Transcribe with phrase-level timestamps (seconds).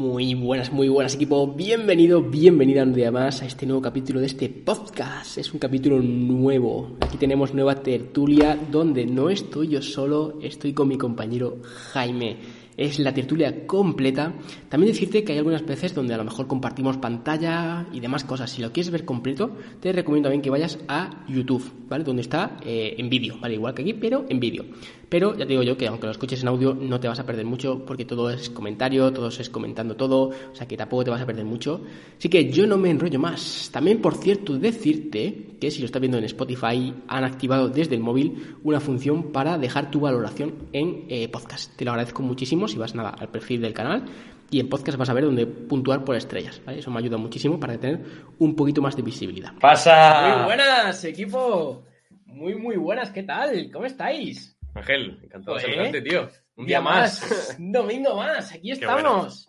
[0.00, 1.46] Muy buenas, muy buenas equipo.
[1.46, 5.36] Bienvenido, bienvenida un más a este nuevo capítulo de este podcast.
[5.36, 6.96] Es un capítulo nuevo.
[7.00, 11.58] Aquí tenemos nueva tertulia donde no estoy yo solo, estoy con mi compañero
[11.92, 12.38] Jaime
[12.80, 14.32] es la tertulia completa.
[14.70, 18.50] También decirte que hay algunas veces donde a lo mejor compartimos pantalla y demás cosas.
[18.50, 22.04] Si lo quieres ver completo, te recomiendo también que vayas a YouTube, ¿vale?
[22.04, 23.54] Donde está eh, en vídeo, ¿vale?
[23.54, 24.64] Igual que aquí, pero en vídeo.
[25.10, 27.26] Pero ya te digo yo que aunque lo escuches en audio, no te vas a
[27.26, 31.10] perder mucho porque todo es comentario, todo es comentando todo, o sea que tampoco te
[31.10, 31.82] vas a perder mucho.
[32.16, 33.70] Así que yo no me enrollo más.
[33.72, 38.00] También, por cierto, decirte que si lo estás viendo en Spotify, han activado desde el
[38.00, 41.76] móvil una función para dejar tu valoración en eh, podcast.
[41.76, 44.04] Te lo agradezco muchísimo si vas nada al perfil del canal
[44.48, 46.62] y en podcast vas a ver donde puntuar por estrellas.
[46.64, 46.78] ¿vale?
[46.78, 48.00] Eso me ayuda muchísimo para tener
[48.38, 49.52] un poquito más de visibilidad.
[49.60, 50.36] ¡Pasa!
[50.36, 51.82] Muy buenas, equipo.
[52.26, 53.10] Muy, muy buenas.
[53.10, 53.70] ¿Qué tal?
[53.72, 54.56] ¿Cómo estáis?
[54.74, 56.28] Ángel, encantado de saludarte, tío.
[56.56, 57.56] Un día día más.
[57.58, 58.52] Un domingo más.
[58.52, 59.48] Aquí estamos.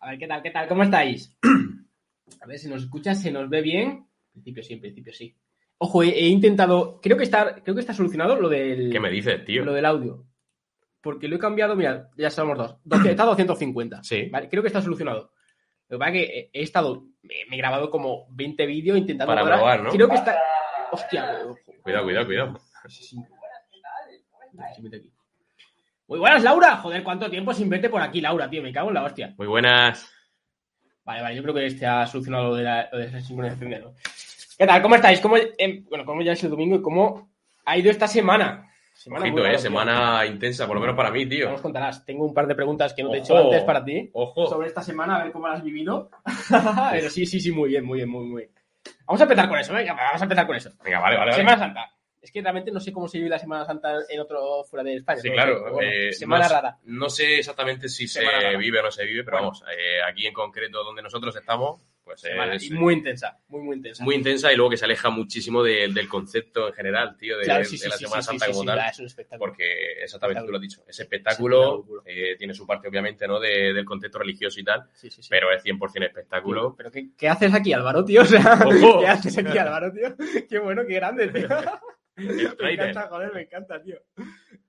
[0.00, 0.42] A ver, ¿qué tal?
[0.42, 0.68] ¿Qué tal?
[0.68, 1.36] ¿Cómo estáis?
[2.40, 3.88] A ver, si nos escuchas, se nos ve bien.
[3.88, 5.36] En principio sí, en principio sí.
[5.78, 7.00] Ojo, he, he intentado.
[7.02, 8.90] Creo que está, creo que está solucionado lo del.
[8.90, 9.64] ¿Qué me dices, tío?
[9.64, 10.26] Lo del audio.
[11.00, 12.76] Porque lo he cambiado, mira, ya somos dos.
[13.06, 14.02] está a 250.
[14.02, 14.28] Sí.
[14.30, 14.48] ¿vale?
[14.48, 15.32] Creo que está solucionado.
[15.88, 17.04] Lo que pasa es que he estado.
[17.22, 19.34] Me, he grabado como 20 vídeos intentando.
[19.34, 19.90] Para probar, ¿no?
[19.90, 20.38] Creo que está.
[20.92, 21.58] Hostia, ojo.
[21.82, 22.60] Cuidado, cuidado, cuidado.
[24.74, 25.10] Se mete aquí.
[26.08, 26.76] Muy buenas, Laura.
[26.78, 28.62] Joder, cuánto tiempo sin verte por aquí, Laura, tío.
[28.62, 29.34] Me cago en la hostia.
[29.38, 30.10] Muy buenas.
[31.04, 33.94] Vale, vale, yo creo que este ha solucionado lo de la, lo de la sincronización.
[34.58, 34.82] ¿Qué tal?
[34.82, 35.20] ¿Cómo estáis?
[35.20, 37.30] ¿Cómo, em, bueno, ¿cómo ya es el domingo y cómo
[37.64, 38.70] ha ido esta semana?
[38.92, 39.58] Semana Ojito, rara, eh.
[39.58, 41.50] Semana intensa, por lo menos para mí, Ya tío.
[41.50, 42.04] nos contarás.
[42.04, 44.10] Tengo un par de preguntas que no te he hecho antes para ti.
[44.12, 44.46] Ojo.
[44.46, 46.10] Sobre esta semana, a ver cómo la has vivido.
[46.90, 48.52] Pero sí, sí, sí, muy bien, muy bien, muy, muy bien.
[49.06, 50.70] Vamos a empezar con eso, venga, vamos a empezar con eso.
[50.84, 51.30] Venga, vale, vale.
[51.30, 51.42] vale.
[51.42, 51.90] Semana Santa.
[52.22, 54.96] Es que realmente no sé cómo se vive la Semana Santa en otro fuera de
[54.96, 55.20] España.
[55.22, 55.34] Sí, ¿no?
[55.34, 55.60] claro.
[55.62, 56.78] Pero bueno, eh, semana no, rara.
[56.84, 58.58] No sé exactamente si Semana se rara.
[58.58, 59.52] vive o no se vive, pero Bueno.
[59.52, 62.56] vamos, eh, aquí en concreto donde nosotros estamos, pues Semana.
[62.56, 64.04] es Y muy intensa, muy, muy intensa.
[64.04, 67.44] muy intensa y luego que se aleja muchísimo de- del concepto en general, tío, de,
[67.44, 68.78] Claro, de sí, sí, la sí, Semana sí, Santa como tal.
[68.90, 69.46] es un espectáculo.
[69.48, 73.40] Porque exactamente tú lo has dicho, ese Sí, espectáculo eh, tiene su parte obviamente no
[73.40, 75.28] de- del contexto religioso y tal, Sí, sí, sí.
[75.30, 76.74] pero es 100% espectáculo.
[76.76, 78.20] Pero ¿qué, qué haces aquí, Álvaro, tío?
[78.22, 79.00] O sea, Ojo.
[79.00, 80.14] ¿qué haces aquí, Álvaro, tío?
[80.50, 81.48] Qué bueno, qué grande, tío.
[82.28, 83.96] El Me encanta, joder, me encanta, tío.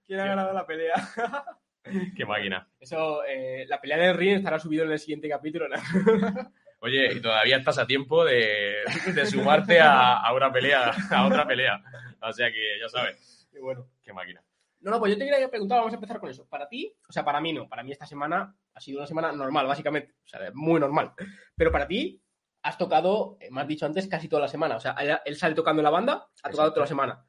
[0.06, 0.94] ¿Quién ha ganado la pelea?
[2.16, 2.68] Qué máquina.
[2.80, 5.76] Eso, eh, la pelea del ring estará subido en el siguiente capítulo, ¿no?
[6.84, 8.78] Oye, y todavía estás a tiempo de,
[9.14, 11.80] de sumarte a, a una pelea, a otra pelea.
[12.22, 13.88] O sea que ya sabes, Qué bueno.
[14.02, 14.44] qué máquina.
[14.80, 16.48] No, no, pues yo te quería preguntar, vamos a empezar con eso.
[16.50, 19.32] Para ti, o sea, para mí no, para mí esta semana ha sido una semana
[19.32, 21.14] normal, básicamente, o sea, muy normal.
[21.56, 22.20] Pero para ti,
[22.64, 24.76] has tocado, eh, me has dicho antes, casi toda la semana.
[24.78, 26.74] O sea, él, él sale tocando en la banda, ha tocado Exacto.
[26.74, 27.26] toda la semana.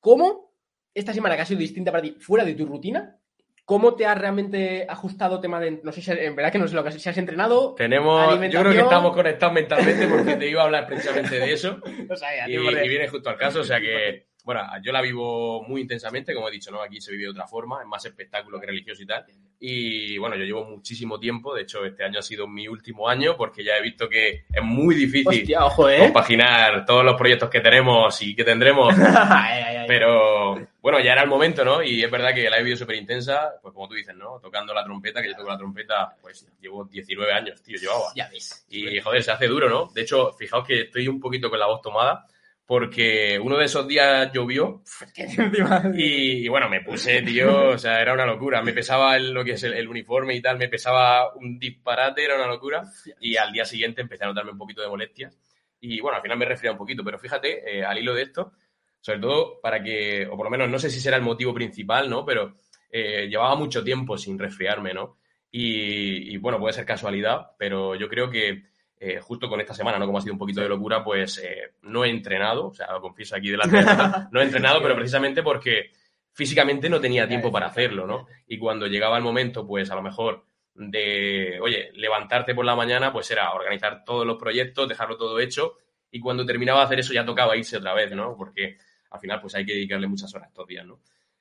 [0.00, 0.54] ¿Cómo
[0.94, 3.18] esta semana que ha sido distinta para ti, fuera de tu rutina,
[3.64, 6.74] cómo te has realmente ajustado tema de, no sé si, en verdad que no sé
[6.74, 10.62] lo que si has entrenado, Tenemos, yo creo que estamos conectados mentalmente porque te iba
[10.62, 13.60] a hablar precisamente de eso o sea, ya, y, y viene justo al caso.
[13.60, 16.80] O sea que, bueno, yo la vivo muy intensamente, como he dicho, ¿no?
[16.80, 19.26] Aquí se vive de otra forma, es más espectáculo que religioso y tal.
[19.60, 23.36] Y bueno, yo llevo muchísimo tiempo, de hecho, este año ha sido mi último año
[23.36, 25.98] porque ya he visto que es muy difícil Hostia, ojo, ¿eh?
[25.98, 28.94] compaginar todos los proyectos que tenemos y que tendremos.
[29.86, 31.82] Pero bueno, ya era el momento, ¿no?
[31.82, 34.40] Y es verdad que la he vivido súper intensa, pues como tú dices, ¿no?
[34.40, 38.12] Tocando la trompeta, que yo toco la trompeta, pues llevo 19 años, tío, llevaba.
[38.16, 38.64] Ya ves.
[38.70, 39.90] Y joder, se hace duro, ¿no?
[39.92, 42.26] De hecho, fijaos que estoy un poquito con la voz tomada,
[42.68, 44.82] porque uno de esos días llovió
[45.94, 48.60] y, y, bueno, me puse, tío, o sea, era una locura.
[48.62, 52.24] Me pesaba el- lo que es el, el uniforme y tal, me pesaba un disparate,
[52.24, 52.84] era una locura.
[53.20, 55.38] Y al día siguiente empecé a notarme un poquito de molestias.
[55.80, 58.52] Y bueno, al final me resfrié un poquito, pero fíjate, eh, al hilo de esto,
[59.00, 62.10] sobre todo para que, o por lo menos no sé si será el motivo principal,
[62.10, 62.24] ¿no?
[62.26, 62.56] Pero
[62.90, 65.16] eh, llevaba mucho tiempo sin resfriarme, ¿no?
[65.50, 68.64] Y, y, bueno, puede ser casualidad, pero yo creo que
[69.00, 70.06] eh, justo con esta semana, ¿no?
[70.06, 73.00] Como ha sido un poquito de locura, pues eh, no he entrenado, o sea, lo
[73.00, 75.90] confieso aquí delante de la- no he entrenado, pero precisamente porque
[76.32, 78.26] físicamente no tenía tiempo para hacerlo, ¿no?
[78.46, 83.12] Y cuando llegaba el momento, pues a lo mejor de, oye, levantarte por la mañana,
[83.12, 85.74] pues era organizar todos los proyectos, dejarlo todo hecho,
[86.10, 88.36] y cuando terminaba de hacer eso ya tocaba irse otra vez, ¿no?
[88.36, 88.78] Porque
[89.10, 91.00] al final, pues hay que dedicarle muchas horas estos días, ¿no?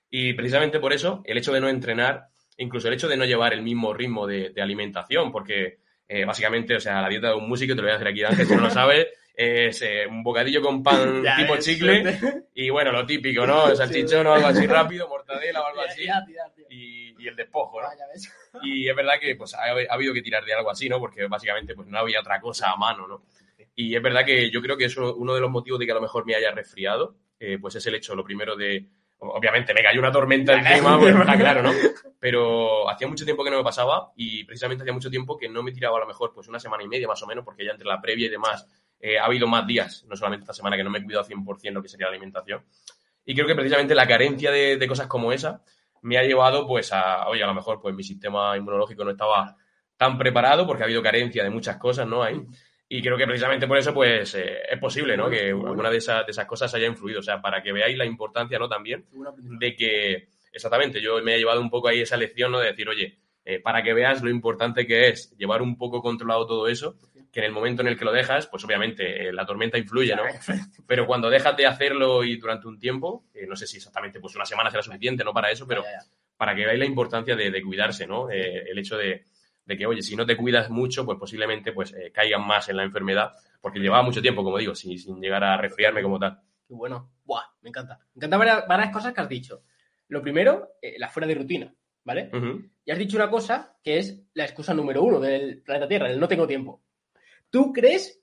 [0.09, 2.27] Y precisamente por eso, el hecho de no entrenar
[2.59, 5.77] incluso el hecho de no llevar el mismo ritmo de, de alimentación, porque
[6.07, 8.23] eh, básicamente, o sea, la dieta de un músico, te lo voy a hacer aquí,
[8.23, 12.19] Ángel, si no lo sabes, es eh, un bocadillo con pan Ya tipo ves, chicle
[12.55, 13.75] y bueno, lo típico, ¿no?
[13.75, 16.63] Salchichón o algo así rápido, mortadela o algo así Ya, ya, ya.
[16.69, 17.87] y, y el despojo, ¿no?
[17.87, 18.59] Ah.
[18.63, 20.99] Y es verdad que pues, ha, ha habido que tirar de algo así, ¿no?
[20.99, 23.23] Porque básicamente pues, no había otra cosa a mano, ¿no?
[23.75, 25.95] Y es verdad que yo creo que eso, uno de los motivos de que a
[25.95, 28.87] lo mejor me haya resfriado, eh, pues es el hecho, lo primero de...
[29.19, 31.71] Obviamente me cayó una tormenta encima, pues, está claro, ¿no?
[32.19, 35.63] Pero hacía mucho tiempo que no me pasaba y precisamente hacía mucho tiempo que no
[35.63, 37.71] me tiraba a lo mejor pues una semana y media más o menos, porque ya
[37.71, 38.67] entre la previa y demás
[38.99, 41.71] eh, ha habido más días, no solamente esta semana que no me he cuidado 100%
[41.71, 42.63] lo que sería la alimentación.
[43.25, 45.61] Y creo que precisamente la carencia de, de cosas como esa
[46.01, 49.55] me ha llevado pues a, oye, a lo mejor pues mi sistema inmunológico no estaba
[49.97, 52.23] tan preparado porque ha habido carencia de muchas cosas, ¿no?
[52.23, 52.41] Ahí.
[52.89, 55.29] Y creo que precisamente por eso pues eh, es posible, ¿no?
[55.29, 57.19] Que alguna de esas, de esas cosas haya influido.
[57.19, 58.69] O sea, para que veáis la importancia, ¿no?
[58.69, 59.05] También
[59.37, 62.59] de que, exactamente, yo me he llevado un poco ahí esa lección, ¿no?
[62.59, 66.45] De decir, oye, eh, para que veas lo importante que es llevar un poco controlado
[66.45, 66.97] todo eso,
[67.31, 70.15] que en el momento en el que lo dejas, pues obviamente eh, la tormenta influye,
[70.15, 70.23] ¿no?
[70.87, 74.35] Pero cuando dejas de hacerlo y durante un tiempo, eh, no sé si exactamente pues
[74.35, 75.33] una semana será suficiente, ¿no?
[75.33, 75.83] Para eso, pero
[76.37, 78.29] para que veáis la importancia de, de cuidarse, ¿no?
[78.29, 79.23] El hecho de,
[79.67, 82.77] de que, oye, si no te cuidas mucho, pues posiblemente pues eh, caigan más en
[82.77, 86.39] la enfermedad, porque llevaba mucho tiempo, como digo, sin, sin llegar a resfriarme como tal.
[86.67, 87.11] Qué bueno.
[87.25, 87.99] Buah, me encanta.
[88.13, 89.63] Me encantan varias, varias cosas que has dicho.
[90.07, 91.73] Lo primero, eh, la fuera de rutina,
[92.05, 92.29] ¿vale?
[92.33, 92.63] Ujú.
[92.85, 96.19] Y has dicho una cosa que es la excusa número uno del planeta Tierra, el
[96.19, 96.81] no tengo tiempo.
[97.49, 98.21] ¿Tú crees?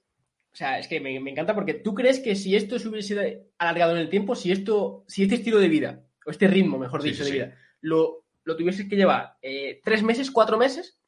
[0.51, 3.49] O sea, es que me, me encanta porque tú crees que si esto se hubiese
[3.59, 7.03] alargado en el tiempo, si esto, si este estilo de vida, o este ritmo, mejor
[7.03, 7.45] Sí, dicho, sí, de sí.
[7.45, 10.99] vida, lo, lo tuvieses que llevar eh, tres meses, cuatro meses,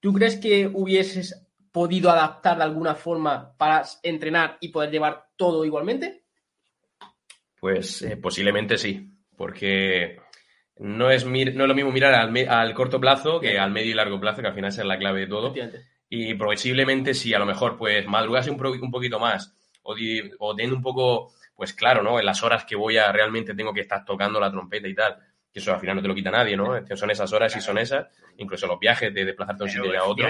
[0.00, 5.64] ¿tú crees que hubieses podido adaptar de alguna forma para entrenar y poder llevar todo
[5.64, 6.24] igualmente?
[7.60, 10.18] Pues eh, posiblemente sí, porque
[10.78, 13.94] no es, mir- no es lo mismo mirar al, corto plazo que al medio y
[13.94, 15.62] largo plazo, que al final es la clave de todo.
[16.08, 19.94] Y posiblemente si a lo mejor pues madrugase un, un poquito más o,
[20.38, 22.18] o teniendo un poco, pues claro, ¿no?
[22.20, 25.16] En las horas que voy a realmente tengo que estar tocando la trompeta y tal,
[25.56, 26.86] que eso al final no te lo quita nadie, ¿no?
[26.94, 30.04] Son esas horas y son esas, incluso los viajes de desplazarte de un sitio a
[30.04, 30.28] otro,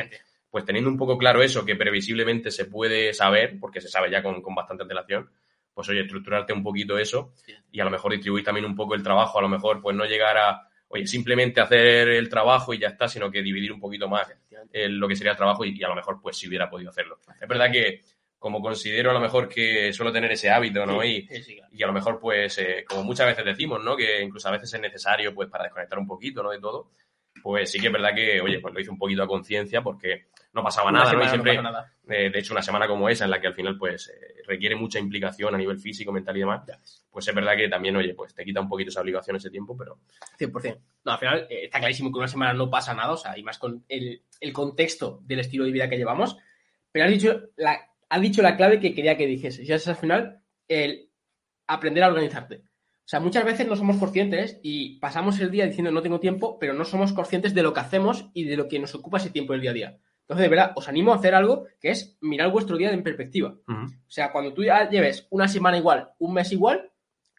[0.49, 4.23] pues teniendo un poco claro eso, que previsiblemente se puede saber, porque se sabe ya
[4.23, 5.29] con, con bastante antelación,
[5.75, 7.33] pues oye, estructurarte un poquito eso
[7.73, 10.05] y a lo mejor distribuir también un poco el trabajo, a lo mejor pues no
[10.05, 14.09] llegar a, oye, simplemente hacer el trabajo y ya está, sino que dividir un poquito
[14.09, 14.33] más
[14.73, 16.91] eh, lo que sería el trabajo y, y a lo mejor pues si hubiera podido
[16.91, 17.19] hacerlo.
[17.41, 18.03] Es verdad que
[18.39, 21.03] como considero a lo mejor que suelo tener ese hábito, ¿no?
[21.05, 21.73] Y, Sí, sí, claro.
[21.75, 23.97] y a lo mejor pues eh, como muchas veces decimos, ¿no?
[23.97, 26.51] Que incluso a veces es necesario pues para desconectar un poquito, ¿no?
[26.51, 26.91] De todo.
[27.43, 30.27] Pues sí que es verdad que, oye, pues lo hice un poquito a conciencia porque
[30.53, 31.25] no pasaba Una nada, ¿no?
[31.25, 31.93] Y siempre, pasa nada.
[32.09, 34.75] eh, de hecho, una semana como esa, en la que al final, pues, eh, requiere
[34.75, 36.63] mucha implicación a nivel físico, mental y demás,
[37.11, 39.77] pues es verdad que también, oye, pues te quita un poquito esa obligación ese tiempo,
[39.77, 39.99] pero
[40.39, 40.79] 100%.
[41.05, 43.43] No, al final eh, está clarísimo que una semana no pasa nada, o sea, y
[43.43, 46.39] más con el, el contexto del estilo de vida que llevamos.
[46.91, 49.65] Pero has dicho la, has dicho la clave que quería que dijese.
[49.65, 51.11] Y es al final el
[51.67, 52.63] aprender a organizarte.
[53.07, 56.59] O sea, muchas veces no somos conscientes y pasamos el día diciendo no tengo tiempo,
[56.59, 59.31] pero no somos conscientes de lo que hacemos y de lo que nos ocupa ese
[59.31, 59.99] tiempo del día a día.
[60.23, 63.57] Entonces, de verdad, os animo a hacer algo que es mirar vuestro día en perspectiva.
[63.69, 66.91] O sea, cuando tú ya lleves una semana igual, un mes igual,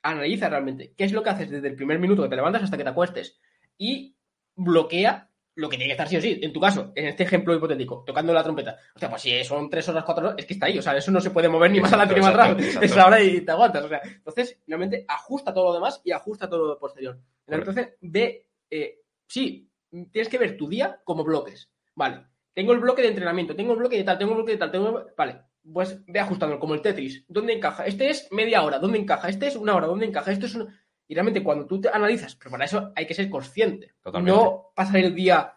[0.04, 2.78] analiza realmente qué es lo que haces desde el primer minuto que te levantas hasta
[2.78, 3.38] que te acuestes
[3.78, 4.16] y
[4.56, 6.40] bloquea lo que tiene que estar sí o sí.
[6.42, 8.78] En tu caso, en este ejemplo hipotético, tocando la trompeta.
[8.96, 10.78] O sea, pues si son tres horas, cuatro horas, es que está ahí.
[10.78, 12.68] O sea, eso no se puede mover ni más adelante ni más Exacto, atrás.
[12.68, 12.86] exacto.
[12.86, 13.84] Es la hora y te aguantas.
[13.84, 17.20] O sea, entonces, realmente ajusta todo lo demás y ajusta todo lo posterior.
[17.48, 19.70] Entonces, ve, eh, sí,
[20.12, 21.70] tienes que ver tu día como bloques.
[21.96, 24.58] Vale, tengo el bloque de entrenamiento, tengo el bloque de tal, tengo el bloque de
[24.58, 25.06] tal, tengo...
[25.18, 25.42] Vale,
[25.74, 27.26] pues ve ajustándolo como el Tetris.
[27.28, 27.86] ¿Dónde encaja?
[27.86, 29.28] Este es media hora, ¿dónde encaja?
[29.30, 30.32] Este es una hora, ¿dónde encaja?
[30.32, 30.70] Esto es un...
[31.08, 33.94] Y realmente cuando tú te analizas, pero para eso hay que ser consciente.
[34.02, 34.38] Totalmente.
[34.38, 35.57] No pasar el día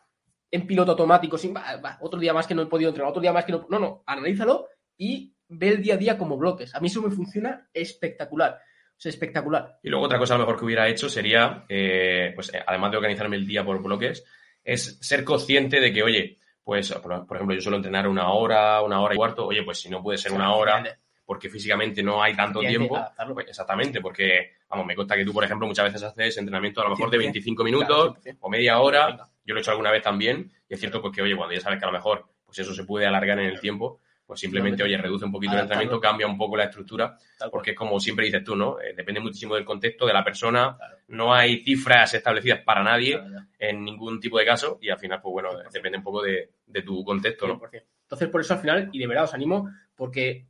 [0.50, 3.22] en piloto automático, sin, "Va, va, otro día más que no he podido entrenar, otro
[3.22, 3.66] día más que no...
[3.68, 4.66] No, no, analízalo
[4.96, 6.74] y ve el día a día como bloques.
[6.74, 8.60] A mí eso me funciona espectacular.
[8.96, 9.78] O sea, espectacular.
[9.82, 12.90] Y luego otra cosa a lo mejor que hubiera hecho sería, eh, pues eh, además
[12.90, 14.24] de organizarme el día por bloques,
[14.62, 18.82] es ser consciente de que, oye, pues por, por ejemplo, yo suelo entrenar una hora,
[18.82, 20.84] una hora y cuarto, oye, pues si no puede ser una hora,
[21.24, 23.00] porque físicamente no hay tanto tiempo,
[23.32, 26.84] pues exactamente, porque, vamos, me consta que tú, por ejemplo, muchas veces haces entrenamiento a
[26.84, 27.20] lo mejor de 100%.
[27.20, 28.36] 25 minutos Claro, 100%.
[28.40, 31.22] o media hora, yo lo he hecho alguna vez también, y es cierto pues que,
[31.22, 33.60] oye, cuando ya sabes que a lo mejor pues eso se puede alargar en el
[33.60, 35.82] tiempo, pues simplemente, oye, reduce un poquito el Adaptarlo.
[35.82, 37.16] entrenamiento, cambia un poco la estructura,
[37.50, 38.80] porque es como siempre dices tú, ¿no?
[38.80, 40.96] Eh, depende muchísimo del contexto, de la persona, Claro.
[41.08, 45.20] no hay cifras establecidas para nadie Claro, en ningún tipo de caso, y al final,
[45.20, 47.58] pues bueno, depende un poco de, de tu contexto, ¿no?
[47.58, 47.82] 100%.
[48.02, 50.46] Entonces, por eso al final, y de verdad os animo, porque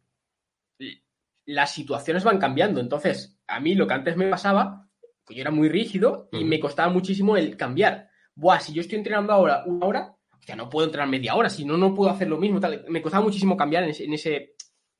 [1.46, 2.80] las situaciones van cambiando.
[2.80, 4.88] Entonces, a mí lo que antes me pasaba,
[5.26, 8.08] que yo era muy rígido y me costaba muchísimo el cambiar.
[8.34, 10.16] buah, si yo estoy entrenando ahora una hora,
[10.46, 12.60] ya no puedo entrenar media hora, si no, no puedo hacer lo mismo.
[12.60, 12.84] Tal.
[12.88, 14.54] Me costaba muchísimo cambiar en ese, en ese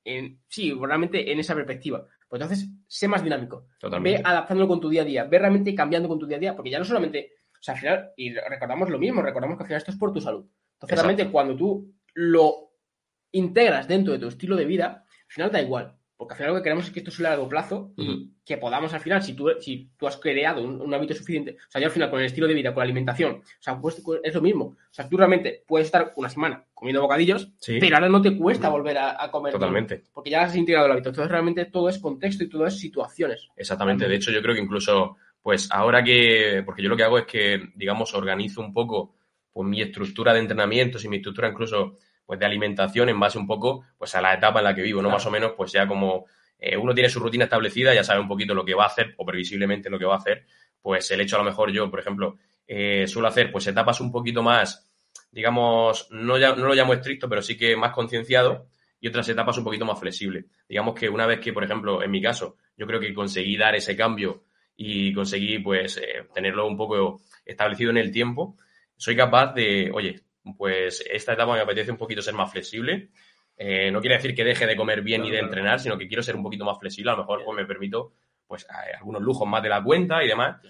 [0.05, 2.07] en, sí, realmente en esa perspectiva.
[2.29, 3.67] Pues entonces, sé más dinámico.
[3.79, 4.19] Totalmente.
[4.19, 6.57] Ve adaptándolo con tu día a día, ve realmente cambiando con tu día a día,
[6.57, 9.67] porque ya no solamente, o sea, al final, y recordamos lo mismo, recordamos que al
[9.67, 10.43] final esto es por tu salud.
[10.43, 11.03] Entonces, Exacto.
[11.03, 12.73] realmente, cuando tú lo
[13.33, 15.97] integras dentro de tu estilo de vida, al final da igual.
[16.21, 18.59] Porque al final lo que queremos es que esto sea a largo plazo y que
[18.59, 21.81] podamos al final, si tú, si tú has creado un, un hábito suficiente, o sea,
[21.81, 24.35] yo al final con el estilo de vida, con la alimentación, o sea, pues es
[24.35, 24.65] lo mismo.
[24.67, 27.79] O sea, tú realmente puedes estar una semana comiendo bocadillos, Sí.
[27.81, 29.55] pero ahora no te cuesta volver a, a comer.
[29.55, 30.03] Totalmente.
[30.13, 31.09] Porque ya has integrado el hábito.
[31.09, 33.49] Entonces realmente todo es contexto y todo es situaciones.
[33.57, 34.07] Exactamente.
[34.07, 37.25] De hecho, yo creo que incluso, pues ahora que, porque yo lo que hago es
[37.25, 39.15] que, digamos, organizo un poco
[39.55, 41.97] pues, mi estructura de entrenamientos y mi estructura incluso
[42.31, 45.03] pues de alimentación en base un poco pues a la etapa en la que vivo,
[45.03, 45.09] ¿no?
[45.09, 45.17] Claro.
[45.17, 46.27] Más o menos, pues ya como
[46.61, 49.15] eh, uno tiene su rutina establecida, ya sabe un poquito lo que va a hacer
[49.17, 50.45] o previsiblemente lo que va a hacer,
[50.81, 54.13] pues el hecho a lo mejor yo, por ejemplo, eh, suelo hacer pues etapas un
[54.13, 54.89] poquito más,
[55.33, 58.69] digamos, no, ya, no lo llamo estricto, pero sí que más concienciado
[59.01, 60.45] y otras etapas un poquito más flexibles.
[60.69, 63.75] Digamos que una vez que, por ejemplo, en mi caso, yo creo que conseguí dar
[63.75, 64.45] ese cambio
[64.77, 68.57] y conseguí pues eh, tenerlo un poco establecido en el tiempo,
[68.97, 70.21] soy capaz de, oye,
[70.57, 73.11] pues esta etapa me apetece un poquito ser más flexible.
[73.57, 76.23] Eh, no quiere decir que deje de comer bien y de entrenar, sino que quiero
[76.23, 77.11] ser un poquito más flexible.
[77.11, 78.13] A lo mejor pues me permito
[78.47, 80.61] pues eh, algunos lujos más de la cuenta y demás.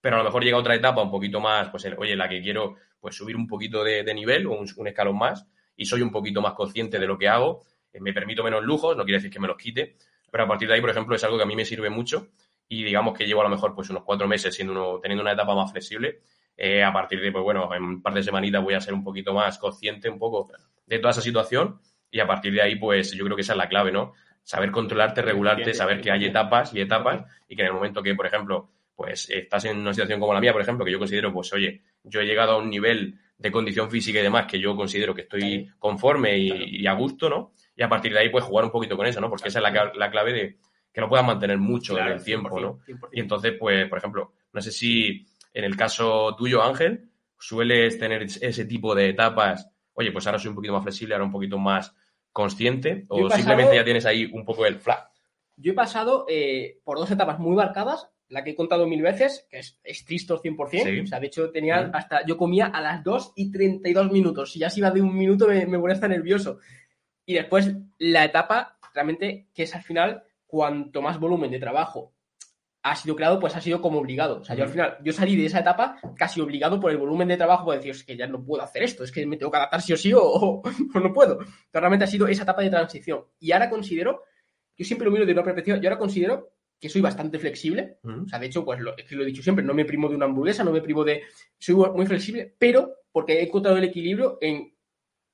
[0.00, 2.28] Pero a lo mejor llega otra etapa un poquito más, pues en- oye, en la
[2.28, 5.86] que quiero pues subir un poquito de, de nivel o un, un escalón más y
[5.86, 7.62] soy un poquito más consciente de lo que hago.
[7.92, 9.96] eh, me permito menos lujos, no quiere decir que me los quite,
[10.30, 12.28] pero a partir de ahí, por ejemplo, es algo que a mí me sirve mucho
[12.68, 15.32] y digamos que llevo a lo mejor pues unos cuatro meses siendo uno, teniendo una
[15.32, 16.20] etapa más flexible.
[16.56, 19.02] Eh, a partir de, pues bueno, en un par de semanitas voy a ser un
[19.02, 20.50] poquito más consciente un poco
[20.86, 21.80] de toda esa situación
[22.10, 24.12] y a partir de ahí, pues yo creo que esa es la clave, ¿no?
[24.42, 28.14] Saber controlarte, regularte, saber que hay etapas y etapas y que en el momento que,
[28.14, 31.32] por ejemplo, pues estás en una situación como la mía, por ejemplo, que yo considero,
[31.32, 34.76] pues oye, yo he llegado a un nivel de condición física y demás que yo
[34.76, 37.52] considero que estoy conforme y, y a gusto, ¿no?
[37.76, 39.28] Y a partir de ahí, pues jugar un poquito con eso, ¿no?
[39.28, 40.58] Porque esa es la, la clave de
[40.92, 42.78] que lo puedas mantener mucho en el tiempo, ¿no?
[42.86, 43.08] 100%.
[43.12, 47.08] Y entonces, pues, por ejemplo, no sé si en el caso tuyo, Ángel,
[47.38, 51.24] sueles tener ese tipo de etapas, oye, pues ahora soy un poquito más flexible, ahora
[51.24, 51.94] un poquito más
[52.32, 55.08] consciente, o pasado- simplemente ya tienes ahí un poco el flat.
[55.56, 59.46] Yo he pasado eh, por dos etapas muy marcadas, la que he contado mil veces,
[59.48, 60.82] que es estricto 100%.
[60.82, 61.00] Sí.
[61.00, 62.26] O sea, de hecho, tenía hasta.
[62.26, 64.50] Yo comía a las 2 y 32 minutos.
[64.50, 66.58] Si ya se iba de un minuto, me, me ponía hasta nervioso.
[67.26, 72.13] Y después, la etapa, realmente, que es al final, cuanto más volumen de trabajo
[72.86, 74.40] ha sido creado, pues ha sido como obligado.
[74.40, 77.26] O sea, yo al final, yo salí de esa etapa casi obligado por el volumen
[77.28, 79.50] de trabajo, por decir, es que ya no puedo hacer esto, es que me tengo
[79.50, 80.62] que adaptar sí o sí o, o-
[80.94, 81.32] o no puedo.
[81.40, 83.24] Entonces, realmente ha sido esa etapa de transición.
[83.40, 84.22] Y ahora considero,
[84.76, 87.98] yo siempre lo miro de una perspectiva, yo ahora considero que soy bastante flexible.
[88.02, 90.08] O sea, de hecho, pues lo, es que lo he dicho siempre, no me primo
[90.10, 91.22] de una hamburguesa, no me primo de...
[91.58, 94.76] Soy muy flexible, pero porque he encontrado el equilibrio en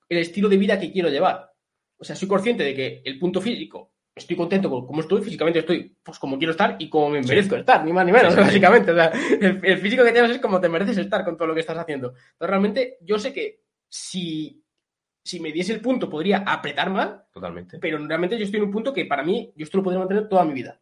[0.09, 1.51] el estilo de vida que quiero llevar.
[1.99, 3.90] O sea, soy consciente de que el punto físico,
[4.21, 7.29] estoy contento con cómo estoy, físicamente estoy pues como quiero estar y como me Sí.
[7.29, 8.91] merezco estar, ni más ni menos, Sí, básicamente.
[8.93, 11.55] O sea, el, el físico que tienes es como te mereces estar con todo lo
[11.55, 12.09] que estás haciendo.
[12.09, 14.63] Entonces, realmente, yo sé que si,
[15.23, 17.79] si me diese el punto podría apretar más, Totalmente.
[17.79, 20.29] pero realmente yo estoy en un punto que para mí, yo esto lo podría mantener
[20.29, 20.81] toda mi vida.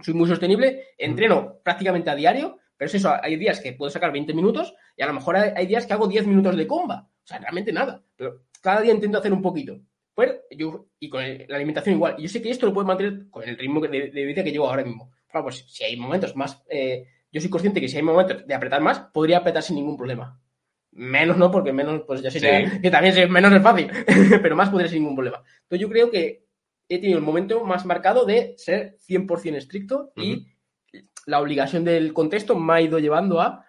[0.00, 4.10] Soy muy sostenible, entreno prácticamente a diario, pero es eso, hay días que puedo sacar
[4.12, 7.08] 20 minutos y a lo mejor hay, hay días que hago 10 minutos de comba.
[7.22, 8.02] O sea, realmente nada.
[8.16, 9.78] Pero cada día intento hacer un poquito.
[10.14, 12.16] Pues yo, y con el- la alimentación igual.
[12.18, 14.68] Yo sé que esto lo puedo mantener con el ritmo de, de vida que llevo
[14.68, 15.10] ahora mismo.
[15.28, 16.62] Claro, pues si hay momentos más.
[16.68, 19.96] eh, yo soy consciente que si hay momentos de apretar más, podría apretar sin ningún
[19.96, 20.40] problema.
[20.92, 22.30] Menos no, porque menos, pues ya.
[22.30, 22.38] Sí.
[22.80, 23.90] Que también es- menos es fácil.
[24.42, 25.38] pero más podría sin ningún problema.
[25.62, 26.44] Entonces yo creo que
[26.88, 30.46] he tenido el momento más marcado de ser 100% estricto y
[31.26, 33.64] la obligación del contexto me ha ido llevando a.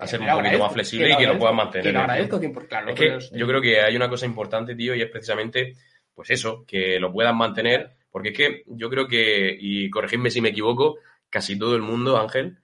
[0.00, 1.84] A ser un poquito más flexible y que lo puedas mantener.
[1.86, 2.60] Lo el agradezco tiempo.
[2.60, 2.88] 100%, claro.
[2.90, 5.74] Es que yo creo que hay una cosa importante, tío, y es precisamente,
[6.14, 10.40] pues eso, que lo puedan mantener, porque es que yo creo que, y corregidme si
[10.40, 10.96] me equivoco,
[11.28, 12.56] casi todo el mundo, Ángel,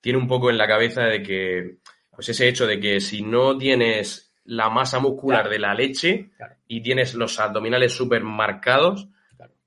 [0.00, 1.76] tiene un poco en la cabeza de que,
[2.14, 5.50] pues ese hecho de que si no tienes la masa muscular Claro.
[5.50, 6.54] de la leche Claro.
[6.68, 9.08] y tienes los abdominales súper marcados.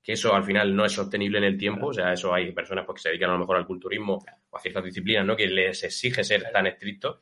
[0.08, 2.86] Que eso al final no es sostenible en el tiempo, o sea, eso hay personas
[2.86, 5.36] pues, que se dedican a lo mejor al culturismo o a ciertas disciplinas, ¿no?
[5.36, 7.18] Que les exige ser tan estrictos,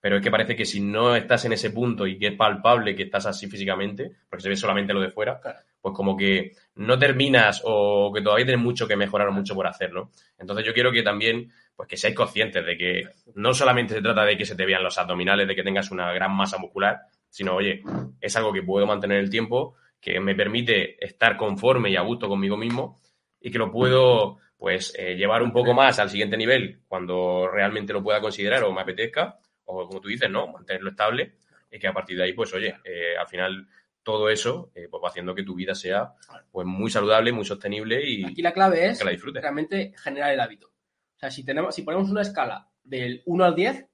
[0.00, 2.96] pero es que parece que si no estás en ese punto y que es palpable
[2.96, 5.40] que estás así físicamente, porque se ve solamente lo de fuera,
[5.80, 9.68] pues como que no terminas o que todavía tienes mucho que mejorar o mucho por
[9.68, 10.10] hacer, ¿no?
[10.36, 13.04] Entonces yo quiero que también, pues que seáis conscientes de que
[13.36, 16.12] no solamente se trata de que se te vean los abdominales, de que tengas una
[16.12, 16.98] gran masa muscular,
[17.30, 17.80] sino, oye,
[18.20, 22.28] es algo que puedo mantener el tiempo, que me permite estar conforme y a gusto
[22.28, 23.00] conmigo mismo
[23.40, 27.92] y que lo puedo, pues, eh, llevar un poco más al siguiente nivel cuando realmente
[27.92, 30.48] lo pueda considerar o me apetezca, o como tú dices, ¿no?
[30.48, 31.34] Mantenerlo estable
[31.70, 33.68] y que a partir de ahí, pues oye, eh, al final
[34.02, 36.14] todo eso eh, pues va haciendo que tu vida sea
[36.50, 39.42] pues muy saludable, muy sostenible y Aquí la clave es que la disfrutes.
[39.42, 40.68] realmente generar el hábito.
[40.68, 43.86] O sea, si, tenemos, si ponemos una escala del 1 al 10,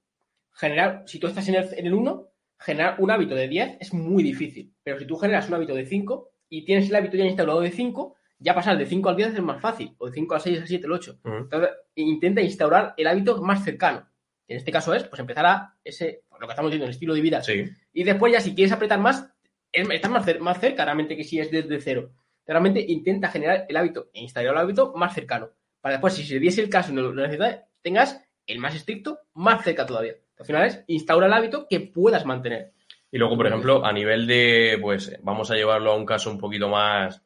[0.53, 2.29] generar, si tú estás en el, en el 1,
[2.65, 4.73] generar un hábito de 10 es muy difícil.
[4.83, 7.71] Pero si tú generas un hábito de 5 y tienes el hábito ya instalado de
[7.71, 9.95] 5, ya pasar de 5 al 10 es más fácil.
[9.99, 11.19] O de 5 al 6, al 7, al 8.
[11.23, 11.35] Ujú.
[11.35, 14.09] Entonces, intenta instaurar el hábito más cercano.
[14.47, 17.13] En este caso es, pues empezar a ese, pues, lo que estamos diciendo, el estilo
[17.15, 17.41] de vida.
[17.41, 19.27] Sí, Y después ya si quieres apretar más,
[19.71, 22.11] es- estás más, cer- más cerca realmente que si es desde cero.
[22.45, 25.49] Realmente intenta generar el hábito e instalar el hábito más cercano.
[25.81, 29.19] Para después, si se diese el caso y no lo necesitas, tengas el más estricto
[29.33, 30.13] más cerca todavía.
[30.39, 32.71] Al final es instaura el hábito que puedas mantener.
[33.11, 36.37] Y luego, por ejemplo, a nivel de, pues, vamos a llevarlo a un caso un
[36.37, 37.21] poquito más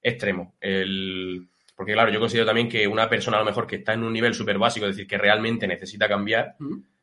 [0.00, 0.54] extremo.
[0.60, 4.04] El, porque, claro, yo considero también que una persona a lo mejor que está en
[4.04, 6.54] un nivel súper básico, es decir, que realmente necesita cambiar,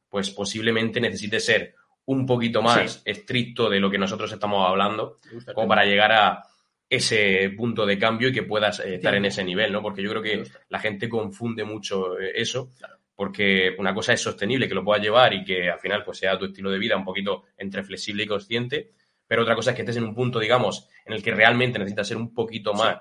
[0.10, 3.02] pues posiblemente necesite ser un poquito más Sí.
[3.06, 5.20] estricto de lo que nosotros estamos hablando,
[5.54, 6.44] como para llegar a
[6.90, 9.82] ese punto de cambio y que puedas eh, estar en ese nivel, ¿no?
[9.82, 12.96] Porque yo creo que la gente confunde mucho eh, eso, Claro.
[13.22, 16.40] Porque una cosa es sostenible, que lo puedas llevar y que al final pues sea
[16.40, 18.94] tu estilo de vida un poquito entre flexible y consciente,
[19.28, 22.08] pero otra cosa es que estés en un punto, digamos, en el que realmente necesitas
[22.08, 22.80] ser un poquito Sí.
[22.80, 22.98] más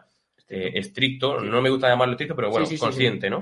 [0.47, 3.31] eh, estricto, no me gusta llamarlo estricto, pero bueno, Sí, consciente.
[3.31, 3.41] ¿no?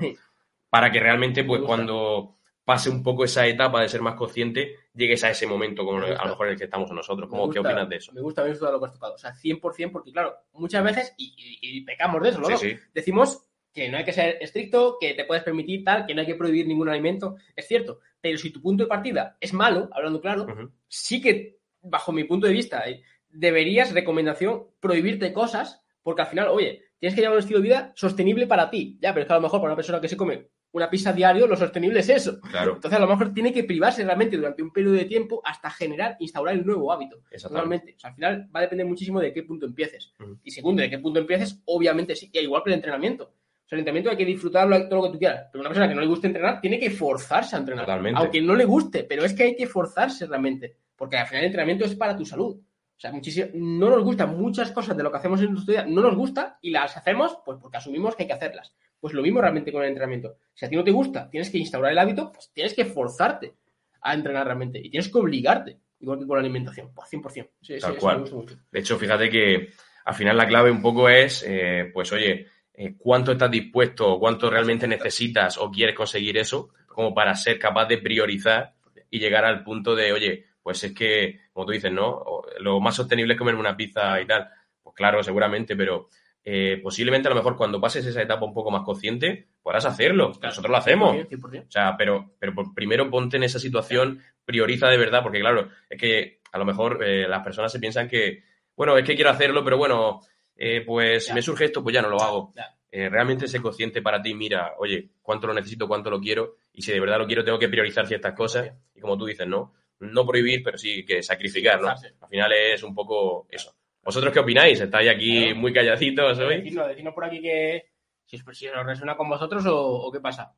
[0.69, 5.21] Para que realmente, pues cuando pase un poco esa etapa de ser más consciente, llegues
[5.25, 7.27] a ese momento como a lo mejor en el que estamos nosotros.
[7.29, 8.13] ¿Cómo, ¿Qué opinas de eso?
[8.13, 9.15] Me gusta, me gusta lo que has tocado.
[9.15, 12.47] O sea, 100% porque, claro, muchas veces, y, y- y pecamos de eso, ¿no?
[12.93, 16.27] Decimos que no hay que ser estricto, que te puedes permitir tal, que no hay
[16.27, 17.35] que prohibir ningún alimento.
[17.55, 20.47] Es cierto, pero si tu punto de partida es malo, hablando claro,
[20.87, 26.47] sí que, bajo mi punto de vista, eh, deberías, recomendación, prohibirte cosas, porque al final,
[26.49, 28.97] oye, tienes que llevar un estilo de vida sostenible para ti.
[29.01, 31.13] Ya, pero es que a lo mejor para una persona que se come una pizza
[31.13, 32.39] diario, lo sostenible es eso.
[32.41, 35.69] Claro, Entonces, a lo mejor tiene que privarse realmente durante un periodo de tiempo hasta
[35.71, 37.23] generar, instaurar el nuevo hábito.
[37.31, 37.69] exactamente.
[37.69, 37.95] Realmente.
[37.95, 40.13] O sea, al final va a depender muchísimo de qué punto empieces.
[40.43, 42.29] Y segundo, de qué punto empieces, obviamente sí.
[42.31, 43.33] Y igual que el entrenamiento.
[43.69, 45.45] O sea, el entrenamiento hay que disfrutarlo todo lo que tú quieras.
[45.51, 47.85] Pero una persona que no le guste entrenar tiene que forzarse a entrenar.
[47.85, 48.19] Totalmente.
[48.19, 50.75] Aunque no le guste, pero es que hay que forzarse realmente.
[50.95, 52.55] Porque al final el entrenamiento es para tu salud.
[52.57, 55.85] O sea, muchísimo, no nos gustan muchas cosas de lo que hacemos en nuestro día,
[55.85, 58.73] no nos gusta y las hacemos pues porque asumimos que hay que hacerlas.
[58.99, 60.37] Pues lo mismo realmente con el entrenamiento.
[60.55, 63.53] Si a ti no te gusta, tienes que instaurar el hábito, pues tienes que forzarte
[64.01, 67.31] a entrenar realmente y tienes que obligarte, igual que con la alimentación, pues 100%.
[67.61, 68.15] Sí, sí, Tal eso cual.
[68.15, 68.55] me gusta mucho.
[68.71, 69.69] De hecho, fíjate que
[70.05, 72.47] al final la clave un poco es, eh, pues oye,
[72.81, 77.87] eh, cuánto estás dispuesto, cuánto realmente necesitas o quieres conseguir eso, como para ser capaz
[77.87, 78.73] de priorizar
[79.11, 82.23] y llegar al punto de, oye, pues es que, como tú dices, ¿no?
[82.61, 84.47] Lo más sostenible es comerme una pizza y tal.
[84.81, 86.07] Pues claro, seguramente, pero
[86.41, 90.31] eh, posiblemente a lo mejor cuando pases esa etapa un poco más consciente, podrás hacerlo.
[90.41, 91.17] Nosotros lo hacemos.
[91.17, 91.67] 100%, 100%.
[91.67, 95.99] O sea, pero, pero primero ponte en esa situación, prioriza de verdad, porque claro, es
[95.99, 98.41] que a lo mejor eh, las personas se piensan que,
[98.77, 100.21] bueno, es que quiero hacerlo, pero bueno,
[100.61, 101.33] eh, pues Ya.
[101.33, 102.53] me surge esto, pues ya no lo hago.
[102.91, 106.81] Eh, realmente sé consciente para ti, mira, oye, cuánto lo necesito, cuánto lo quiero, y
[106.81, 109.73] si de verdad lo quiero, tengo que priorizar ciertas cosas, y como tú dices, ¿no?
[109.99, 111.89] No prohibir, pero sí que sacrificar, ¿no?
[111.89, 113.73] Al final es un poco eso.
[114.03, 114.79] ¿Vosotros qué opináis?
[114.81, 116.61] ¿Estáis aquí muy calladitos hoy?
[116.61, 117.85] Decidnos por aquí que
[118.25, 120.53] si os, si os resuena con vosotros o, o qué pasa.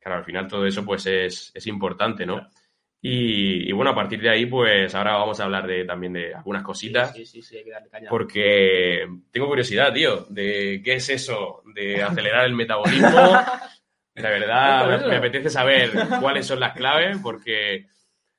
[0.00, 2.36] Claro, al final todo eso pues es, es importante, ¿no?
[2.38, 2.50] Claro.
[3.00, 6.34] Y, y bueno, a partir de ahí, pues ahora vamos a hablar de, también de
[6.34, 8.10] algunas cositas, Sí, sí, sí, hay que darle caña.
[8.10, 13.08] porque tengo curiosidad, tío, de qué es eso de acelerar el metabolismo.
[13.08, 17.86] La verdad, me, apetece saber cuáles son las claves, porque,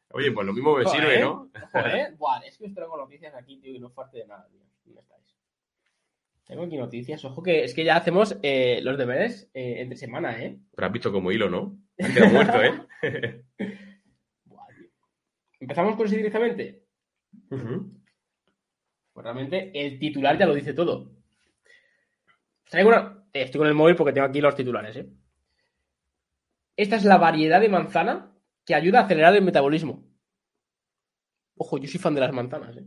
[0.10, 1.00] oye, pues lo mismo me Joder.
[1.00, 1.50] sirve, ¿no?
[1.72, 4.45] Joder, buah, es que os traigo noticias aquí, tío, y no es parte de nada,
[4.52, 4.60] tío.
[4.84, 5.38] ¿Dónde estáis?
[6.45, 7.24] Tengo aquí noticias.
[7.24, 10.58] Ojo que es que ya hacemos eh, los deberes eh, entre semana, ¿eh?
[10.76, 11.78] Pero has visto como hilo, ¿no?
[11.95, 13.43] Te quedado muerto, ¿eh?
[15.60, 16.84] ¿Empezamos con ese directamente?
[17.50, 21.12] Pues realmente el titular ya lo dice todo.
[22.69, 23.24] Traigo una...
[23.34, 25.10] eh, Estoy con el móvil porque tengo aquí los titulares, ¿eh?
[26.78, 28.32] Esta es la variedad de manzana
[28.65, 30.06] que ayuda a acelerar el metabolismo.
[31.58, 32.86] Ojo, yo soy fan de las manzanas, ¿eh?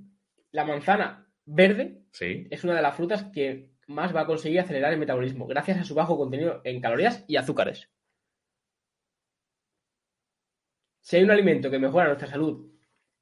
[0.52, 2.46] La manzana verde Sí.
[2.50, 5.84] es una de las frutas que más va a conseguir acelerar el metabolismo, gracias a
[5.84, 7.90] su bajo contenido en calorías y azúcares.
[11.02, 12.70] Si hay un alimento que mejora nuestra salud,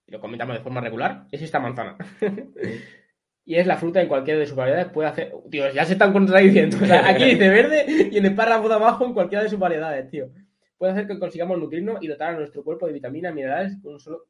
[0.07, 1.97] y lo comentamos de forma regular, es esta manzana.
[3.45, 5.33] y es la fruta en cualquiera de sus variedades puede hacer...
[5.51, 6.77] Tío, ya se están contradiciendo.
[6.81, 9.59] O sea, aquí dice verde y en el párrafo de abajo en cualquiera de sus
[9.59, 10.31] variedades, tío.
[10.77, 14.27] Puede hacer que consigamos nutrirnos y dotar a nuestro cuerpo de vitaminas, minerales con solo,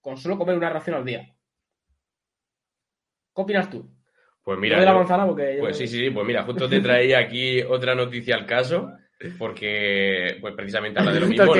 [0.00, 1.34] con solo comer una ración al día.
[3.34, 3.90] ¿Qué opinas tú?
[4.42, 5.54] Pues mira, de la yo- manzana porque...
[5.56, 8.92] yo Pues sí, sí, sí, pues mira, justo te traía aquí otra noticia al caso.
[9.38, 11.54] Porque pues precisamente habla de lo mismo,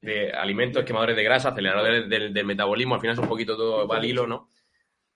[0.00, 3.86] de alimentos quemadores de grasa, aceleradores del, del metabolismo, al final es un poquito todo
[3.86, 4.48] va al hilo, ¿no?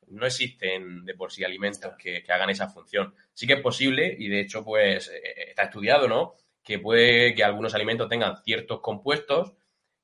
[0.08, 3.14] No existen de por sí alimentos que, que hagan esa función.
[3.34, 6.34] Sí que es posible, y de hecho, pues, eh, está estudiado, ¿no?
[6.64, 9.52] Que puede que algunos alimentos tengan ciertos compuestos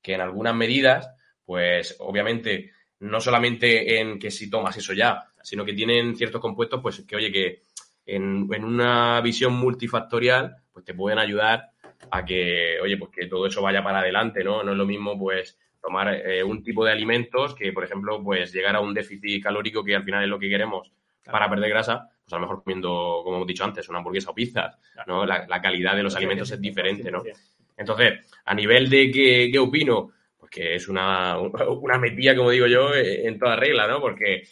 [0.01, 1.09] que en algunas medidas,
[1.43, 6.81] pues, obviamente, no solamente en que si tomas eso ya, sino que tienen ciertos compuestos,
[6.81, 7.63] pues, que oye, que
[8.05, 11.69] en, en una visión multifactorial, pues te pueden ayudar
[12.11, 14.63] a que, oye, pues que todo eso vaya para adelante, ¿no?
[14.63, 18.51] No es lo mismo, pues, tomar eh, un tipo de alimentos que, por ejemplo, pues
[18.51, 20.91] llegar a un déficit calórico que al final es lo que queremos
[21.23, 24.35] para perder grasa, pues a lo mejor comiendo, como hemos dicho antes, una hamburguesa o
[24.35, 25.25] pizza, ¿no?
[25.25, 27.23] La, la calidad de los alimentos es diferente, ¿no?
[27.77, 32.01] Entonces, a nivel de qué, qué opino, pues que es una, una
[32.35, 33.99] como digo yo, en toda regla, ¿no?
[33.99, 34.43] Porque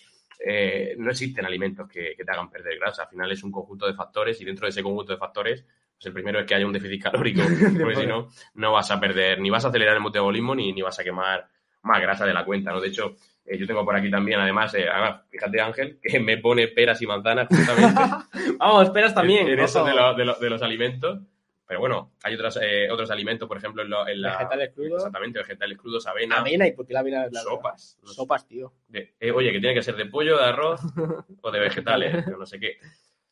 [0.46, 3.04] eh, no existen alimentos que, que te hagan perder grasa.
[3.04, 6.06] Al final es un conjunto de factores y dentro de ese conjunto de factores, pues
[6.08, 7.42] el primero es que haya un déficit calórico,
[7.80, 10.82] porque si no, no vas a perder, ni vas a acelerar el metabolismo ni, ni
[10.82, 11.48] vas a quemar
[11.84, 12.80] más grasa de la cuenta, ¿no?
[12.82, 16.38] De hecho, eh, yo tengo por aquí también, además, eh, además, fíjate Ángel, que me
[16.38, 18.02] pone peras y manzanas justamente
[18.58, 19.48] Vamos, esperas también.
[19.48, 21.20] en, en eso de, lo- de lo- de los alimentos.
[21.74, 24.38] Pero bueno, hay otros, eh, otros alimentos, por ejemplo, en, lo- en la...
[24.38, 24.98] Vegetales crudos.
[24.98, 27.98] Exactamente, vegetales crudos, avena, Avena y por qué la avena es la sopas.
[28.04, 28.74] Sopas, tío.
[28.88, 30.82] De- eh, oye, que tiene que ser de pollo, de arroz
[31.42, 32.78] o de vegetales, no sé qué.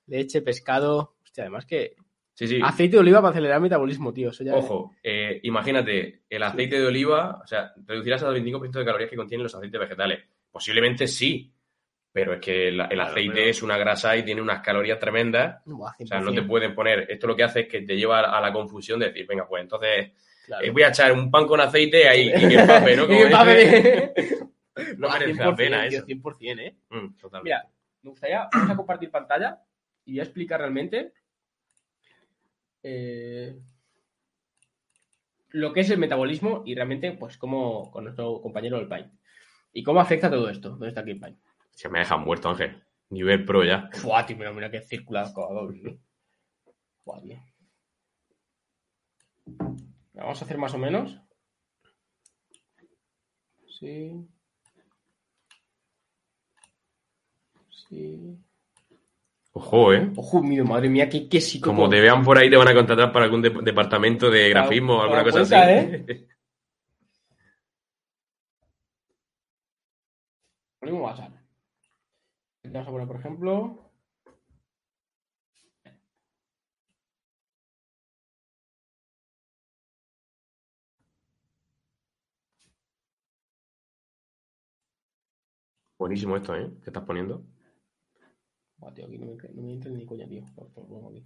[0.08, 1.18] Leche, pescado.
[1.24, 1.96] Hostia, además que.
[2.34, 2.60] Sí, sí.
[2.64, 4.30] Aceite de oliva para acelerar el metabolismo, tío.
[4.32, 4.56] Eso ya.
[4.56, 9.16] Ojo, eh, imagínate, el aceite de oliva, o sea, reducirás al 25% de calorías que
[9.18, 10.24] contienen los aceites vegetales.
[10.50, 11.54] Posiblemente sí,
[12.14, 15.00] pero es que el, el Claro, aceite pero- es una grasa y tiene unas calorías
[15.00, 15.62] tremendas.
[15.66, 17.06] O sea, no te 100%, pueden poner.
[17.10, 19.62] Esto lo que hace es que te lleva a la confusión de decir, venga, pues
[19.64, 20.12] entonces
[20.46, 20.66] claro.
[20.66, 23.08] eh, voy a echar un pan con aceite ahí y que empape, ¿no?
[23.08, 24.12] Como bien.
[24.98, 26.06] No merece la pena 100%, eso.
[26.06, 26.76] tío, 100%, ¿eh?
[26.90, 27.44] Mm, totalmente.
[27.44, 27.68] Mira,
[28.04, 29.60] me gustaría, vamos a compartir pantalla
[30.06, 31.12] y voy a explicar realmente
[32.84, 33.54] eh,
[35.50, 39.12] lo que es el metabolismo y realmente, pues, cómo con nuestro compañero el Pain.
[39.74, 40.70] Y cómo afecta todo esto.
[40.70, 41.38] ¿Dónde está aquí el Pain?
[41.72, 42.84] Se me deja muerto, Ángel.
[43.10, 43.90] Nivel pro ya.
[43.94, 45.76] Fua, tío, mira, mira qué circulador.
[45.76, 45.98] ¿no?
[47.04, 47.38] Fua, tío.
[50.14, 51.18] Vamos a hacer más o menos.
[53.68, 54.14] Sí.
[57.90, 58.38] Sí.
[59.54, 60.10] Ojo, ¿eh?
[60.16, 61.66] Ojo, mira, madre mía, qué quesito.
[61.66, 64.98] Como te vean por ahí, te van a contratar para algún de- departamento de grafismo
[64.98, 66.28] o alguna cosa cuenta, así.
[70.80, 71.41] Ponemos basal.
[72.72, 73.92] Vamos a poner, por ejemplo.
[85.98, 86.70] Buenísimo esto, ¿eh?
[86.84, 87.46] ¿Qué estás poniendo?
[88.80, 90.44] Buah, tío, aquí no me, no me entra ni coña, tío.
[90.56, 91.24] Por- por- por aquí.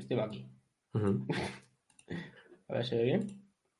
[0.00, 0.50] Este va aquí.
[0.94, 3.26] A ver si se ve bien.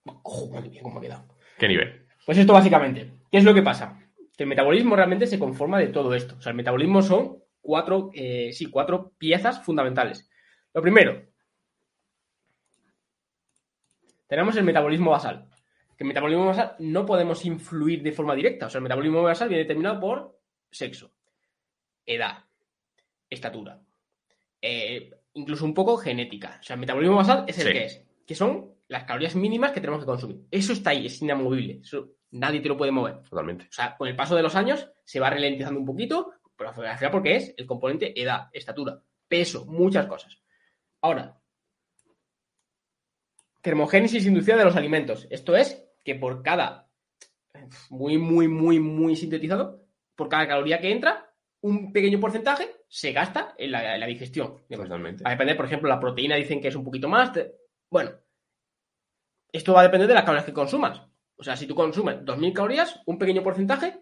[0.04, 1.24] Ojo, madre mía, cómo ha quedado.
[1.58, 2.06] ¿Qué nivel?
[2.26, 3.10] Pues esto básicamente.
[3.30, 3.98] ¿Qué es lo que pasa?
[4.36, 6.36] Que el metabolismo realmente se conforma de todo esto.
[6.36, 10.28] O sea, el metabolismo son cuatro, eh, sí, cuatro piezas fundamentales.
[10.74, 11.22] Lo primero,
[14.26, 15.48] tenemos el metabolismo basal.
[15.96, 18.66] Que el metabolismo basal no podemos influir de forma directa.
[18.66, 20.38] O sea, el metabolismo basal viene determinado por
[20.70, 21.12] sexo,
[22.04, 22.44] edad,
[23.30, 23.80] estatura,
[24.60, 26.58] eh, incluso un poco genética.
[26.60, 27.72] O sea, el metabolismo basal es el Sí.
[27.72, 30.46] que es, que son las calorías mínimas que tenemos que consumir.
[30.50, 31.80] Eso está ahí, es inamovible.
[31.82, 33.22] Eso nadie te lo puede mover.
[33.28, 33.64] Totalmente.
[33.64, 36.74] O sea, con el paso de los años se va ralentizando un poquito, pero al
[36.74, 40.38] final porque es el componente edad, estatura, peso, muchas cosas.
[41.00, 41.40] Ahora,
[43.60, 45.26] termogénesis inducida de los alimentos.
[45.30, 46.88] Esto es que por cada,
[47.90, 49.84] muy, muy, muy, muy sintetizado,
[50.16, 54.56] por cada caloría que entra, un pequeño porcentaje se gasta en la, en la digestión.
[54.68, 55.22] Totalmente.
[55.22, 57.32] Va a depender, por ejemplo, la proteína dicen que es un poquito más.
[57.32, 57.54] te-
[57.88, 58.10] Bueno,
[59.52, 61.00] esto va a depender de las calorías que consumas.
[61.36, 64.00] O sea, si tú consumes 2.000 calorías, un pequeño porcentaje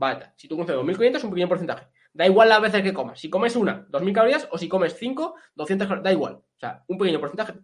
[0.00, 0.34] va a estar.
[0.36, 1.86] Si tú consumes 2.500, un pequeño porcentaje.
[2.12, 3.18] Da igual las veces que comas.
[3.20, 6.34] Si comes una, 2.000 calorías, o si comes 5, 200 calorías, da igual.
[6.34, 7.54] O sea, un pequeño porcentaje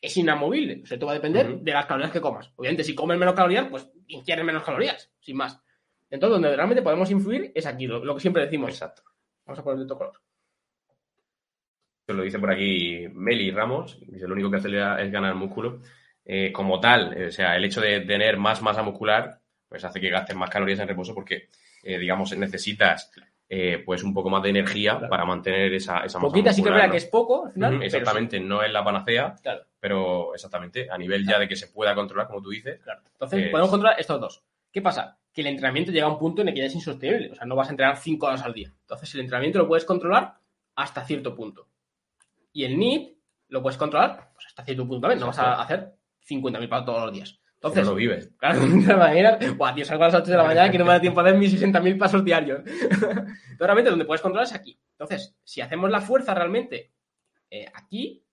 [0.00, 0.80] es inamovible.
[0.82, 2.50] O sea, esto va a depender de las calorías que comas.
[2.56, 5.60] Obviamente, si comes menos calorías, pues ingieres menos calorías, sin más.
[6.08, 8.70] Entonces, donde realmente podemos influir es aquí, lo, lo que siempre decimos.
[8.70, 9.02] Exacto.
[9.50, 10.12] Vamos a poner de otro color.
[12.02, 15.80] Esto lo dice por aquí Meli Ramos, dice lo único que acelera es ganar músculo.
[16.24, 20.00] Eh, como tal, eh, o sea, el hecho de tener más masa muscular, pues hace
[20.00, 21.48] que gastes más calorías en reposo porque,
[21.82, 23.10] eh, digamos, necesitas
[23.48, 25.08] eh, pues un poco más de energía Claro.
[25.10, 26.92] para mantener esa, esa masa Poquita sí que es muscular, verdad ¿no?
[26.92, 27.82] que es poco, al final.
[27.82, 31.92] Exactamente, no es la panacea, claro, pero exactamente, a nivel ya de que se pueda
[31.96, 32.80] controlar, como tú dices.
[32.84, 33.00] claro.
[33.14, 34.44] Entonces, Es- podemos controlar estos dos.
[34.70, 35.18] ¿Qué pasa?
[35.32, 37.30] Que el entrenamiento llega a un punto en el que ya es insostenible.
[37.30, 38.72] O sea, no vas a entrenar 5 horas al día.
[38.80, 40.34] Entonces, el entrenamiento lo puedes controlar
[40.74, 41.68] hasta cierto punto.
[42.52, 43.16] Y el NIT
[43.48, 45.20] lo puedes controlar pues, hasta cierto punto también.
[45.20, 45.94] No vas a hacer
[46.28, 47.40] 50.000 pasos todos los días.
[47.54, 48.30] Entonces, no lo vives.
[48.38, 50.86] Claro, de todas maneras, buah, tío, salgo a las 8 de la mañana que no
[50.86, 52.60] me da tiempo a hacer mis 60.000 pasos diarios.
[52.66, 54.80] Entonces, realmente, donde puedes controlar es aquí.
[54.92, 56.92] Entonces, si hacemos la fuerza realmente
[57.50, 58.24] eh, aquí,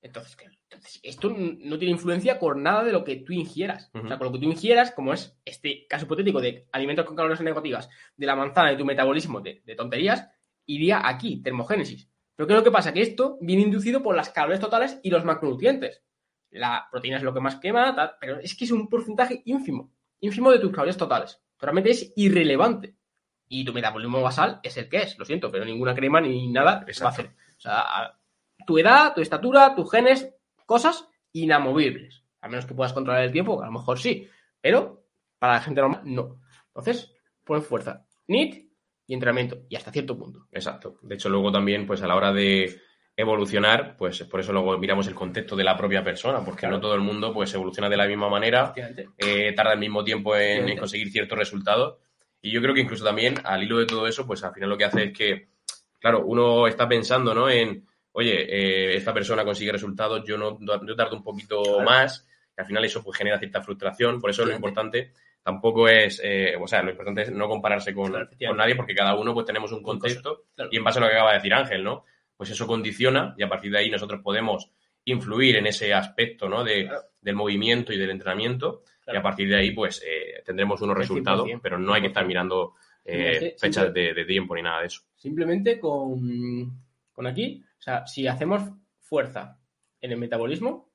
[0.00, 0.46] entonces, ¿qué?
[0.70, 3.90] Entonces, esto no tiene influencia con nada de lo que tú ingieras.
[3.94, 7.16] O sea, con lo que tú ingieras, como es este caso hipotético de alimentos con
[7.16, 10.28] calorías negativas, de la manzana, de tu metabolismo, de, de tonterías,
[10.66, 12.08] iría aquí, termogénesis.
[12.36, 12.92] Pero ¿qué es lo que pasa?
[12.92, 16.02] Que esto viene inducido por las calorías totales y los macronutrientes.
[16.50, 19.92] La proteína es lo que más quema, tal, pero es que es un porcentaje ínfimo,
[20.20, 21.42] ínfimo de tus calorías totales.
[21.58, 22.94] Realmente es irrelevante.
[23.48, 26.72] Y tu metabolismo basal es el que es, lo siento, pero ninguna crema ni nada
[26.72, 27.08] va a Exacto.
[27.08, 27.26] hacer.
[27.56, 28.17] O sea,
[28.66, 30.34] tu edad, tu estatura, tus genes,
[30.66, 32.22] cosas inamovibles.
[32.40, 34.28] A menos que puedas controlar el tiempo, a lo mejor sí,
[34.60, 35.04] pero
[35.38, 36.40] para la gente normal no.
[36.68, 37.12] Entonces,
[37.44, 38.68] pon fuerza, NIT
[39.06, 40.46] y entrenamiento, y hasta cierto punto.
[40.52, 40.98] Exacto.
[41.02, 42.80] De hecho, luego también, pues a la hora de
[43.16, 46.76] evolucionar, pues por eso luego miramos el contexto de la propia persona, porque Claro.
[46.76, 48.72] no todo el mundo pues evoluciona de la misma manera,
[49.16, 51.96] eh, tarda el mismo tiempo en, en conseguir ciertos resultados.
[52.40, 54.78] Y yo creo que incluso también, al hilo de todo eso, pues al final lo
[54.78, 55.48] que hace es que,
[55.98, 57.50] claro, uno está pensando, ¿no?
[57.50, 57.87] En,
[58.18, 61.82] oye, eh, esta persona consigue resultados, yo no yo tardo un poquito Claro.
[61.84, 62.26] más,
[62.56, 64.20] y al final eso pues genera cierta frustración.
[64.20, 68.06] Por eso lo importante tampoco es, eh, o sea, lo importante es no compararse con,
[68.06, 68.58] Claro, con efectivamente.
[68.62, 71.14] nadie, porque cada uno pues tenemos un Con contexto y en base a lo que
[71.14, 72.04] acaba de decir Ángel, ¿no?
[72.36, 74.70] Pues eso condiciona y a partir de ahí nosotros podemos
[75.04, 76.64] influir en ese aspecto, ¿no?
[76.64, 76.88] De,
[77.20, 81.46] del movimiento y del entrenamiento y a partir de ahí pues eh, tendremos unos resultados,
[81.46, 84.88] 100%, pero no hay que estar mirando eh, fechas de, de tiempo ni nada de
[84.88, 85.00] eso.
[85.16, 86.70] Simplemente con,
[87.12, 88.62] con aquí, o sea, si hacemos
[89.00, 89.58] fuerza
[90.00, 90.92] en el metabolismo,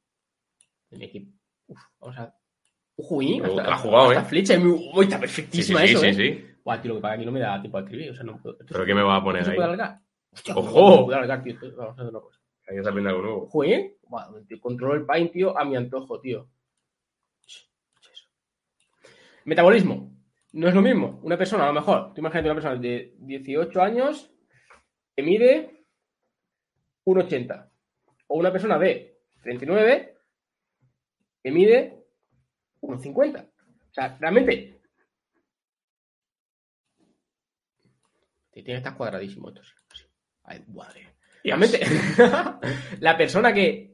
[0.91, 1.31] en mi equipo,
[1.67, 2.35] uf, vamos a.
[2.95, 4.25] Ujuy, Uh, te la has jugado, hasta ¿eh?
[4.25, 6.13] flecha, uy, está Sí, sí, perfectísima sí, eso, sí, ¿eh?
[6.13, 6.45] sí.
[6.63, 8.39] Buah, tío, lo que pasa aquí no me da tiempo a escribir, o sea, no
[8.41, 8.57] puedo.
[8.57, 9.57] ¿Pero qué me va a poner ahí?
[10.31, 10.71] Hostia, ¡Ojo!
[10.71, 11.55] ¿cómo se puede alargar, tío?
[11.75, 12.39] Vamos a hacer una cosa.
[12.67, 13.49] Ahí aprende algo nuevo.
[14.47, 16.49] Te controlo el pain, tío, a mi antojo, tío.
[19.45, 20.15] Metabolismo.
[20.53, 21.19] No es lo mismo.
[21.23, 24.31] Una persona, a lo mejor, tú imagínate una persona de 18 años
[25.15, 25.82] que mide
[27.05, 27.69] 1,80.
[28.27, 30.17] O una persona de 39
[31.43, 32.03] que mide
[32.81, 33.43] 1,50.
[33.43, 34.81] O sea, realmente.
[38.51, 39.61] Tiene que estar cuadradísimo esto.
[40.43, 41.15] Ay, madre.
[41.43, 41.79] Realmente,
[42.99, 43.93] la persona que.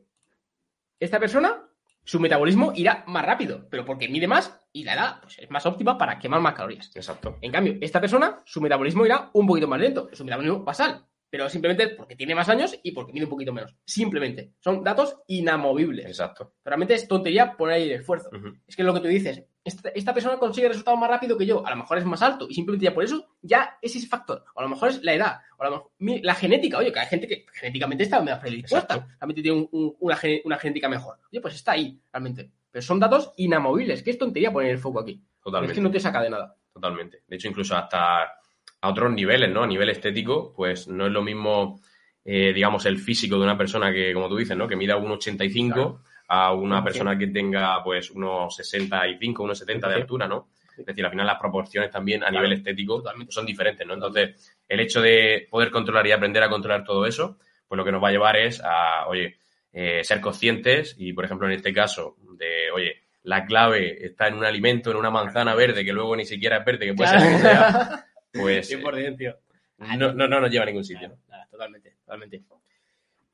[1.00, 1.66] Esta persona,
[2.04, 5.66] su metabolismo irá más rápido, pero porque mide más y la edad pues, es más
[5.66, 6.92] óptima para quemar más calorías.
[6.94, 7.38] Exacto.
[7.42, 11.50] En cambio, esta persona, su metabolismo irá un poquito más lento, su metabolismo basal, pero
[11.50, 13.76] simplemente porque tiene más años y porque mide un poquito menos.
[13.86, 14.54] Simplemente.
[14.60, 16.06] Son datos inamovibles.
[16.06, 16.54] Exacto.
[16.64, 18.30] Realmente es tontería poner ahí el esfuerzo.
[18.36, 18.56] Ujú.
[18.68, 19.44] Es que lo que tú dices.
[19.64, 21.66] Esta, esta persona consigue resultados más rápido que yo.
[21.66, 24.44] A lo mejor es más alto y simplemente ya por eso ya ese es factor.
[24.56, 25.38] O a lo mejor es la edad.
[25.58, 26.78] O a lo mejor mi- la genética.
[26.80, 28.96] Oye, que hay gente que genéticamente está más predispuesta.
[28.96, 29.14] Exacto.
[29.20, 31.18] Realmente tiene un- un- una, una genética mejor.
[31.32, 32.50] Oye, pues está ahí, realmente.
[32.72, 34.02] Pero son datos inamovibles.
[34.02, 35.22] Que es tontería poner el foco aquí.
[35.44, 35.74] Totalmente.
[35.74, 36.56] Es que no te saca de nada.
[36.74, 37.24] Totalmente.
[37.28, 38.39] De hecho, incluso hasta
[38.82, 39.64] a otros niveles, ¿no?
[39.64, 41.82] A nivel estético, pues no es lo mismo,
[42.24, 44.68] eh, digamos, el físico de una persona que, como tú dices, ¿no?
[44.68, 46.02] Que mida 1,85 Claro.
[46.28, 46.84] a una 100%.
[46.84, 50.02] persona que tenga, pues, unos 65, unos 70 de 100%.
[50.02, 50.48] altura, ¿no?
[50.78, 52.44] Es decir, al final las proporciones también a Claro.
[52.46, 53.34] nivel estético Totalmente.
[53.34, 53.96] son diferentes, ¿no?
[53.96, 57.38] Entonces, el hecho de poder controlar y aprender a controlar todo eso,
[57.68, 59.36] pues lo que nos va a llevar es a, oye,
[59.74, 64.36] eh, ser conscientes y, por ejemplo, en este caso, de, oye, la clave está en
[64.36, 67.20] un alimento, en una manzana verde, que luego ni siquiera es verde, que puede ser
[67.30, 69.36] que sea, pues eh, 100%, tío.
[69.78, 71.10] no, no, no nos lleva a ningún sitio.
[71.10, 72.44] Nada, nada, totalmente, totalmente.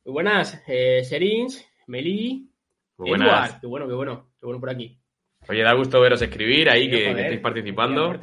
[0.05, 2.47] Muy buenas, eh, Serins, Meli,
[2.97, 3.49] Muy buenas.
[3.49, 3.61] Edward.
[3.61, 4.99] Qué bueno, qué bueno, qué bueno por aquí.
[5.47, 8.19] Oye, da gusto veros escribir ahí, Sí, que, que estéis participando.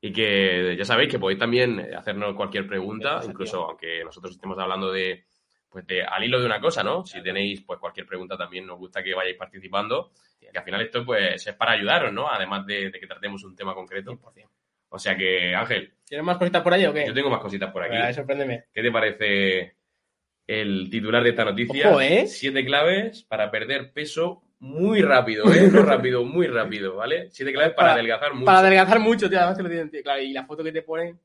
[0.00, 4.92] Y que ya sabéis que podéis también hacernos cualquier pregunta, incluso aunque nosotros estemos hablando
[4.92, 5.24] de,
[5.70, 7.06] pues de, al hilo de una cosa, ¿no?
[7.06, 11.06] Si tenéis pues cualquier pregunta también nos gusta que vayáis participando, que al final esto
[11.06, 12.30] pues es para ayudaros, ¿no?
[12.30, 14.12] Además de, de que tratemos un tema concreto.
[14.12, 14.46] 100%.
[14.90, 17.06] O sea que, Ángel, ¿Tienes más cositas por ahí o qué?
[17.06, 17.96] yo tengo más cositas por aquí.
[17.96, 18.64] Ver, sorpréndeme.
[18.72, 19.76] ¿Qué te parece
[20.46, 21.88] el titular de esta noticia?
[21.90, 22.26] Ojo, ¿eh?
[22.26, 25.68] Siete claves para perder peso muy rápido, ¿eh?
[25.72, 27.28] No rápido, muy rápido, ¿vale?
[27.30, 28.46] Siete claves para, Para- adelgazar mucho.
[28.46, 30.02] Para adelgazar mucho, tío, además te lo tienen, tío.
[30.02, 31.18] Claro, y la foto que te ponen.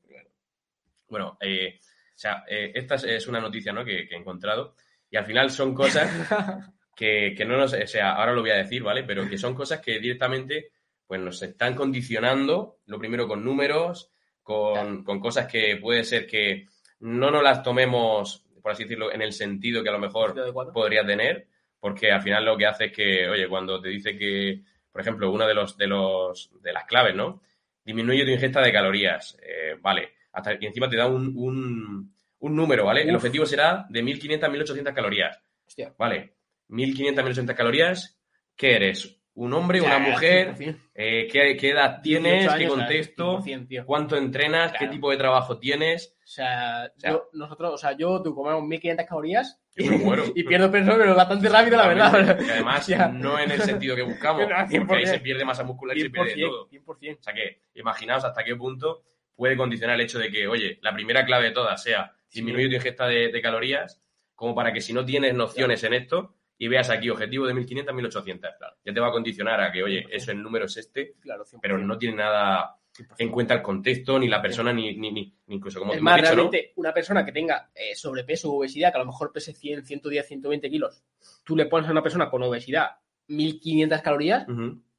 [1.08, 3.84] Bueno, eh, o sea, eh, esta es- es una noticia ¿no?
[3.84, 4.74] que, que he encontrado
[5.10, 6.08] y al final son cosas
[6.96, 9.02] que, que no nos, o sea, ahora lo voy a decir, ¿vale?
[9.04, 10.70] Pero que son cosas que directamente
[11.06, 14.12] pues nos están condicionando, lo primero con números,
[14.42, 16.66] con, con cosas que puede ser que
[17.00, 20.34] no nos las tomemos, por así decirlo, en el sentido que a lo mejor
[20.72, 21.48] podría tener,
[21.78, 25.30] porque al final lo que hace es que, oye, cuando te dice que, por ejemplo,
[25.30, 27.40] una de los de los de las claves, ¿no?
[27.84, 32.56] Disminuye tu ingesta de calorías, eh, vale, hasta y encima te da un, un, un
[32.56, 33.02] número, ¿vale?
[33.02, 35.94] El objetivo será de 1500 a 1800 calorías, Hostia.
[35.98, 36.34] ¿vale?
[36.68, 38.20] 1500 a 1800 calorías,
[38.56, 39.19] ¿qué eres?
[39.34, 40.54] ¿Un hombre, O una mujer?
[40.56, 40.76] 100%.
[40.94, 42.48] Eh, ¿qué, qué edad 18 tienes?
[42.48, 43.38] ¿Qué años, o contexto?
[43.38, 43.86] 100%, tío.
[43.86, 44.72] ¿Cuánto entrenas?
[44.78, 46.16] ¿Qué tipo de trabajo tienes?
[46.22, 50.92] O sea, sea, yo, nosotros, o sea, yo, tú comemos 1500 calorías y pierdo peso,
[50.98, 52.38] pero bastante rápido, la verdad.
[52.40, 54.42] Y además, O sea, no en el sentido que buscamos.
[54.48, 55.06] No, porque ahí 100%.
[55.06, 56.68] se pierde masa muscular y se pierde 100%, todo.
[56.68, 57.18] 100%.
[57.18, 59.04] O sea que, imaginaos hasta qué punto
[59.36, 62.74] puede condicionar el hecho de que, oye, la primera clave de todas sea disminuir tu
[62.74, 64.02] ingesta de, de calorías,
[64.34, 67.94] como para que si no tienes nociones en esto y veas aquí objetivo de 1500
[67.94, 68.50] 1800,
[68.84, 71.58] ya te va a condicionar a que, oye, eso el número es este, Claro, 100%.
[71.62, 72.76] pero no tiene nada
[73.18, 76.04] en cuenta el contexto, ni la persona, ni, ni, ni, ni incluso como Es tú
[76.04, 76.36] más, has dicho, ¿no?
[76.50, 79.86] realmente, una persona que tenga eh, sobrepeso o obesidad, que a lo mejor pese 100,
[79.86, 81.02] 110, 120 kilos,
[81.44, 82.90] tú le pones a una persona con obesidad
[83.28, 84.46] 1500 calorías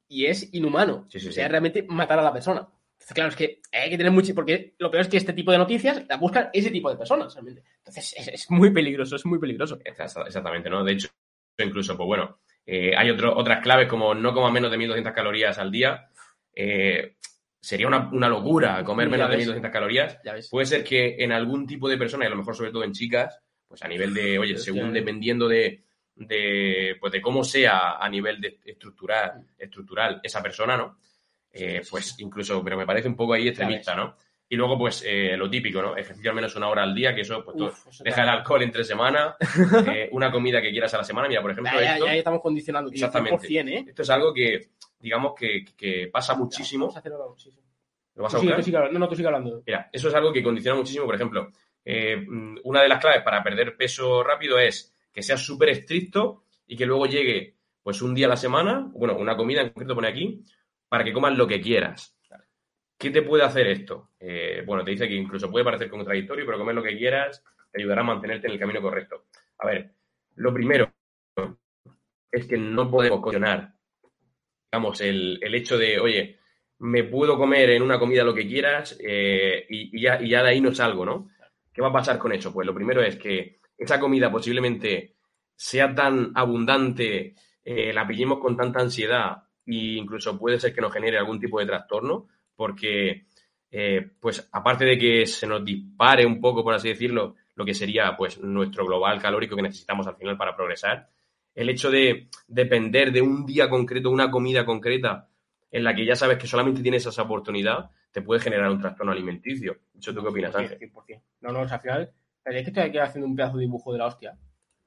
[0.08, 1.06] y es inhumano.
[1.10, 1.46] Sí, sí, o sea, sí.
[1.46, 2.60] es realmente matar a la persona.
[2.94, 4.34] Entonces, claro, es que hay que tener mucho.
[4.34, 7.34] Porque lo peor es que este tipo de noticias la buscan ese tipo de personas,
[7.34, 7.62] realmente.
[7.78, 9.78] Entonces, es, es muy peligroso, es muy peligroso.
[9.84, 10.82] Exacta- Exactamente, ¿no?
[10.84, 11.08] De hecho,
[11.64, 15.58] incluso, pues bueno, eh, hay otro- otras claves como no coma menos de 1200 calorías
[15.58, 16.08] al día.
[16.54, 17.16] Eh,
[17.60, 19.46] sería una, una locura comer menos de ves.
[19.46, 20.18] 1200 calorías.
[20.50, 22.92] Puede ser que en algún tipo de persona, y a lo mejor sobre todo en
[22.92, 25.82] chicas, pues a nivel de, oye, según dependiendo de,
[26.14, 30.98] de, pues de cómo sea a nivel de estructural, estructural esa persona, ¿no?
[31.52, 34.16] Eh, pues incluso, pero me parece un poco ahí extremista, ¿no?
[34.52, 35.96] Y luego, pues, eh, lo típico, ¿no?
[35.96, 38.28] Ejercicio al menos una hora al día, que eso, pues, todo- Uf, eso deja el
[38.28, 39.34] alcohol entre semana,
[39.96, 41.26] eh, una comida que quieras a la semana.
[41.26, 43.06] Mira, por ejemplo, Ya, ya, esto, ya estamos condicionando, tío.
[43.06, 43.48] Exactamente.
[43.48, 43.84] 100%, ¿eh?
[43.88, 46.84] esto es algo que, digamos, que, que pasa muchísimo.
[46.84, 47.60] Vamos a hacer ahora, sí, sí.
[48.14, 48.60] ¿Lo vas a sigue, buscar?
[48.60, 48.98] tú sigue hablando.
[48.98, 49.62] No, no, tú sigue hablando.
[49.66, 51.06] Mira, eso es algo que condiciona muchísimo.
[51.06, 51.48] Por ejemplo,
[51.82, 56.44] eh, mm, una de las claves para perder peso rápido es que seas súper estricto
[56.66, 59.94] y que luego llegue pues un día a la semana, bueno, una comida en concreto
[59.94, 60.42] pone aquí,
[60.90, 62.11] para que comas lo que quieras.
[63.02, 64.10] ¿Qué te puede hacer esto?
[64.20, 67.80] Eh, bueno, te dice que incluso puede parecer contradictorio, pero comer lo que quieras te
[67.80, 69.24] ayudará a mantenerte en el camino correcto.
[69.58, 69.90] A ver,
[70.36, 70.88] lo primero
[72.30, 73.74] es que no podemos cuestionar,
[74.70, 76.38] digamos, el, el hecho de, oye,
[76.78, 80.50] me puedo comer en una comida lo que quieras eh, y, ya, y ya de
[80.50, 81.28] ahí no salgo, ¿no?
[81.72, 82.52] ¿Qué va a pasar con eso?
[82.52, 85.16] Pues lo primero es que esa comida posiblemente
[85.56, 87.34] sea tan abundante,
[87.64, 91.58] eh, la pillemos con tanta ansiedad e incluso puede ser que nos genere algún tipo
[91.58, 93.26] de trastorno, porque,
[93.70, 97.74] eh, pues, aparte de que se nos dispare un poco, por así decirlo, lo que
[97.74, 101.08] sería, pues, nuestro global calórico que necesitamos al final para progresar,
[101.54, 105.28] el hecho de depender de un día concreto, una comida concreta,
[105.70, 109.12] en la que ya sabes que solamente tienes esa oportunidad, te puede generar un trastorno
[109.12, 109.78] alimenticio.
[109.98, 110.78] ¿Eso tú qué opinas, Ángel?
[110.78, 111.22] 100%.
[111.40, 112.12] No, no, o sea, al final,
[112.44, 114.36] es que estoy aquí haciendo un pedazo de dibujo de la hostia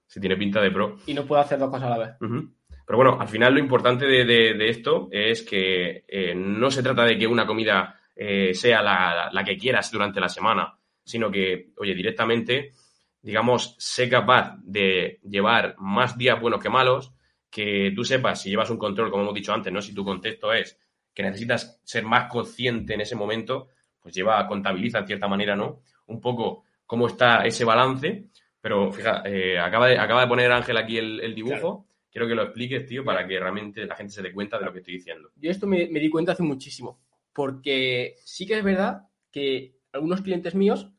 [0.07, 0.97] Si tiene pinta de pro.
[1.07, 2.15] y no puedo hacer dos cosas a la vez.
[2.21, 2.51] Ujú.
[2.85, 7.03] Pero bueno, al final lo importante de, de- esto es que eh, no se trata
[7.03, 11.71] de que una comida eh, sea la, la que quieras durante la semana, sino que,
[11.77, 12.73] oye, directamente,
[13.21, 17.11] digamos, sé capaz de llevar más días buenos que malos,
[17.49, 19.81] que tú sepas si llevas un control, como hemos dicho antes, ¿no?
[19.81, 20.77] Si tu contexto es
[21.13, 23.69] que necesitas ser más consciente en ese momento,
[24.01, 25.81] pues lleva, contabiliza en cierta manera, ¿no?
[26.07, 28.25] Un poco cómo está ese balance,
[28.61, 31.87] pero fija, eh, acaba, de, acaba de poner Ángel aquí el dibujo.
[32.15, 34.71] Quiero que lo expliques, tío, para que realmente la gente se dé cuenta de lo
[34.71, 35.31] que estoy diciendo.
[35.35, 37.01] Yo esto me, me di cuenta hace muchísimo,
[37.33, 40.93] porque sí que es verdad que algunos clientes míos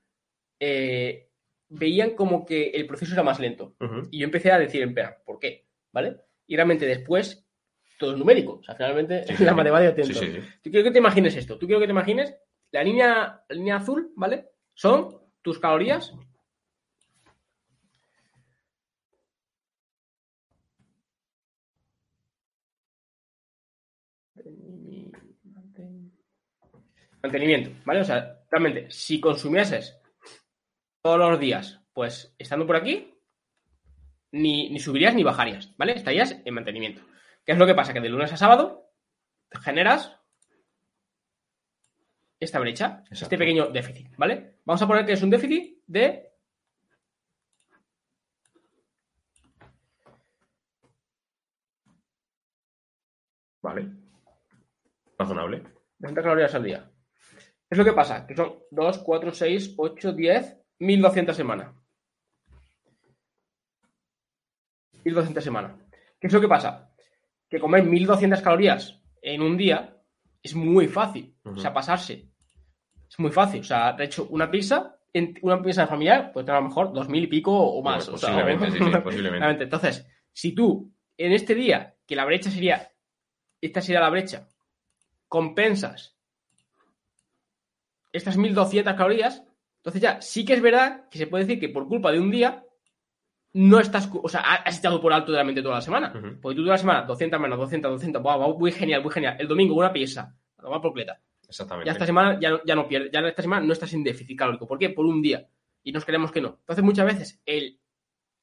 [0.60, 1.30] eh,
[1.70, 3.74] veían como que el proceso era más lento.
[4.10, 5.66] Y yo empecé a decir, espera, ¿por qué?
[5.90, 6.18] ¿Vale?
[6.46, 7.48] Y realmente después
[7.98, 8.58] todo es numérico.
[8.58, 9.56] O sea, finalmente Sí, sí, la sí.
[9.56, 10.12] matemática sí.
[10.62, 11.56] Tú quiero que te imagines esto.
[11.56, 12.36] Tú quiero que te imagines
[12.72, 14.50] la línea, la línea azul, ¿vale?
[14.74, 16.12] Son tus calorías.
[27.22, 28.00] Mantenimiento, ¿vale?
[28.00, 29.98] O sea, realmente, si consumieses
[31.02, 33.14] todos los días, pues estando por aquí,
[34.32, 35.92] ni, ni subirías ni bajarías, ¿vale?
[35.92, 37.02] Estarías en mantenimiento.
[37.44, 37.92] ¿Qué es lo que pasa?
[37.92, 38.90] Que de lunes a sábado
[39.62, 40.16] generas
[42.38, 44.58] esta brecha, este pequeño déficit, ¿vale?
[44.64, 46.32] Vamos a poner que es un déficit de
[53.62, 53.90] Vale.
[55.18, 55.64] Razonable.
[55.98, 56.90] 200 calorías al día.
[57.68, 58.26] ¿Qué es lo que pasa?
[58.26, 61.74] Que son 2, 4, 6, 8, 10, 1200 semana.
[65.04, 65.76] 1200 semana.
[66.20, 66.92] ¿Qué es lo que pasa?
[67.48, 69.96] Que comer 1200 calorías en un día
[70.42, 71.34] es muy fácil.
[71.44, 71.56] Ujú.
[71.56, 72.28] O sea, pasarse
[73.08, 73.60] Es muy fácil.
[73.60, 74.96] O sea, de hecho, una pizza,
[75.42, 78.08] una pizza familiar, puede tener a lo mejor dos mil y pico o más.
[78.08, 79.64] Pues o sea, posiblemente, sí, sí, posiblemente.
[79.64, 82.92] Entonces, si tú, en este día, que la brecha sería,
[83.60, 84.48] esta sería la brecha,
[85.26, 86.15] compensas
[88.16, 89.42] estas 1200 calorías,
[89.78, 92.30] entonces ya sí que es verdad que se puede decir que por culpa de un
[92.30, 92.64] día
[93.52, 96.12] no estás, o sea, ha- has estado por alto realmente toda la semana.
[96.14, 96.40] Ujú.
[96.40, 99.36] Porque tú toda la semana, 200 menos, 200, 200, buah, va, muy genial, muy genial.
[99.38, 101.18] El domingo una pieza, a tomar por cleta.
[101.48, 101.86] Exactamente.
[101.86, 104.36] Ya esta semana ya no, ya no pierdes, ya esta semana no estás en déficit
[104.38, 104.66] calórico.
[104.66, 104.90] ¿Por qué?
[104.90, 105.46] Por un día.
[105.82, 106.56] Y nos creemos que no.
[106.60, 107.78] Entonces, muchas veces, el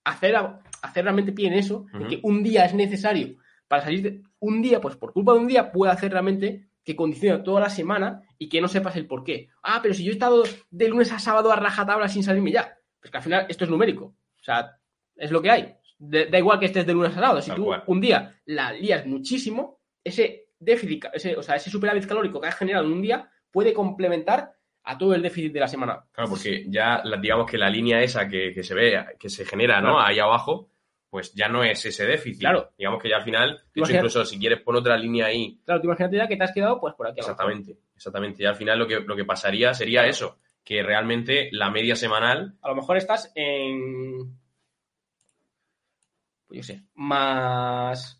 [0.05, 0.36] hacer,
[0.82, 3.36] hacer realmente pie en eso, en que un día es necesario
[3.67, 6.95] para salir de un día, pues por culpa de un día, puede hacer realmente que
[6.95, 9.49] condicione toda la semana y que no sepas el por qué.
[9.63, 12.77] Ah, pero si yo he estado de lunes a sábado a rajatabla sin salirme ya.
[12.99, 14.05] Pues que al final esto es numérico.
[14.05, 14.77] O sea,
[15.15, 15.75] es lo que hay.
[15.97, 17.41] De- da igual que estés de lunes a sábado.
[17.41, 17.84] Si Tal tú cual.
[17.88, 22.55] un día la lías muchísimo, ese déficit, ese, o sea, ese superávit calórico que has
[22.55, 24.53] generado en un día puede complementar
[24.86, 26.03] a todo el déficit de la semana.
[26.11, 29.45] Claro, porque ya la- digamos que la línea esa que, que se ve, que se
[29.45, 29.93] genera, ¿no?
[29.93, 30.01] Claro.
[30.05, 30.69] Ahí abajo,
[31.14, 32.39] pues ya no es ese déficit.
[32.39, 32.72] Claro.
[32.76, 35.80] Digamos que ya al final, de hecho, incluso si quieres poner otra línea ahí, Claro,
[35.80, 37.34] tú imagínate ya que te has quedado pues por aquí abajo.
[37.34, 38.41] exactamente, exactamente.
[38.41, 42.55] Y al final lo que, lo que pasaría sería eso, que realmente la media semanal,
[42.64, 44.36] A lo mejor estás en.
[46.47, 48.20] Pues yo sé, más.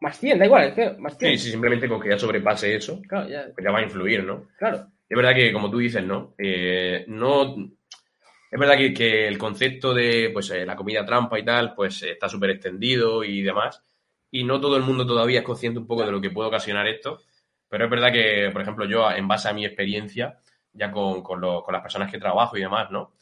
[0.00, 1.38] Más 100, da igual, más 100.
[1.38, 4.24] sí, sí, simplemente con que ya sobrepase eso, Claro, ya, pues ya va a influir,
[4.24, 4.48] ¿no?
[4.58, 4.88] claro.
[5.08, 6.34] Es verdad que, como tú dices, ¿no?
[6.36, 7.54] Eh, no
[8.54, 12.12] es verdad que, el concepto de pues, eh, la comida trampa y tal, pues eh,
[12.12, 13.82] está súper extendido y demás.
[14.30, 16.86] Y no todo el mundo todavía es consciente un poco de lo que puede ocasionar
[16.86, 17.18] esto.
[17.68, 20.38] Pero es verdad que, por ejemplo, yo, en base a mi experiencia,
[20.72, 23.14] ya con, con las personas que trabajo y demás, ¿no?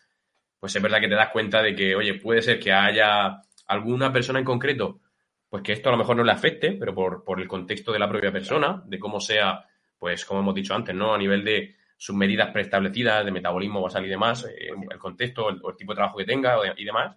[0.61, 4.13] Pues es verdad que te das cuenta de que, oye, puede ser que haya alguna
[4.13, 5.01] persona en concreto,
[5.49, 7.99] pues que esto a lo mejor no le afecte, pero por, por el contexto de
[7.99, 9.65] la propia persona, de cómo sea,
[9.99, 11.15] pues como hemos dicho antes, ¿no?
[11.15, 15.61] A nivel de sus medidas preestablecidas de metabolismo basal y demás, eh, el contexto el-
[15.63, 17.17] o el tipo de trabajo que tenga y demás,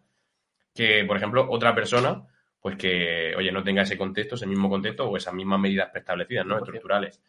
[0.75, 2.23] que, por ejemplo, otra persona,
[2.59, 6.45] pues que, oye, no tenga ese contexto, ese mismo contexto o esas mismas medidas preestablecidas,
[6.45, 6.55] ¿no?
[6.57, 6.65] 100%.
[6.65, 7.19] Estructurales.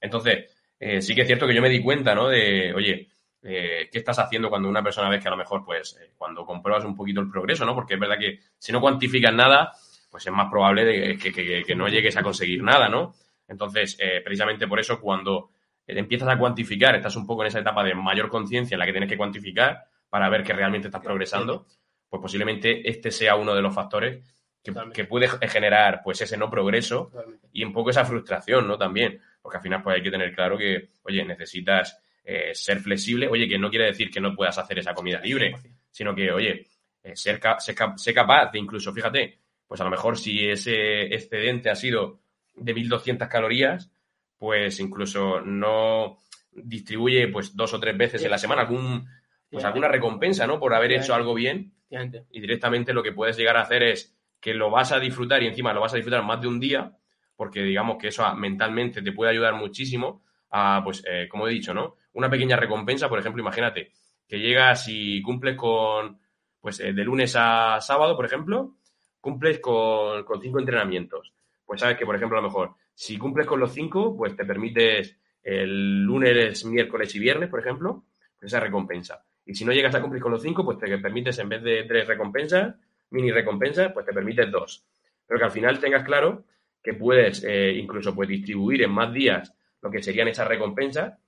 [0.00, 2.28] Entonces, eh, sí que es cierto que yo me di cuenta, ¿no?
[2.28, 3.08] De, oye,
[3.42, 6.46] eh, ¿qué estás haciendo cuando una persona ves que a lo mejor, pues, eh, cuando
[6.46, 7.74] compruebas un poquito el progreso, ¿no?
[7.74, 9.72] Porque es verdad que si no cuantificas nada,
[10.10, 13.12] pues es más probable de que, que- que- que no llegues a conseguir nada, ¿no?
[13.48, 15.50] Entonces, precisamente por eso, cuando
[15.86, 18.92] empiezas a cuantificar, estás un poco en esa etapa de mayor conciencia en la que
[18.92, 21.66] tienes que cuantificar para ver que realmente estás progresando,
[22.08, 24.22] pues posiblemente este sea uno de los factores
[24.62, 27.48] que, puede generar pues ese no progreso Totalmente.
[27.52, 28.78] y un poco esa frustración, ¿no?
[28.78, 33.26] También, porque al final pues hay que tener claro que, oye, necesitas eh, ser flexible,
[33.28, 35.76] oye, que no quiere decir que no puedas hacer esa comida libre, 100%.
[35.90, 36.66] sino que, oye,
[37.02, 40.48] eh, ser, ca- ser cap- ser capaz de incluso, fíjate, pues a lo mejor si
[40.48, 42.20] ese excedente ha sido
[42.54, 43.90] de 1200 calorías,
[44.42, 46.18] pues incluso no
[46.50, 49.06] distribuye pues dos o tres veces en la semana algún
[49.48, 50.58] pues alguna recompensa, ¿no?
[50.58, 54.52] Por haber hecho algo bien y directamente lo que puedes llegar a hacer es que
[54.52, 56.90] lo vas a disfrutar y encima lo vas a disfrutar más de un día,
[57.36, 61.52] porque digamos que eso ah, mentalmente te puede ayudar muchísimo a, pues, eh, como he
[61.52, 61.94] dicho, ¿no?
[62.14, 63.92] Una pequeña recompensa, por ejemplo, imagínate
[64.26, 66.18] que llegas y cumples con,
[66.60, 68.74] pues, eh, de lunes a sábado, por ejemplo,
[69.20, 71.32] cumples con, con cinco entrenamientos.
[71.64, 74.44] Pues sabes que, por ejemplo, a lo mejor, si cumples con los cinco, pues te
[74.44, 78.04] permites el lunes, miércoles y viernes, por ejemplo,
[78.38, 79.24] pues esa recompensa.
[79.44, 81.82] Y si no llegas a cumplir con los cinco, pues te permites, en vez de
[81.82, 82.76] tres recompensas,
[83.10, 84.86] mini recompensas, pues te permites dos.
[85.26, 86.44] Pero que al final tengas claro
[86.80, 91.18] que puedes eh, incluso pues, distribuir en más días lo que serían esas recompensas.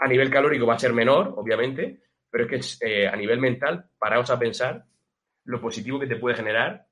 [0.00, 2.00] A nivel calórico va a ser menor, obviamente,
[2.30, 4.84] pero es que eh, a nivel mental, paraos a pensar
[5.44, 6.86] lo positivo que te puede generar,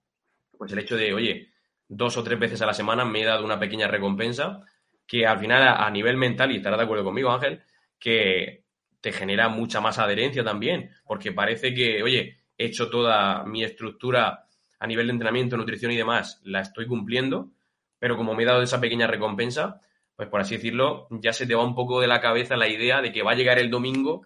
[0.56, 1.51] pues el hecho de, oye,
[1.94, 4.60] dos o tres veces a la semana me he dado una pequeña recompensa
[5.06, 7.62] que al final a, nivel mental, y estarás de acuerdo conmigo, Ángel,
[7.98, 8.64] que
[9.00, 14.46] te genera mucha más adherencia también, porque parece que, oye, he hecho toda mi estructura
[14.78, 17.50] a nivel de entrenamiento, nutrición y demás, la estoy cumpliendo,
[17.98, 19.80] pero como me he dado esa pequeña recompensa,
[20.16, 23.02] pues por así decirlo, ya se te va un poco de la cabeza la idea
[23.02, 24.22] de que va a llegar el domingo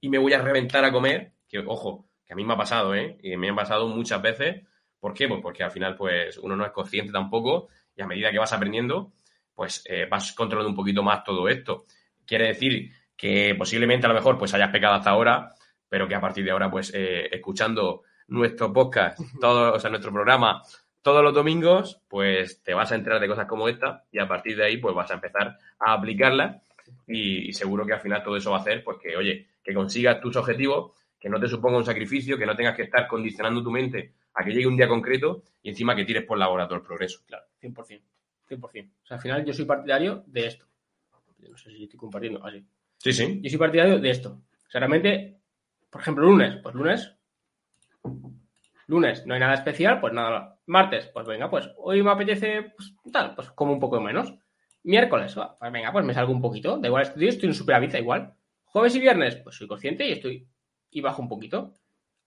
[0.00, 2.94] y me voy a reventar a comer, que ojo, que a mí me ha pasado,
[2.94, 3.18] ¿eh?
[3.22, 4.62] Y me ha pasado muchas veces.
[5.00, 5.26] ¿Por qué?
[5.26, 8.52] Pues porque al final, pues, uno no es consciente tampoco y a medida que vas
[8.52, 9.12] aprendiendo,
[9.54, 11.84] pues eh, vas controlando un poquito más todo esto.
[12.26, 15.54] Quiere decir que posiblemente a lo mejor pues hayas pecado hasta ahora,
[15.88, 20.12] pero que a partir de ahora, pues, eh, escuchando nuestro podcast, todo, o sea, nuestro
[20.12, 20.62] programa
[21.02, 24.54] todos los domingos, pues te vas a enterar de cosas como esta y a partir
[24.56, 26.62] de ahí, pues vas a empezar a aplicarlas
[27.06, 29.72] y, y seguro que al final todo eso va a hacer, pues que, oye, que
[29.72, 33.62] consigas tus objetivos, que no te suponga un sacrificio, que no tengas que estar condicionando
[33.62, 36.66] tu mente a que llegue un día concreto y encima que tires por la hora
[36.66, 37.20] todo el progreso.
[37.26, 38.00] Claro, 100%.
[38.48, 38.60] 100%.
[38.60, 40.66] O sea, al final yo soy partidario de esto.
[41.38, 42.44] No sé si estoy compartiendo.
[42.44, 42.64] Así.
[42.98, 43.40] Sí, sí.
[43.42, 44.30] Yo soy partidario de esto.
[44.66, 45.38] O sea, realmente,
[45.88, 47.14] por ejemplo, lunes, pues lunes.
[48.86, 50.58] Lunes, no hay nada especial, pues nada.
[50.66, 54.34] Martes, pues venga, pues hoy me apetece, pues tal, pues como un poco menos.
[54.82, 56.78] Miércoles, pues venga, pues me salgo un poquito.
[56.78, 58.34] Da igual, estoy, estoy en superávit, da igual.
[58.64, 60.46] Jueves y viernes, pues soy consciente y estoy.
[60.90, 61.74] y bajo un poquito.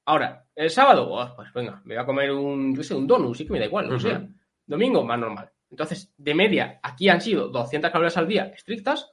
[0.06, 3.36] Ahora, el sábado, oh, pues venga, me voy a comer un, yo sé, un donut,
[3.36, 4.08] sí que me da igual, que Ujú.
[4.08, 4.28] sea.
[4.66, 5.49] Domingo, más normal.
[5.70, 9.12] Entonces, de media, aquí han sido 200 calorías al día estrictas.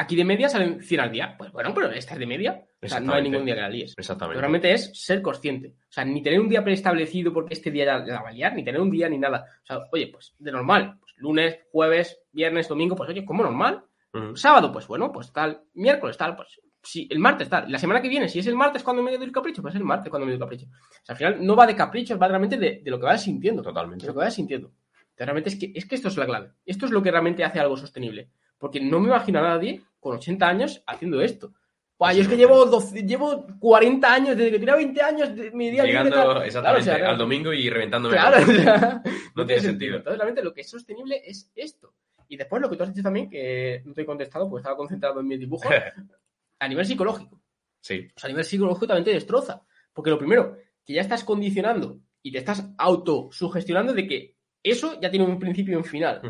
[0.00, 1.34] Aquí de media salen 100 al día.
[1.36, 2.64] Pues bueno, pero esta es de media.
[2.80, 3.94] O sea, no hay ningún día que la líes.
[3.96, 4.40] Pero Exactamente.
[4.40, 5.74] realmente es ser consciente.
[5.80, 8.54] O sea, ni tener un día preestablecido porque este día ya la va a liar,
[8.54, 9.44] ni tener un día ni nada.
[9.64, 10.98] O sea, oye, pues de normal.
[11.00, 13.82] Pues lunes, jueves, viernes, domingo, pues oye, como normal.
[14.34, 15.62] Sábado, pues bueno, pues tal.
[15.74, 16.36] Miércoles, tal.
[16.36, 17.70] Pues si el martes, tal.
[17.70, 19.80] La semana que viene, si es el martes cuando me doy el capricho, pues es
[19.80, 20.66] el martes cuando me doy el capricho.
[20.66, 23.22] O sea, al final no va de caprichos, va realmente de, de lo que vayas
[23.22, 23.62] sintiendo.
[23.62, 24.02] Totalmente.
[24.02, 24.68] De lo que vayas sintiendo.
[24.68, 26.52] Entonces, realmente es que, es que esto es la clave.
[26.64, 28.30] Esto es lo que realmente hace algo sostenible.
[28.58, 31.52] Porque no me imagino a nadie con 80 años haciendo esto.
[31.98, 35.50] Buah, yo es que llevo, 12 llevo 40 años, desde que tenía 20 años, de,
[35.50, 36.46] mi día libre, Llegando tal.
[36.46, 38.14] exactamente Claro, o sea, al domingo y reventándome.
[38.14, 38.52] Claro, todo.
[38.52, 39.02] o sea,
[39.34, 39.96] No tiene sentido.
[39.96, 41.94] Entonces, realmente lo que es sostenible es esto.
[42.28, 44.76] Y después lo que tú has dicho también, que no te he contestado porque estaba
[44.76, 45.68] concentrado en mi dibujo,
[46.58, 47.42] a nivel psicológico.
[47.80, 48.08] sí.
[48.14, 49.62] O sea, a nivel psicológico también te destroza.
[49.92, 55.10] Porque lo primero, que ya estás condicionando y te estás autosugestionando de que eso ya
[55.10, 56.20] tiene un principio y un final.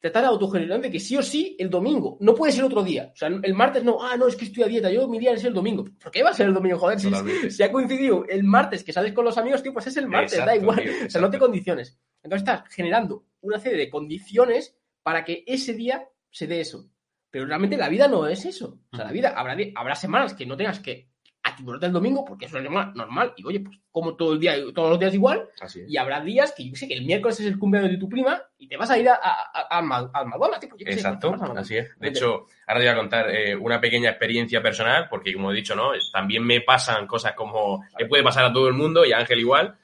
[0.00, 2.16] Te estás autogestionando de que sí o sí el domingo.
[2.20, 3.10] No puede ser otro día.
[3.12, 5.32] O sea, el martes no, ah, no, es que estoy a dieta, yo mi día
[5.32, 5.84] es el domingo.
[6.02, 6.78] ¿Por qué va a ser el domingo?
[6.78, 7.10] Joder, si,
[7.50, 10.38] si ha coincidido el martes que sales con los amigos, tío, pues es el martes,
[10.38, 10.82] da igual.
[10.82, 11.98] tío, o sea, no te condiciones.
[12.22, 16.88] Entonces estás generando una serie de condiciones para que ese día se dé eso.
[17.32, 18.78] Pero realmente la vida no es eso.
[18.92, 21.08] O sea, la vida habrá, habrá semanas que no tengas que
[21.44, 24.54] activarte el domingo porque es una semana normal y oye, pues como todo el día,
[24.72, 25.76] todos los días igual, es.
[25.88, 28.40] y habrá días que yo sé que el miércoles es el cumpleaños de tu prima
[28.58, 30.92] y te vas a ir a, a- a- al Ma- al McDonald's, tipo, yo sé,
[30.92, 31.98] Exacto, vas al así es.
[31.98, 35.54] De hecho, ahora te voy a contar eh, una pequeña experiencia personal, porque como he
[35.56, 35.90] dicho, ¿no?
[36.12, 39.40] También me pasan cosas como que puede pasar a todo el mundo y a Ángel
[39.40, 39.78] igual.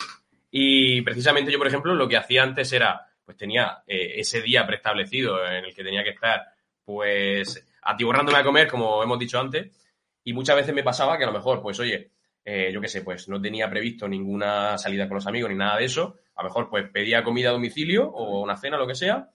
[0.51, 4.67] Y precisamente yo, por ejemplo, lo que hacía antes era, pues tenía eh, ese día
[4.67, 6.47] preestablecido en el que tenía que estar,
[6.89, 9.71] pues, atiborrándome a comer, como hemos dicho antes,
[10.25, 12.13] y muchas veces me pasaba que a lo mejor, pues, oye,
[12.43, 15.77] eh, yo qué sé, pues no tenía previsto ninguna salida con los amigos ni nada
[15.77, 18.95] de eso, a lo mejor pues pedía comida a domicilio o una cena, lo que
[18.95, 19.29] sea,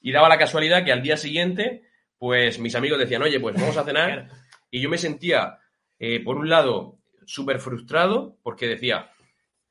[0.00, 1.84] y daba la casualidad que al día siguiente,
[2.18, 4.28] pues mis amigos decían, oye, pues vamos a cenar,
[4.68, 5.58] y yo me sentía,
[6.00, 9.12] eh, por un lado, súper frustrado, porque decía,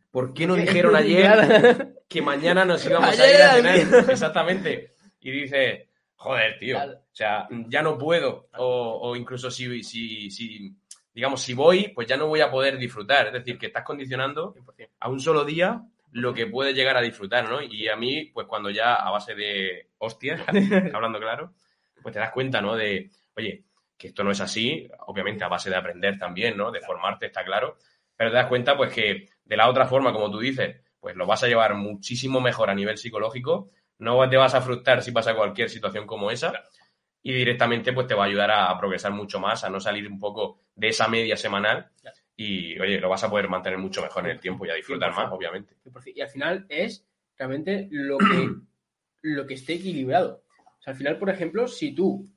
[0.10, 4.10] ¿por qué no dijeron ayer que mañana nos íbamos a ir a cenar?
[4.10, 4.94] Exactamente.
[5.20, 5.90] Y dice,
[6.26, 6.94] joder, tío, Claro.
[6.94, 8.50] o sea, ya no puedo.
[8.58, 10.76] O, o incluso si, si, si,
[11.14, 13.28] digamos, si voy, pues ya no voy a poder disfrutar.
[13.28, 14.90] Es decir, que estás condicionando 100%.
[15.00, 17.62] a un solo día lo que puedes llegar a disfrutar, ¿no?
[17.62, 20.42] Y a mí, pues cuando ya a base de hostias,
[20.94, 21.54] hablando claro,
[22.02, 22.76] pues te das cuenta, ¿no?
[22.76, 23.64] De, oye,
[23.98, 26.72] que esto no es así, obviamente a base de aprender también, ¿no?
[26.72, 27.78] De formarte, está claro,
[28.16, 31.26] pero te das cuenta, pues que de la otra forma, como tú dices, pues lo
[31.26, 33.70] vas a llevar muchísimo mejor a nivel psicológico,
[34.00, 36.54] no te vas a frustrar si pasa cualquier situación como esa,
[37.24, 40.08] y directamente pues te va a ayudar a, a progresar mucho más, a no salir
[40.08, 42.18] un poco de esa media semanal, Claro.
[42.36, 45.12] y oye, lo vas a poder mantener mucho mejor en el tiempo y a disfrutar
[45.12, 45.16] 100%.
[45.16, 45.76] más, obviamente.
[45.86, 46.12] 100%.
[46.16, 47.06] Y al final es
[47.38, 48.50] realmente lo que,
[49.24, 50.44] lo que esté equilibrado.
[50.80, 52.28] O sea, al final, por ejemplo, si tú,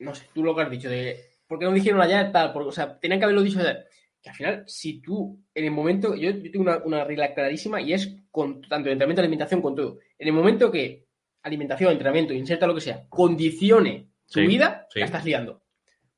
[0.00, 2.52] no sé, tú lo que has dicho de, ¿por qué no dijeron ayer tal?
[2.52, 3.86] Porque, o sea, tenían que haberlo dicho ayer.
[4.22, 7.80] Que al final, si tú, en el momento, yo, yo tengo una, una regla clarísima
[7.80, 9.98] y es con tanto entrenamiento, alimentación, con todo.
[10.18, 11.06] En el momento que
[11.42, 15.00] alimentación, entrenamiento, inserta lo que sea, condicione tu Sí, vida, sí.
[15.00, 15.60] la estás liando.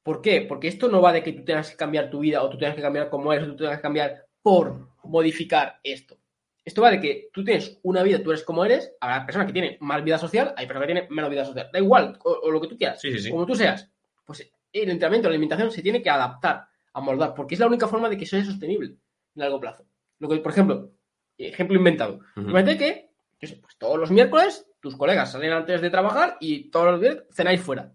[0.03, 0.43] ¿Por qué?
[0.43, 2.77] Porque esto no va de que tú tengas que cambiar tu vida o tú tengas
[2.77, 6.19] que cambiar cómo eres o tú tengas que cambiar por modificar esto.
[6.63, 9.53] Esto va de que tú tienes una vida, tú eres como eres, habrá personas que
[9.55, 11.71] tienen más vida social, hay personas que tienen menos vida social.
[11.73, 13.31] Da igual, o, o lo que tú quieras, sí.
[13.31, 13.91] como tú seas.
[14.27, 17.89] Pues el entrenamiento, la alimentación se tiene que adaptar, a moldar, porque es la única
[17.89, 18.99] forma de que sea sostenible en
[19.35, 19.85] largo plazo.
[20.19, 20.93] Lo que, por ejemplo,
[21.37, 22.21] ejemplo inventado.
[22.37, 26.71] Imagínate que, yo sé, pues todos los miércoles tus colegas salen antes de trabajar y
[26.71, 27.93] todos los días cenáis fuera.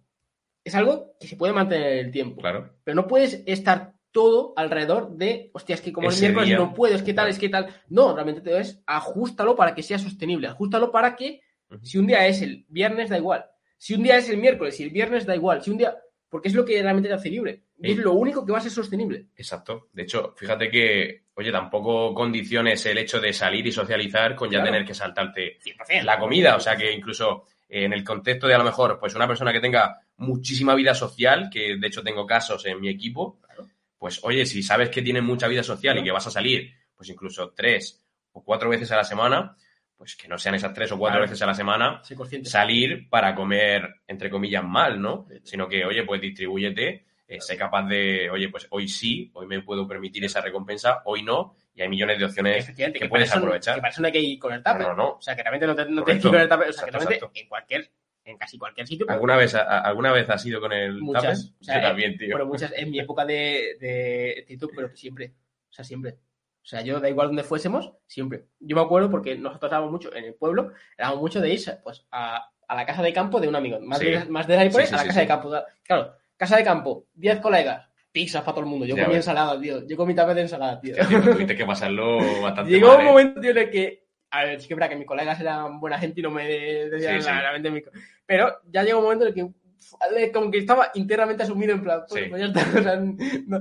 [0.63, 2.41] Es algo que se puede mantener en el tiempo.
[2.41, 2.73] Claro.
[2.83, 6.57] Pero no puedes estar todo alrededor de, hostia, es que como el Ese miércoles día.
[6.57, 7.67] no puedo, es que tal, es que tal.
[7.89, 10.47] No, realmente te es ajustalo para que sea sostenible.
[10.47, 11.41] Ajustalo para que
[11.83, 13.45] si un día es el viernes, da igual.
[13.77, 15.61] Si un día es el miércoles y el viernes, da igual.
[15.61, 15.95] Si un día.
[16.27, 17.63] Porque es lo que realmente te hace libre.
[17.82, 18.03] Y es Sí.
[18.03, 19.27] lo único que va a ser sostenible.
[19.38, 19.88] Exacto.
[19.93, 24.57] De hecho, fíjate que, oye, tampoco condiciones el hecho de salir y socializar con ya
[24.59, 24.65] Claro.
[24.71, 26.03] tener que saltarte 100%.
[26.05, 26.55] la comida.
[26.55, 29.53] O sea, que incluso eh, en el contexto de a lo mejor, pues una persona
[29.53, 33.67] que tenga muchísima vida social, que de hecho tengo casos en mi equipo, Claro.
[33.97, 37.07] pues oye, si sabes que tienes mucha vida social y que vas a salir, pues
[37.09, 38.03] incluso tres
[38.34, 39.55] o cuatro veces a la semana,
[39.95, 41.30] pues que no sean esas tres o cuatro Claro.
[41.30, 42.01] veces a la semana,
[42.43, 45.25] salir para comer, entre comillas, mal, ¿no?
[45.30, 45.36] Sí.
[45.43, 49.61] Sino que, oye, pues distribúyete eh, sé capaz de, oye, pues hoy sí, hoy me
[49.61, 53.38] puedo permitir esa recompensa, hoy no, y hay millones de opciones que, que, puedes eso-
[53.38, 53.75] aprovechar.
[53.75, 54.82] Que para eso no hay que ir con el tupper.
[54.82, 55.09] No, no, no.
[55.13, 56.69] O sea, que realmente no, te, no tienes que ir con el tupper.
[56.69, 57.39] O sea, que realmente exacto.
[57.39, 57.91] en cualquier,
[58.25, 59.05] en casi cualquier sitio.
[59.05, 61.45] pero ¿Alguna vez, a- alguna vez has ido con el Muchas.
[61.45, 61.55] tupper?
[61.61, 62.30] O sea, Yo eh, también, tío.
[62.32, 65.34] Bueno, muchas en mi época de, de TikTok, pero siempre.
[65.69, 66.17] O sea, siempre.
[66.61, 68.45] O sea, yo da igual donde fuésemos, siempre.
[68.59, 72.05] Yo me acuerdo porque nosotros éramos mucho en el pueblo, éramos mucho de irse pues,
[72.11, 73.80] a, a la casa de campo de un amigo.
[73.80, 74.05] Más, Sí.
[74.05, 75.51] de, más de ahí por ahí, Sí, sí, a la casa de campo.
[75.84, 78.85] Claro, casa de campo, 10 colegas, pizzas para todo el mundo.
[78.85, 79.25] Yo Ya comí ves.
[79.27, 79.85] ensalada, tío.
[79.85, 80.95] Yo comí también de ensalada, tío.
[80.95, 83.05] Tuviste que pasarlo bastante Llegó mal, un ¿eh?
[83.09, 84.07] momento, tío, en el que.
[84.31, 87.21] A ver, sí que verdad que mis colegas eran buena gente y no me decían
[87.21, 87.89] Sí, mi co-
[88.25, 90.31] Pero ya llegó un momento en el que.
[90.31, 92.01] Como que estaba internamente asumido en plan.
[92.07, 92.29] Pues, Sí.
[92.29, 92.61] pues ya está.
[92.79, 93.57] o sea, no.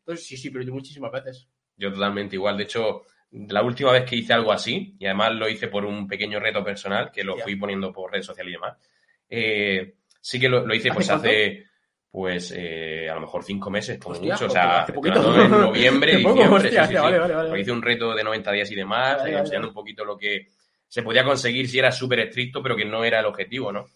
[0.00, 1.48] Entonces, sí, sí, pero yo muchísimas veces.
[1.76, 2.56] Yo totalmente igual.
[2.56, 6.08] De hecho, la última vez que hice algo así, y además lo hice por un
[6.08, 8.76] pequeño reto personal, que lo fui poniendo por redes sociales y demás,
[9.28, 11.28] eh, sí que lo, lo hice ¿Hace pues cuánto?
[11.28, 11.64] hace,
[12.10, 14.46] pues, eh, a lo mejor cinco meses, como Hostia, mucho.
[14.46, 16.56] O sea, hace en noviembre, poco, diciembre.
[16.68, 16.94] hostia, sí, sí, hostia, sí.
[17.04, 17.48] vale, vale, vale.
[17.48, 20.48] Porque hice un reto de 90 días y demás, eh, enseñando un poquito lo que
[20.88, 23.86] se podía conseguir si era súper estricto, pero que no era el objetivo, ¿no?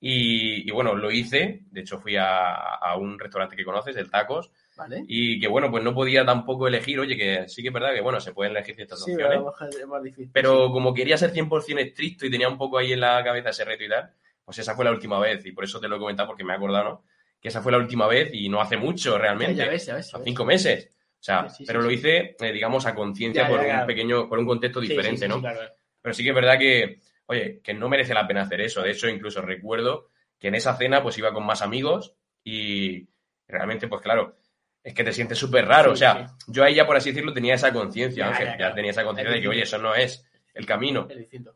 [0.00, 1.60] Y, y bueno, lo hice.
[1.70, 5.04] De hecho, fui a, a un restaurante que conoces, el Tacos, Vale.
[5.06, 8.00] y que bueno, pues no podía tampoco elegir, oye, que sí que es verdad que
[8.02, 9.40] bueno, se pueden elegir ciertas Sí, opciones,
[9.86, 10.28] más difícil.
[10.32, 13.64] pero como quería ser 100% estricto y tenía un poco ahí en la cabeza ese
[13.64, 14.10] reto y tal,
[14.44, 16.52] pues esa fue la última vez y por eso te lo he comentado porque me
[16.52, 17.04] he acordado, ¿no?
[17.44, 20.10] Que esa fue la última vez y no hace mucho realmente, ya ves, ya ves.
[20.10, 20.24] ya a ves.
[20.24, 20.88] cinco meses.
[20.96, 24.26] O sea, Sí, sí, pero sí, lo hice, eh, digamos, a conciencia por un pequeño,
[24.30, 25.34] por un contexto diferente, ¿no?
[25.34, 25.74] sí, claro, claro.
[26.00, 28.80] Pero sí que es verdad que, oye, que no merece la pena hacer eso.
[28.80, 33.06] De hecho, incluso recuerdo que en esa cena pues iba con más amigos y
[33.46, 34.36] realmente, pues claro,
[34.82, 35.92] es que te sientes súper raro.
[35.92, 38.46] O sea, yo ahí ya, por así decirlo, tenía esa conciencia, Ya, Ángel.
[38.48, 38.74] ya, claro.
[38.74, 41.06] tenía esa conciencia de que, oye, eso no es el camino.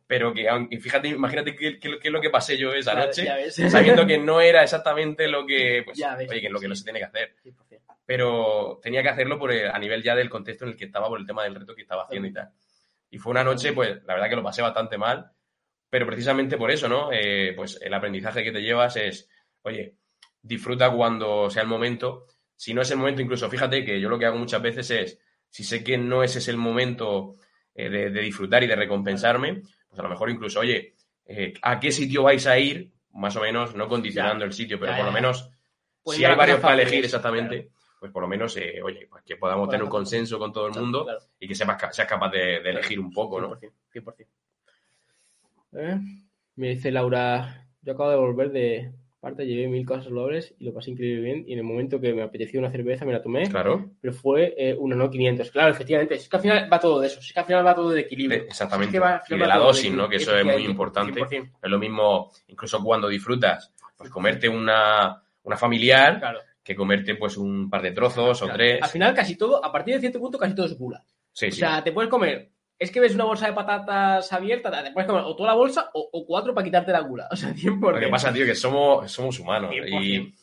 [0.06, 3.26] Pero que, aunque- fíjate, imagínate qué, qué- qué es lo que pasé yo esa noche,
[3.70, 6.68] sabiendo que no era exactamente lo que, pues, ves, oye, que es lo que sí.
[6.68, 7.34] no se tiene que hacer.
[7.44, 7.80] 100%.
[8.04, 11.08] Pero tenía que hacerlo por el- a nivel ya del contexto en el que estaba,
[11.08, 12.50] por el tema del reto que estaba haciendo y tal.
[13.10, 15.30] Y fue una noche, pues, la verdad que lo pasé bastante mal,
[15.90, 17.10] pero precisamente por eso, ¿no?
[17.12, 19.28] Eh, pues el aprendizaje que te llevas es,
[19.62, 19.94] oye,
[20.42, 22.26] disfruta cuando sea el momento.
[22.56, 25.18] Si no es el momento, incluso fíjate que yo lo que hago muchas veces es,
[25.48, 27.34] si sé que no ese es el momento
[27.78, 30.94] eh, de, de disfrutar y de recompensarme, pues a lo mejor incluso, oye,
[31.26, 32.90] eh, ¿a qué sitio vais a ir?
[33.12, 35.50] Más o menos, no condicionando el sitio, pero Ya, por lo ya, menos,
[36.02, 37.96] Pues si hay varios para elegir exactamente, claro.
[38.00, 40.68] pues por lo menos, eh, oye, pues que podamos tener un hacer- consenso con todo
[40.68, 41.20] el mundo Claro.
[41.40, 43.56] y que sepas, seas capaz de, de elegir un poco, ¿no?
[43.58, 44.26] 100%, 100%.
[45.72, 45.98] Eh,
[46.56, 50.72] Me dice Laura, yo acabo de volver de parte, llevé mil cosas loables y lo
[50.72, 53.48] pasé increíble bien y en el momento que me apeteció una cerveza me la tomé,
[53.48, 55.50] Claro, pero fue eh, una no 500.
[55.50, 57.74] Claro, efectivamente, es que al final va todo de eso, es que al final va
[57.74, 58.40] todo de equilibrio.
[58.40, 58.90] de- exactamente.
[58.90, 59.92] Es que va- al y de la dosis.
[59.92, 60.08] ¿no?
[60.08, 61.20] Que eso es muy importante.
[61.20, 61.50] 100%.
[61.62, 66.38] Es lo mismo, incluso cuando disfrutas, pues comerte una, una familiar Claro.
[66.62, 68.80] que comerte pues un par de trozos o tres.
[68.82, 71.02] Al final casi todo, a partir de cierto punto casi todo es gula.
[71.32, 71.58] Sí, O sí.
[71.60, 72.50] sea, te puedes comer.
[72.78, 75.90] Es que ves una bolsa de patatas abierta, te puedes comer o toda la bolsa
[75.94, 77.28] o, o cuatro para quitarte la gula.
[77.32, 77.92] O sea, 100%.
[77.94, 79.70] Lo que pasa, tío, que somos, somos humanos.
[79.72, 80.02] 100%.
[80.02, 80.34] Y,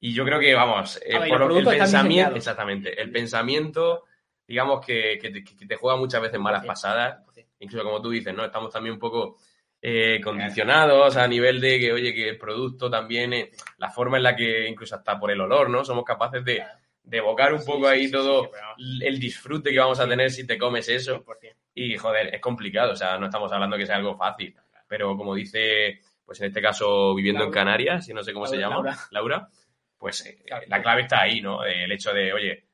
[0.00, 4.04] y yo creo que, vamos, eh, ver, por lo- el pensamiento, exactamente, el pensamiento,
[4.46, 6.66] digamos que, que te, que te juega muchas veces malas 100%.
[6.66, 7.18] pasadas.
[7.60, 8.44] Incluso como tú dices, ¿no?
[8.44, 9.36] Estamos también un poco
[9.80, 14.22] eh, condicionados a nivel de que, oye, que el producto también, eh, la forma en
[14.22, 15.84] la que, incluso hasta por el olor, ¿no?
[15.84, 16.62] Somos capaces de,
[17.02, 18.50] de evocar un Sí, poco ahí todo
[19.00, 21.22] el disfrute que vamos a tener si te comes eso.
[21.74, 21.76] 100%.
[21.76, 24.54] Y joder, es complicado, o sea, no estamos hablando que sea algo fácil.
[24.86, 27.50] Pero como dice, pues en este caso, viviendo en.
[27.50, 28.96] Canarias, y no sé cómo se llama, Laura.
[29.10, 29.48] Laura,
[29.98, 31.64] pues eh, la clave está ahí, ¿no?
[31.64, 32.64] El hecho de, oye,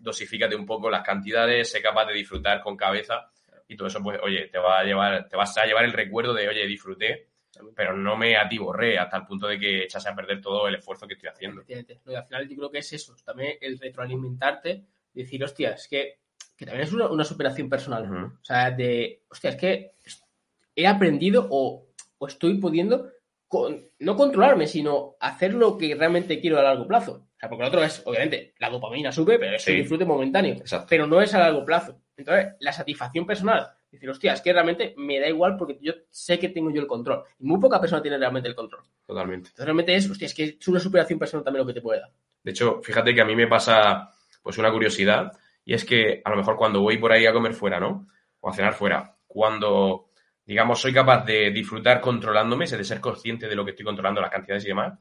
[0.00, 3.30] dosifícate un poco las cantidades, sé capaz de disfrutar con cabeza.
[3.68, 6.32] Y todo eso, pues, oye, te va a llevar, te vas a llevar el recuerdo
[6.32, 7.28] de, oye, disfruté,
[7.74, 11.06] pero no me atiborré hasta el punto de que echase a perder todo el esfuerzo
[11.06, 11.62] que estoy haciendo.
[12.04, 15.88] No, y al final yo creo que es eso, también el retroalimentarte, decir, hostia, es
[15.88, 16.18] que,
[16.58, 18.12] que también es una, una superación personal.
[18.40, 19.92] O sea, de, hostia, es que
[20.76, 21.86] he aprendido o,
[22.18, 23.08] o estoy pudiendo
[23.46, 27.12] con- no controlarme, sino hacer lo que realmente quiero a largo plazo.
[27.36, 29.70] O sea, porque lo otro es, obviamente, la dopamina sube, pero es Sí.
[29.70, 30.54] un disfrute momentáneo.
[30.56, 30.88] Exacto.
[30.90, 32.00] Pero no es a largo plazo.
[32.16, 36.40] Entonces, la satisfacción personal, decir, hostia, es que realmente me da igual porque yo sé
[36.40, 37.22] que tengo yo el control.
[37.38, 38.82] Y muy poca persona tiene realmente el control.
[39.06, 39.50] Totalmente.
[39.50, 42.00] Entonces, realmente es, hostia, es que es una superación personal también lo que te puede
[42.00, 42.10] dar.
[42.42, 44.10] De hecho, fíjate que a mí me pasa
[44.42, 45.32] pues una curiosidad
[45.68, 48.08] y es que a lo mejor cuando voy por ahí a comer fuera, ¿no?
[48.40, 50.08] O a cenar fuera, cuando,
[50.46, 54.30] digamos, soy capaz de disfrutar controlándome, de ser consciente de lo que estoy controlando, las
[54.30, 54.98] cantidades y demás,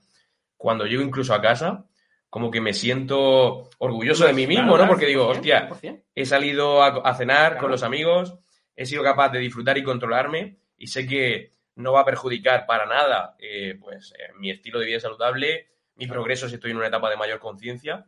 [0.57, 1.85] cuando llego incluso a casa,
[2.29, 4.85] como que me siento orgulloso de mí mismo, ¿no?
[4.89, 6.03] Porque digo, 100%, hostia, 100%.
[6.13, 8.37] he salido a, cenar con los amigos,
[8.75, 12.85] he sido capaz de disfrutar y controlarme y sé que no va a perjudicar para
[12.85, 16.87] nada eh, pues, eh, mi estilo de vida saludable, mi progreso si estoy en una
[16.87, 18.05] etapa de mayor conciencia.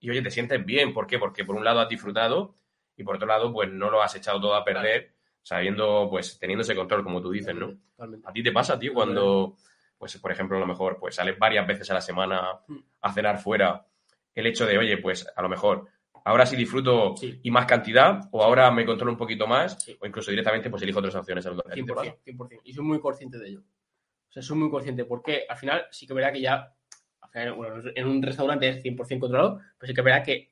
[0.00, 0.92] Y oye, te sientes bien.
[0.92, 1.18] ¿Por qué?
[1.18, 2.54] Porque por un lado has disfrutado
[2.96, 6.62] y por otro lado, pues no lo has echado todo a perder, sabiendo, pues teniendo
[6.62, 7.74] ese control, como tú dices, ¿no?
[7.96, 8.28] Totalmente.
[8.28, 9.56] A ti te pasa, tío, cuando,
[9.98, 12.78] pues por ejemplo, a lo mejor, pues sales varias veces a la semana Mm.
[13.02, 13.86] a cenar fuera,
[14.34, 15.86] el hecho de, oye, pues a lo mejor
[16.24, 17.38] ahora sí disfruto Sí.
[17.42, 19.96] y más cantidad, o ahora me controlo un poquito más, Sí.
[20.00, 21.46] o incluso directamente, pues elijo otras opciones.
[21.46, 22.10] ¿A ti te pasa?
[22.10, 22.60] 100%, 100%.
[22.64, 23.60] Y soy muy consciente de ello.
[23.60, 26.74] O sea, soy muy consciente porque al final sí que verá que ya,
[27.40, 30.50] final, bueno, en un restaurante es 100% controlado, pero sí que verá que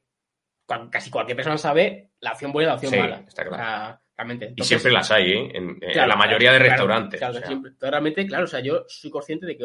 [0.67, 3.25] cuan- casi cualquier persona sabe la opción buena y la opción Sí, mala.
[3.27, 3.55] está claro.
[3.55, 4.53] O sea, realmente.
[4.57, 5.51] Y siempre las hay, ¿eh?
[5.55, 7.19] En, en la mayoría de restaurantes.
[7.19, 7.71] Claro, o sea, siempre.
[7.71, 9.65] Entonces, realmente, claro, o sea, yo soy consciente de que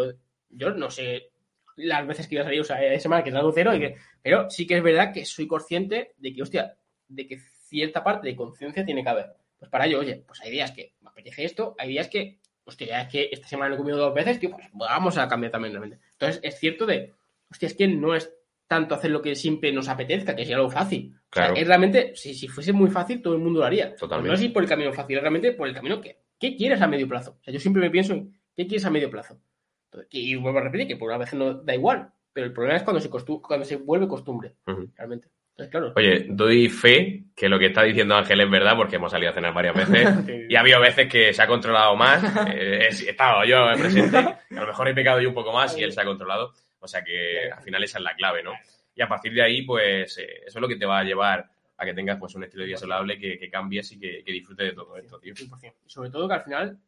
[0.50, 1.30] yo no sé
[1.78, 3.96] las veces que voy a salir, o sea, hay semana que salgo cero, y que,
[4.22, 6.76] pero sí que es verdad que soy consciente de que, hostia,
[7.08, 9.28] de que cierta parte de conciencia tiene que haber.
[9.58, 12.39] Pues para ello, oye, pues hay días que me apetece esto, hay días que,
[12.70, 15.74] hostia, es que esta semana he comido dos veces, tío, pues vamos a cambiar también
[15.74, 16.00] realmente.
[16.14, 17.14] Entonces, es cierto de,
[17.52, 18.34] hostia, es que no es
[18.68, 21.10] tanto hacer lo que siempre nos apetezca, que sería lo fácil.
[21.16, 21.56] O sea, Claro.
[21.56, 23.96] es realmente, si, si fuese muy fácil, todo el mundo lo haría.
[23.96, 24.28] Totalmente.
[24.30, 26.82] No es ir por el camino fácil, es realmente por el camino que, ¿qué quieres
[26.82, 27.38] a medio plazo?
[27.40, 29.40] O sea, yo siempre me pienso en, ¿qué quieres a medio plazo?
[29.86, 32.78] Entonces, y vuelvo a repetir que por una vez no da igual, pero el problema
[32.78, 34.54] es cuando se, cuando se vuelve costumbre,
[34.96, 35.30] realmente.
[35.60, 35.94] Entonces, claro.
[35.96, 39.34] Oye, doy fe que lo que está diciendo Ángel es verdad porque hemos salido a
[39.34, 40.08] cenar varias veces
[40.50, 42.24] y ha habido veces que se ha controlado más.
[42.54, 45.84] eh, he estado yo presente, a lo mejor he pecado yo un poco más y
[45.84, 46.54] él se ha controlado.
[46.80, 48.54] O sea que al final esa es la clave, ¿no?
[48.96, 51.50] Y a partir de ahí, pues eh, eso es lo que te va a llevar
[51.78, 54.32] a que tengas pues un estilo de vida saludable, que, que cambies y que, que
[54.32, 55.34] disfrutes de todo esto, tío.
[55.34, 55.74] 100%.
[55.86, 56.80] Y sobre todo que al final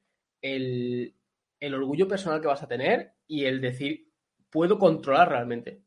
[0.41, 1.13] el,
[1.59, 4.07] el orgullo personal que vas a tener y el decir,
[4.49, 5.81] puedo controlar realmente.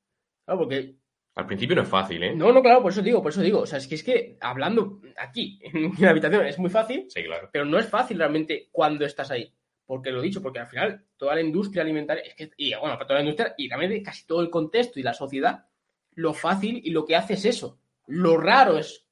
[0.45, 0.97] Claro, porque
[1.37, 2.35] Al principio no es fácil, ¿eh?
[2.35, 3.61] No, no, claro, por eso digo, por eso digo.
[3.61, 7.25] O sea, es que es que hablando aquí, en la habitación, es muy fácil, Sí,
[7.25, 7.49] claro.
[7.53, 9.53] pero no es fácil realmente cuando estás ahí.
[9.87, 12.95] Porque lo he dicho, porque al final toda la industria alimentaria, es que, y bueno,
[12.95, 15.67] para toda la industria, y realmente casi todo el contexto y la sociedad,
[16.15, 17.79] lo fácil y lo que hace es eso.
[18.07, 19.05] Lo raro es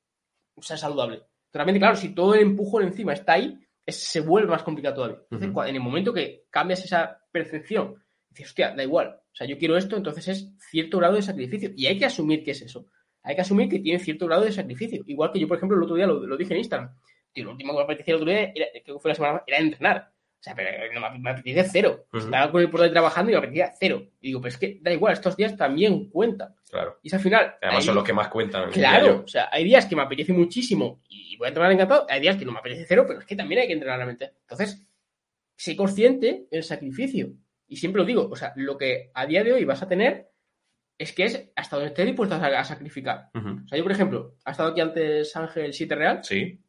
[0.61, 1.23] ser saludable.
[1.53, 5.19] Realmente, claro, si todo el empujón encima está ahí, es- se vuelve más complicado todavía.
[5.31, 9.19] Entonces, en el momento que cambias esa percepción, dices, hostia, da igual.
[9.33, 11.71] O sea, yo quiero esto, entonces es cierto grado de sacrificio.
[11.77, 12.87] Y hay que asumir que es eso.
[13.23, 15.03] Hay que asumir que tiene cierto grado de sacrificio.
[15.07, 16.95] Igual que yo, por ejemplo, el otro día lo, lo dije en Instagram.
[17.33, 19.43] Tío, lo último que me apetecía el otro día, era, creo que fue la semana,
[19.47, 20.13] era entrenar.
[20.39, 22.07] O sea, pero no, me, apetecía cero.
[22.13, 24.03] Estaba con el por ahí trabajando y me apetecía cero.
[24.21, 26.55] Y digo, pues es que da igual, estos días también cuentan.
[26.69, 26.99] Claro.
[27.01, 27.55] Y es al final.
[27.63, 28.71] Además son los que más cuentan.
[28.73, 32.21] Claro, o sea, hay días que me apetece muchísimo y voy a entrenar encantado, hay
[32.21, 34.33] días que no me apetece cero, pero es que también hay que entrenar realmente.
[34.41, 34.85] Entonces,
[35.55, 37.35] sé consciente del sacrificio.
[37.73, 40.31] Y siempre lo digo, o sea, lo que a día de hoy vas a tener
[40.99, 43.31] es que es hasta donde estés dispuesto a, a sacrificar.
[43.35, 43.49] Ujú.
[43.65, 46.61] O sea, yo, por ejemplo, ha estado aquí antes Ángel 7 Real, Sí,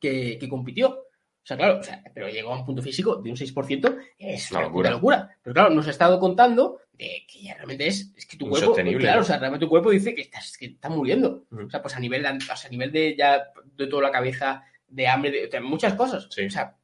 [0.00, 0.88] que, que compitió.
[0.88, 4.50] O sea, claro, o sea, pero llegó a un punto físico de un 6%, es
[4.50, 4.90] Una una locura.
[4.90, 5.36] locura.
[5.42, 8.74] Pero claro, nos ha estado contando de que ya realmente es, es que tu cuerpo,
[8.74, 11.44] claro, o sea, realmente tu cuerpo dice que estás, que estás muriendo.
[11.50, 11.66] Ujú.
[11.66, 14.10] O sea, pues a nivel de, o sea, a nivel de ya, de toda la
[14.10, 16.26] cabeza, de hambre, de, de muchas cosas.
[16.30, 16.46] Sí.
[16.46, 16.74] O sea,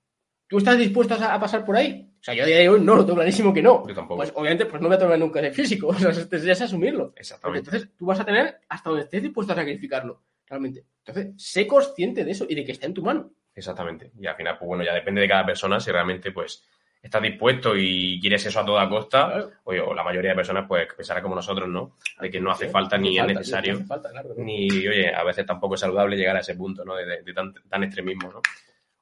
[0.46, 2.10] ¿tú estás dispuesto a, a pasar por ahí?
[2.24, 3.86] O sea, yo a día de hoy no lo tengo clarísimo que no.
[3.86, 4.16] yo tampoco.
[4.16, 5.88] Pues obviamente, pues no me voy a tomar nunca de físico.
[5.88, 7.08] O sea, es asumirlo.
[7.08, 7.68] Porque Exactamente.
[7.68, 10.86] entonces tú vas a tener hasta donde estés dispuesto a sacrificarlo, realmente.
[11.04, 13.30] Entonces, sé consciente de eso y de que está en tu mano.
[13.54, 14.10] Exactamente.
[14.18, 16.64] Y al final, pues bueno, ya depende de cada persona si realmente pues
[17.02, 19.26] estás dispuesto y quieres eso a toda costa.
[19.26, 19.50] Claro.
[19.64, 21.94] Oye, o la mayoría de personas pues pensará como nosotros, ¿no?
[22.18, 23.74] De que no hace falta ni es necesario.
[23.74, 24.42] no hace falta, claro, ¿no?
[24.42, 26.96] Ni, oye, a veces tampoco es saludable llegar a ese punto, ¿no?
[26.96, 28.40] De, de- de tan, tan extremismo, ¿no?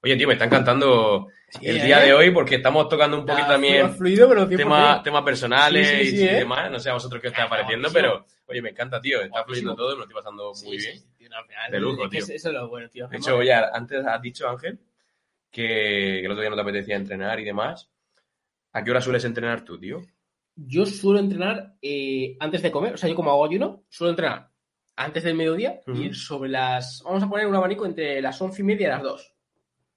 [0.02, 1.84] Oye, tío, me está encantando Sí, el ¿eh?
[1.84, 5.02] día de hoy porque estamos tocando un poquito también fluido, pero 100%.
[5.02, 6.34] temas personales Sí, sí, sí, y ¿eh?
[6.36, 6.70] demás.
[6.70, 9.20] No sé a vosotros qué os está pareciendo, pero oye, me encanta, tío.
[9.20, 10.98] Está fluyendo todo y me lo estoy pasando muy bien.
[11.18, 11.36] tío, no,
[11.70, 12.20] De lujo, tío.
[12.20, 13.06] Eso es lo bueno, tío.
[13.08, 14.80] De hecho, oye, antes has dicho, Ángel,
[15.50, 17.90] que, el otro día no te apetecía entrenar y demás.
[18.72, 20.00] ¿A qué hora sueles entrenar tú, tío?
[20.56, 24.48] Yo suelo entrenar eh, antes de comer, o sea, yo como hago ayuno, suelo entrenar
[24.96, 26.14] antes del mediodía y Ujú.
[26.14, 27.02] sobre las.
[27.04, 29.31] Vamos a poner un abanico entre las once y media y las dos,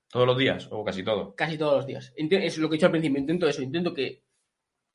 [0.10, 0.68] ¿Todos los días?
[0.72, 1.36] ¿O casi todo?
[1.36, 2.14] casi todos los días.
[2.16, 4.24] Es lo que he dicho al principio, intento eso, intento que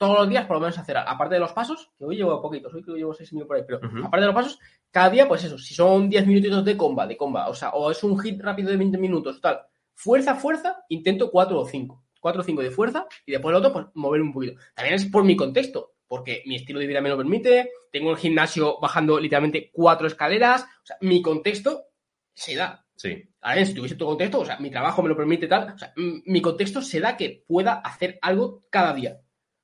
[0.00, 2.72] todos los días por lo menos hacer, aparte de los pasos, que hoy llevo poquitos,
[2.72, 4.58] hoy creo que llevo seis minutos por ahí, pero aparte de los pasos,
[4.90, 7.90] cada día, pues eso, si son 10 minutitos de comba, de comba, o sea, o
[7.90, 9.60] es un hit rápido de 20 minutos, tal,
[9.94, 12.04] fuerza, fuerza, intento 4 o 5.
[12.18, 14.60] 4 o 5 de fuerza y después el otro, pues mover un poquito.
[14.74, 18.16] También es por mi contexto, porque mi estilo de vida me lo permite, tengo el
[18.16, 21.88] gimnasio bajando literalmente cuatro escaleras, o sea, mi contexto
[22.32, 22.86] se da.
[23.00, 23.26] Sí.
[23.40, 25.90] Ahora, si tuviese otro contexto, o sea, mi trabajo me lo permite tal, o sea,
[25.96, 29.18] mi contexto se da que pueda hacer algo cada día.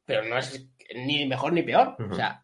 [0.07, 1.97] Pero no es ni mejor ni peor.
[2.11, 2.43] O sea,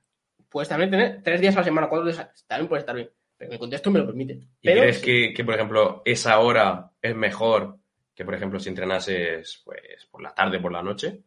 [0.50, 3.10] puedes también tener tres días a la semana, cuatro días, a- también puede estar bien.
[3.38, 4.34] Pero mi contexto me lo permite.
[4.34, 7.78] ¿Y Pero, crees que, que, por ejemplo, esa hora es mejor
[8.14, 11.22] que, por ejemplo, si entrenases pues, por la tarde, por la noche?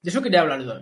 [0.00, 0.80] De eso quería hablar yo.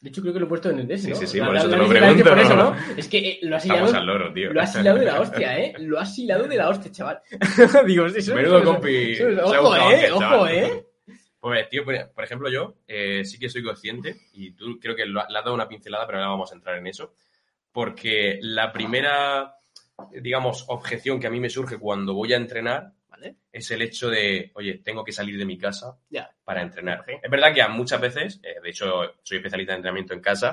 [0.00, 1.16] De hecho, creo que lo he puesto en el DS, Sí, ¿no?
[1.16, 2.24] sí, sí, La- por la- eso te lo pregunto.
[2.24, 2.76] por eso, ¿no?
[2.96, 4.52] Es que eh, lo has hilado, al loro, tío.
[4.52, 5.74] lo has hilado de la hostia, ¿eh?
[5.78, 7.20] Lo has hilado de la hostia, chaval.
[7.86, 9.12] Digo, eso Menudo eso- compi.
[9.12, 10.10] eso- se ha Ojo, ¿eh?
[10.10, 10.46] Ojo.
[10.48, 10.86] ¿eh?
[11.38, 15.04] Pues, tío, por por ejemplo, yo eh, sí que soy consciente, y tú creo que
[15.06, 17.12] lo, le has dado una pincelada, pero ahora vamos a entrar en eso,
[17.72, 19.54] porque la primera,
[20.12, 23.36] digamos, objeción que a mí me surge cuando voy a entrenar ¿Vale?
[23.52, 26.30] es el hecho de, oye, tengo que salir de mi casa Ya.
[26.50, 27.04] Para entrenar.
[27.06, 27.12] Sí.
[27.22, 30.52] Es verdad que muchas veces, eh, de hecho, soy especialista en entrenamiento en casa,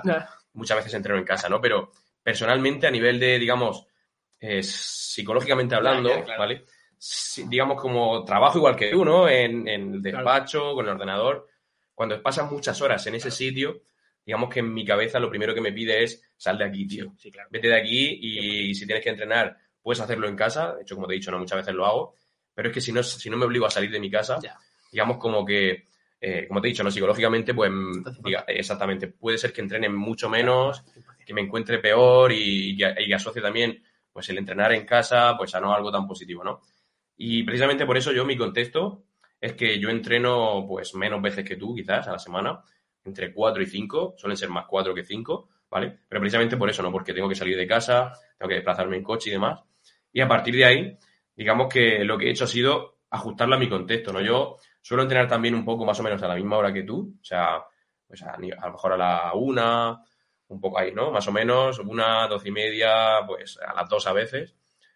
[0.53, 1.59] muchas veces entreno en casa, ¿no?
[1.59, 1.91] Pero
[2.21, 3.87] personalmente, a nivel de, digamos,
[4.39, 6.39] eh, psicológicamente hablando, claro.
[6.39, 6.65] ¿vale?
[6.99, 9.27] Si- digamos, como trabajo igual que tú, ¿no?
[9.27, 11.47] En, en el despacho, con el ordenador.
[11.95, 13.81] Cuando pasas muchas horas en ese sitio,
[14.23, 17.11] digamos que en mi cabeza lo primero que me pide es sal de aquí, tío.
[17.17, 17.49] Sí, claro.
[17.51, 20.75] Vete de aquí y si tienes que entrenar, puedes hacerlo en casa.
[20.75, 22.13] De hecho, como te he dicho, no muchas veces lo hago.
[22.53, 24.57] Pero es que si no, si no me obligo a salir de mi casa, Ya.
[24.91, 25.85] digamos como que,
[26.21, 27.71] eh, como te he dicho, no psicológicamente, pues
[28.03, 28.11] falta.
[28.23, 30.83] diga- exactamente, puede ser que entrene mucho menos,
[31.25, 35.35] que me encuentre peor y, y y que asocie también pues el entrenar en casa
[35.37, 36.61] pues a no algo tan positivo, ¿no?
[37.17, 39.03] Y precisamente por eso yo mi contexto
[39.39, 42.61] es que yo entreno pues menos veces que tú quizás a la semana,
[43.03, 45.99] entre 4 y 5, suelen ser más 4 que 5, ¿vale?
[46.07, 46.91] Pero precisamente por eso, ¿no?
[46.91, 49.61] Porque tengo que salir de casa, tengo que desplazarme en coche y demás.
[50.11, 50.97] Y a partir de ahí,
[51.35, 54.21] digamos que lo que he hecho ha sido ajustarlo a mi contexto, ¿no?
[54.21, 54.57] Yo
[54.87, 57.23] suelo entrenar también un poco más o menos a la misma hora que tú, o
[57.25, 57.61] sea,
[58.07, 60.01] pues a, lo mejor a la una,
[60.47, 61.11] un poco ahí, ¿no?
[61.11, 64.55] Más o menos, una, doce y media, pues a las dos a veces,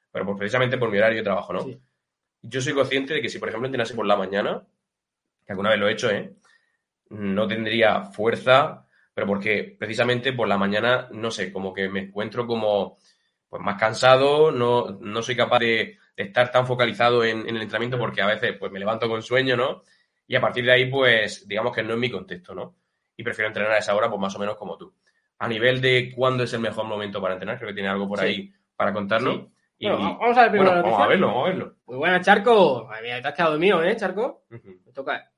[0.09, 1.63] pero pues precisamente por mi horario de trabajo, ¿no?
[1.63, 1.77] Sí.
[2.41, 4.65] Yo soy consciente de que si, por ejemplo, entrenase por la mañana,
[5.45, 6.35] que alguna vez lo he hecho, ¿eh?
[7.09, 12.47] No tendría fuerza, pero porque precisamente por la mañana, no sé, como que me encuentro
[12.47, 12.97] como
[13.49, 17.61] pues más cansado, no, no soy capaz de, de estar tan focalizado en, en el
[17.61, 19.83] entrenamiento porque a veces pues me levanto con sueño, ¿no?
[20.27, 22.75] Y a partir de ahí, pues, digamos que no es mi contexto, ¿no?
[23.17, 24.93] Y prefiero entrenar a esa hora, pues más o menos como tú.
[25.39, 28.19] A nivel de cuándo es el mejor momento para entrenar, creo que tiene algo por
[28.19, 28.25] Sí.
[28.25, 29.35] ahí para contarnos.
[29.35, 29.47] Sí.
[29.79, 31.75] Y, Bueno, vamos a ver primero bueno, vamos a verlo, vamos a verlo.
[31.87, 32.85] Muy buena, Charco.
[32.87, 34.45] Madre mía, te has quedado mío, ¿eh, Charco?
[34.49, 35.31] Me toca.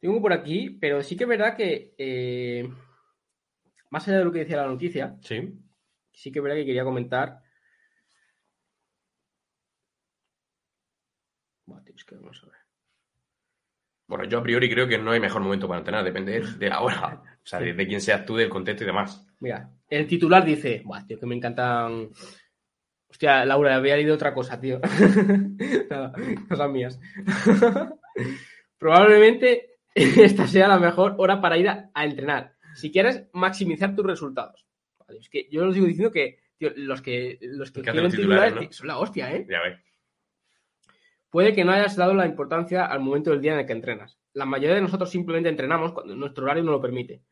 [0.00, 2.68] Tengo por aquí, pero sí que es verdad que, eh,
[3.90, 5.52] más allá de lo que decía la noticia, Sí.
[6.12, 7.40] sí que es verdad que quería comentar.
[11.68, 12.56] Vamos a ver.
[14.06, 16.80] Bueno, yo a priori creo que no hay mejor momento para entrenar, depende de la
[16.80, 17.22] hora.
[17.42, 19.26] O sea, de, de quién seas tú, del contexto y demás.
[19.40, 22.10] Mira, el titular dice, Buah, tío, que me encantan.
[23.10, 24.80] Hostia, Laura, había leído otra cosa, tío.
[25.90, 26.12] Nada,
[26.48, 27.00] cosas mías.
[28.78, 32.54] Probablemente esta sea la mejor hora para ir a, a entrenar.
[32.74, 34.66] Si quieres maximizar tus resultados.
[34.98, 38.14] Vale, es que yo os sigo diciendo que tío, los que los que los titulares,
[38.14, 38.72] titulares ¿no?
[38.72, 39.46] son la hostia, ¿eh?
[39.48, 39.78] Ya ves.
[41.30, 44.18] Puede que no hayas dado la importancia al momento del día en el que entrenas.
[44.32, 47.22] La mayoría de nosotros simplemente entrenamos cuando nuestro horario no lo permite.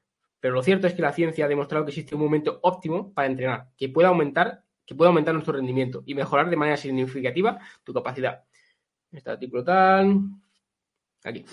[0.40, 3.26] Pero lo cierto es que la ciencia ha demostrado que existe un momento óptimo para
[3.26, 7.94] entrenar, que puede aumentar, que puede aumentar nuestro rendimiento y mejorar de manera significativa tu
[7.94, 8.44] capacidad.
[9.10, 10.20] Este artículo tal.
[11.24, 11.44] Aquí.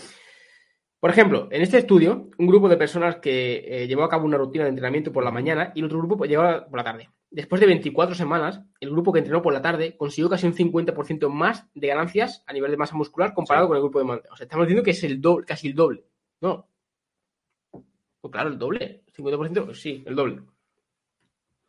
[1.04, 4.38] Por ejemplo, en este estudio, un grupo de personas que eh, llevó a cabo una
[4.38, 7.10] rutina de entrenamiento por la mañana y el otro grupo pues, llevaba por la tarde.
[7.30, 11.28] Después de 24 semanas, el grupo que entrenó por la tarde consiguió casi un 50%
[11.30, 13.68] más de ganancias a nivel de masa muscular comparado Sí.
[13.68, 14.24] con el grupo de manga.
[14.32, 16.06] O sea, estamos diciendo que es el doble, casi el doble.
[16.40, 16.70] No.
[18.22, 19.02] Pues claro, el doble.
[19.14, 20.40] 50%, pues sí, el doble.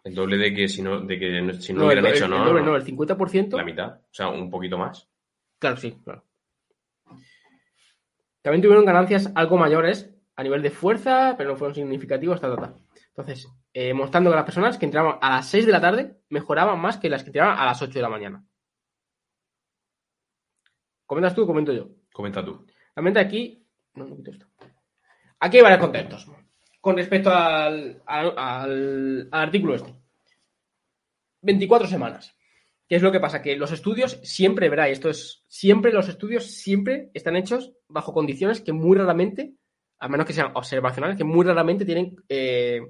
[0.05, 2.25] El doble de que si no, de que si no, No, el, hubieran el- hecho,
[2.27, 2.45] el ¿no?
[2.45, 3.57] doble, no, el 50%.
[3.57, 3.95] La mitad.
[3.97, 5.09] O sea, un poquito más.
[5.59, 6.23] Claro, sí, claro.
[8.45, 12.61] También tuvieron ganancias algo mayores a nivel de fuerza, pero no fueron significativos, ta, ta,
[12.61, 12.75] ta.
[13.09, 16.79] Entonces, eh, mostrando que las personas que entraban a las 6 de la tarde mejoraban
[16.79, 18.45] más que las que entraban a las 8 de la mañana.
[21.07, 21.89] ¿Comentas tú o comento yo?
[22.13, 22.67] Comenta tú.
[22.95, 23.67] Realmente aquí.
[23.95, 24.47] No, no quito esto.
[25.41, 26.29] Aquí hay varios contextos
[26.81, 29.95] con respecto al, al- al- al artículo este.
[31.43, 32.34] 24 semanas.
[32.89, 33.41] ¿Qué es lo que pasa?
[33.41, 35.43] Que los estudios siempre, verá, y esto es.
[35.49, 39.55] Siempre los estudios siempre están hechos bajo condiciones que muy raramente,
[39.99, 42.81] a menos que sean observacionales, que muy raramente tienen eh,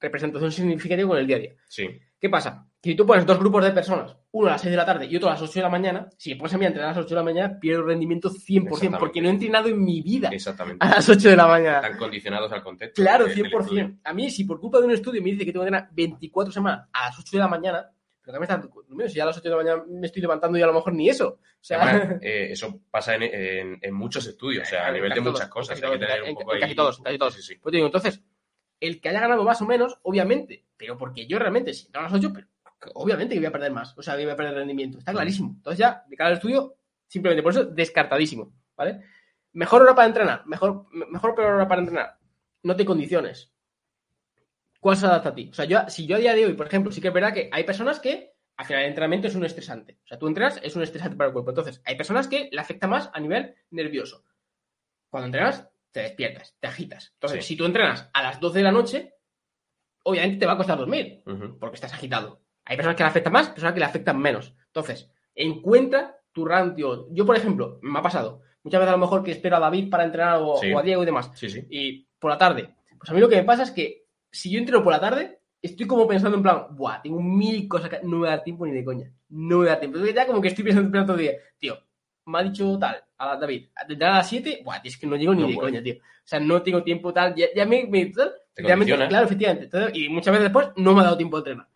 [0.00, 1.54] representación significativa con el día a día.
[1.68, 1.86] Sí.
[2.18, 2.66] ¿Qué pasa?
[2.80, 5.06] Que si tú pones dos grupos de personas, uno a las 6 de la tarde
[5.06, 6.94] y otro a las 8 de la mañana, si pones a mí a entrenar a
[6.96, 8.98] las 8 de la mañana, pierdo rendimiento 100%, Exactamente.
[8.98, 10.84] porque no he entrenado en mi vida Exactamente.
[10.84, 11.76] a las 8 de la mañana.
[11.80, 13.02] Están condicionados al contexto.
[13.02, 13.84] Claro, de- del estudio.
[13.88, 14.00] 100%.
[14.04, 16.52] A mí, si por culpa de un estudio me dice que tengo que entrenar 24
[16.52, 17.90] semanas a las 8 de la mañana,
[18.24, 20.56] pero me están durmiendo, si ya a las 8 de la mañana me estoy levantando
[20.58, 21.28] y a lo mejor ni eso.
[21.40, 25.12] O sea, Además, eh, eso pasa en, en- en muchos estudios, o sea, a nivel
[25.12, 25.78] de muchas todos, cosas.
[25.78, 27.34] en Hay que casi tener todos, un poco en casi todos, casi todos.
[27.34, 27.56] Sí, sí.
[27.56, 28.22] Pues digo, entonces,
[28.80, 32.04] el que haya ganado más o menos, obviamente, pero porque yo realmente, si entro a
[32.04, 32.46] las 8, pero
[32.94, 35.52] obviamente que voy a perder más, o sea, que voy a perder rendimiento, está clarísimo.
[35.56, 36.74] Entonces ya, de cara al estudio,
[37.06, 39.02] simplemente por eso, descartadísimo, ¿vale?
[39.52, 42.18] Mejor hora para entrenar, mejor, me- mejor peor hora para entrenar.
[42.64, 43.51] no te condiciones.
[44.82, 45.48] ¿Cuál se adapta a ti?
[45.48, 47.32] O sea, yo, si yo a día de hoy, por ejemplo, sí que es verdad
[47.32, 50.00] que hay personas que al final el entrenamiento es un estresante.
[50.04, 51.52] O sea, tú entrenas, es un estresante para el cuerpo.
[51.52, 54.24] Entonces, hay personas que le afecta más a nivel nervioso.
[55.08, 57.12] Cuando entrenas, te despiertas, te agitas.
[57.14, 57.48] Entonces, Sí.
[57.54, 59.14] si tú entrenas a las 12 de la noche,
[60.02, 61.22] obviamente te va a costar dormir
[61.60, 62.42] porque estás agitado.
[62.64, 64.52] Hay personas que le afectan más, personas que le afectan menos.
[64.66, 67.06] Entonces, encuentra tu ratio.
[67.12, 69.90] Yo, por ejemplo, me ha pasado muchas veces a lo mejor que espero a David
[69.90, 70.72] para entrenar o, Sí.
[70.72, 71.30] o a Diego y demás.
[71.34, 71.66] Sí, sí.
[71.70, 72.74] Y por la tarde.
[72.98, 74.01] Pues a mí lo que me pasa es que
[74.32, 77.88] si yo entreno por la tarde, estoy como pensando en plan, buah, tengo mil cosas
[77.90, 79.12] que no me da tiempo ni de coña.
[79.28, 79.98] No me da tiempo.
[79.98, 81.78] Entonces ya como que estoy pensando en todo el día, tío,
[82.26, 85.34] me ha dicho tal, a David, a las 7, buah, tío, es que no llego
[85.34, 85.94] ni No de coña, tío.
[85.96, 89.08] O sea, no tengo tiempo tal, ya, ya me, me- tal, Te realmente, condicionas.
[89.08, 89.64] claro, efectivamente.
[89.66, 91.68] Entonces, y muchas veces después no me ha dado tiempo de entrenar.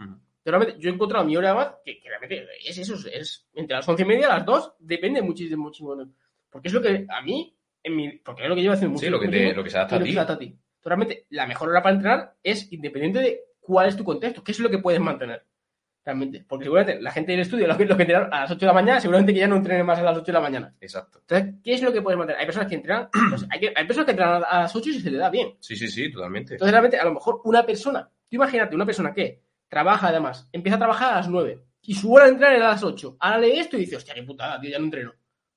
[0.42, 3.76] Pero realmente yo he encontrado mi hora más que, que realmente es eso, es entre
[3.76, 5.96] las once y media, las dos, depende muchísimo, muchísimo.
[6.48, 9.07] Porque es lo que a mí, en mi, porque es lo que llevo haciendo Sí,
[9.07, 10.57] mucho lo que, te, tiempo, lo que se adapta a ti.
[10.91, 14.61] Realmente, la mejor hora para entrenar es independiente de cuál es tu contexto, qué es
[14.61, 15.45] lo que puedes mantener.
[16.05, 16.45] Realmente.
[16.49, 18.66] Porque seguramente la gente del estudio, los que, los que entrenan a las 8 de
[18.66, 20.74] la mañana, seguramente que ya no entrenen más a las 8 de la mañana.
[20.80, 21.18] Exacto.
[21.20, 22.39] Entonces, ¿qué es lo que puedes mantener?
[22.41, 25.01] Hay personas que entrenan, pues, hay, que- hay personas que entrenan a las 8 y
[25.01, 25.57] se les da bien.
[25.61, 26.55] Sí, sí, sí, totalmente.
[26.55, 30.76] Entonces, realmente, a lo mejor una persona, tú imagínate, una persona que trabaja además, empieza
[30.76, 33.16] a trabajar a las 9 y su hora de entrenar era a las 8.
[33.18, 35.12] Ahora lee esto y dice, hostia, qué putada, tío, ya no entreno.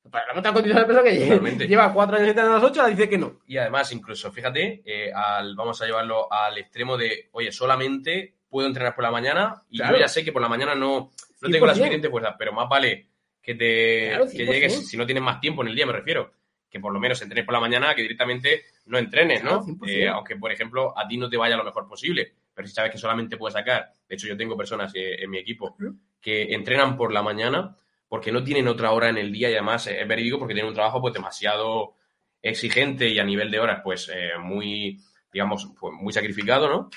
[0.09, 1.67] Para la otra condición de persona que Totalmente.
[1.67, 3.39] lleva 4 años entrenando a las 8, ahora dice que no.
[3.45, 8.67] Y además, incluso, fíjate, eh, al, vamos a llevarlo al extremo de, oye, solamente puedo
[8.67, 9.95] entrenar por la mañana y Claro.
[9.95, 11.75] yo ya sé que por la mañana no, no tengo la 100%.
[11.77, 13.07] suficiente fuerza, pero más vale
[13.41, 14.51] que te Claro, que 100%.
[14.51, 16.31] llegues, si no tienes más tiempo en el día, me refiero,
[16.69, 19.63] que por lo menos entrenes por la mañana, que directamente no entrenes, ¿no?
[19.63, 19.87] Claro, 100%.
[19.89, 22.91] Eh, aunque, por ejemplo, a ti no te vaya lo mejor posible, pero si sabes
[22.91, 25.75] que solamente puedes sacar, de hecho yo tengo personas eh, en mi equipo
[26.21, 27.75] que entrenan por la mañana
[28.09, 30.69] porque no tienen otra hora en el día y además eh, es verídico porque tienen
[30.69, 31.95] un trabajo pues demasiado
[32.41, 34.99] exigente y a nivel de horas pues eh, muy,
[35.31, 36.89] digamos, pues, muy sacrificado, ¿no?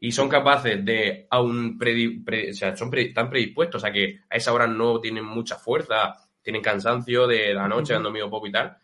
[0.00, 4.20] Y son capaces de, aún predi- pre- o sea, son pre- están predispuestos a que
[4.30, 7.96] a esa hora no tienen mucha fuerza, tienen cansancio de la noche, Ujú.
[7.98, 8.76] han dormido poco y tal,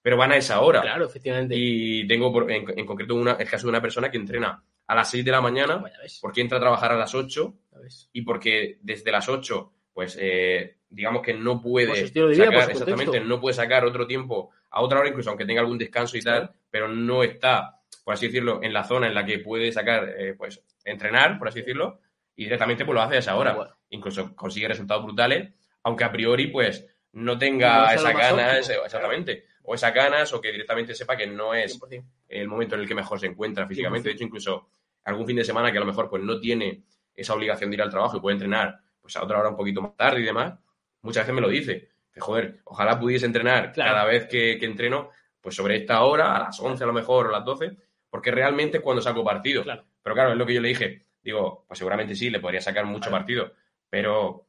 [0.00, 0.80] pero van a esa hora.
[0.80, 1.54] Claro, efectivamente.
[1.56, 5.10] Y tengo en, en concreto una, el caso de una persona que entrena a las
[5.10, 8.08] 6 de la mañana ves, porque entra a trabajar a las 8 ya ves.
[8.12, 13.40] y porque desde las 8, pues eh, digamos que no puede vida, sacar, exactamente, no
[13.40, 16.88] puede sacar otro tiempo a otra hora, incluso aunque tenga algún descanso y tal, pero
[16.88, 20.62] no está, por así decirlo, en la zona en la que puede sacar, eh, pues,
[20.84, 22.00] entrenar, por así decirlo,
[22.36, 23.52] y directamente pues lo hace a esa hora.
[23.54, 23.76] Bueno.
[23.90, 25.50] Incluso consigue resultados brutales,
[25.82, 29.94] aunque a priori, pues, no No tenga lo esas ganas, óptimo, ese- exactamente, o esas
[29.94, 32.04] ganas, o que directamente sepa que no es 100%.
[32.28, 34.08] el momento en el que mejor se encuentra físicamente.
[34.08, 34.16] De 100%.
[34.16, 34.68] hecho, incluso
[35.04, 36.82] algún fin de semana que a lo mejor pues no tiene
[37.14, 39.82] esa obligación de ir al trabajo y puede entrenar pues a otra hora un poquito
[39.82, 40.54] más tarde y demás,
[41.02, 41.90] muchas veces me lo dice.
[42.12, 43.92] Que, joder, ojalá pudiese entrenar Claro.
[43.92, 47.26] cada vez que, que entreno, pues sobre esta hora, a las 11 a lo mejor,
[47.26, 47.76] o a las 12,
[48.10, 49.62] porque realmente es cuando saco partido.
[49.62, 49.84] Claro.
[50.02, 51.06] Pero claro, es lo que yo le dije.
[51.22, 53.18] Digo, pues seguramente sí, le podría sacar mucho Claro.
[53.22, 53.52] partido,
[53.88, 54.46] pero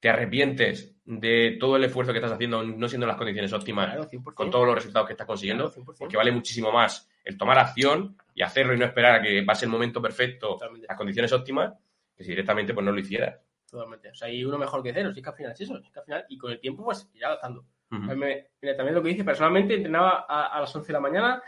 [0.00, 3.86] te arrepientes de todo el esfuerzo que estás haciendo no siendo en las condiciones óptimas
[3.86, 4.34] Claro, 100%.
[4.34, 5.98] con todos los resultados que estás consiguiendo, Claro, 100%.
[5.98, 9.64] porque vale muchísimo más el tomar acción y hacerlo y no esperar a que pase
[9.66, 10.86] el momento perfecto, Totalmente.
[10.88, 11.72] las condiciones óptimas,
[12.16, 13.36] que si directamente pues no lo hicieras.
[13.74, 14.08] Totalmente.
[14.10, 15.12] O sea, hay uno mejor que cero.
[15.12, 15.76] Si es que al final es eso.
[15.80, 17.64] Si es que al final, y con el tiempo, pues irá adaptando.
[17.90, 21.42] Me- mira, también lo que dice, personalmente entrenaba a, a las 11 de la mañana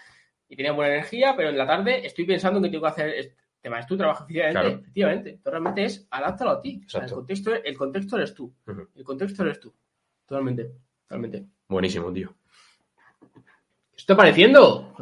[0.48, 3.36] y tenía buena energía, pero en la tarde estoy pensando que tengo que hacer este
[3.60, 3.78] tema.
[3.78, 4.60] Es tu trabajo, efectivamente.
[4.60, 4.80] Claro.
[4.80, 5.30] efectivamente.
[5.30, 6.82] Entonces, realmente es adáptalo a ti.
[6.84, 8.52] O sea, el, contexto, el contexto eres tú.
[8.96, 9.72] El contexto eres tú.
[10.26, 10.72] Totalmente.
[11.06, 11.46] Totalmente.
[11.68, 12.34] Buenísimo, tío.
[13.32, 14.94] ¿Qué está pareciendo?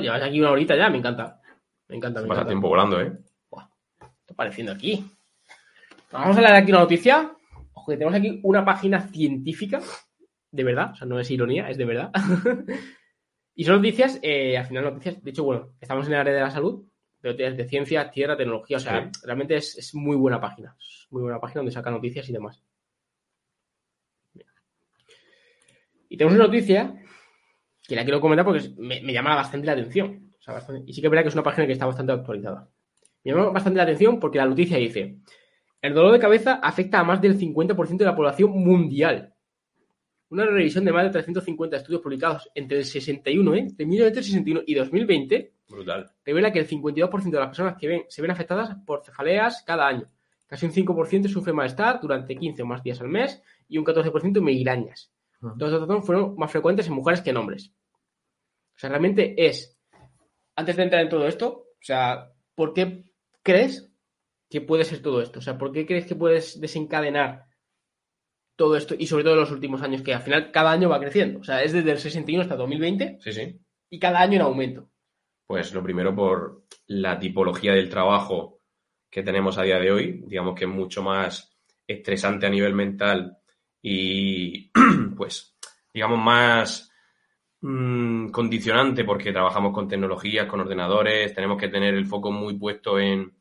[0.00, 1.40] Llevas aquí una horita ya, me encanta.
[1.88, 2.50] Me encanta, me Pasa encanta.
[2.50, 3.12] tiempo volando, ¿eh?
[3.98, 5.10] ¿Qué está pareciendo aquí?
[6.14, 7.32] Vamos a leer aquí una noticia.
[7.72, 9.80] Ojo, que tenemos aquí una página científica,
[10.50, 12.12] de verdad, o sea, no es ironía, es de verdad.
[13.56, 16.40] y son noticias, eh, al final noticias, de hecho, bueno, estamos en el área de
[16.40, 16.84] la salud,
[17.20, 20.76] pero de, de ciencia, tierra, tecnología, o sea, realmente es, es muy buena página.
[20.78, 22.62] Es muy buena página donde saca noticias y demás.
[26.08, 26.94] Y tenemos una noticia
[27.82, 30.32] que la quiero comentar porque me, me llama bastante la atención.
[30.38, 32.12] O sea, bastante- y sí que es verdad que es una página que está bastante
[32.12, 32.68] actualizada.
[33.24, 35.18] Me llama bastante la atención porque la noticia dice:
[35.84, 39.34] el dolor de cabeza afecta a más del 50% de la población mundial.
[40.30, 43.58] Una revisión de más de 350 estudios publicados entre el 61, ¿eh?
[43.58, 46.10] entre 1961 y 2020 Brutal.
[46.24, 49.86] revela que el 52% de las personas que ven, se ven afectadas por cefaleas cada
[49.86, 50.10] año.
[50.46, 54.40] Casi un 5% sufre malestar durante 15 o más días al mes y un 14%
[54.40, 55.12] migrañas.
[55.42, 55.58] Ujú.
[55.58, 57.74] Todos estos datos fueron más frecuentes en mujeres que en hombres.
[58.74, 59.78] O sea, realmente es,
[60.56, 63.04] antes de entrar en todo esto, o sea, ¿por qué
[63.42, 63.93] crees
[64.54, 65.40] que puede ser todo esto?
[65.40, 67.46] O sea, ¿por qué crees que puedes desencadenar
[68.54, 71.00] todo esto y sobre todo en los últimos años, que al final cada año va
[71.00, 71.40] creciendo?
[71.40, 73.58] O sea, es desde el 61 hasta 2020 Sí, sí.
[73.90, 74.88] y cada año en aumento.
[75.44, 78.60] Pues lo primero por la tipología del trabajo
[79.10, 83.36] que tenemos a día de hoy, digamos que es mucho más estresante a nivel mental
[83.82, 84.70] y
[85.16, 85.56] pues
[85.92, 86.92] digamos más
[87.60, 93.00] mmm, condicionante porque trabajamos con tecnologías, con ordenadores, tenemos que tener el foco muy puesto
[93.00, 93.34] en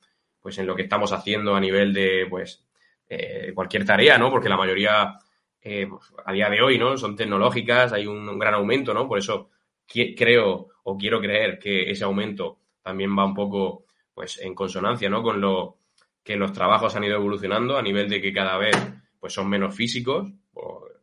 [0.43, 2.65] pues en lo que estamos haciendo a nivel de pues
[3.07, 4.29] eh, cualquier tarea, ¿no?
[4.29, 5.17] Porque la mayoría
[5.61, 6.97] eh, pues, a día de hoy, ¿no?
[6.97, 9.07] Son tecnológicas, hay un, gran aumento, ¿no?
[9.07, 9.49] Por eso
[9.87, 15.23] creo o quiero creer que ese aumento también va un poco pues en consonancia, ¿no?
[15.23, 15.77] Con lo
[16.21, 18.75] que los trabajos han ido evolucionando a nivel de que cada vez
[19.19, 20.29] pues son menos físicos,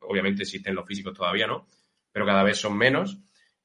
[0.01, 1.67] obviamente existen los físicos todavía, ¿no?
[2.13, 3.19] Pero cada vez son menos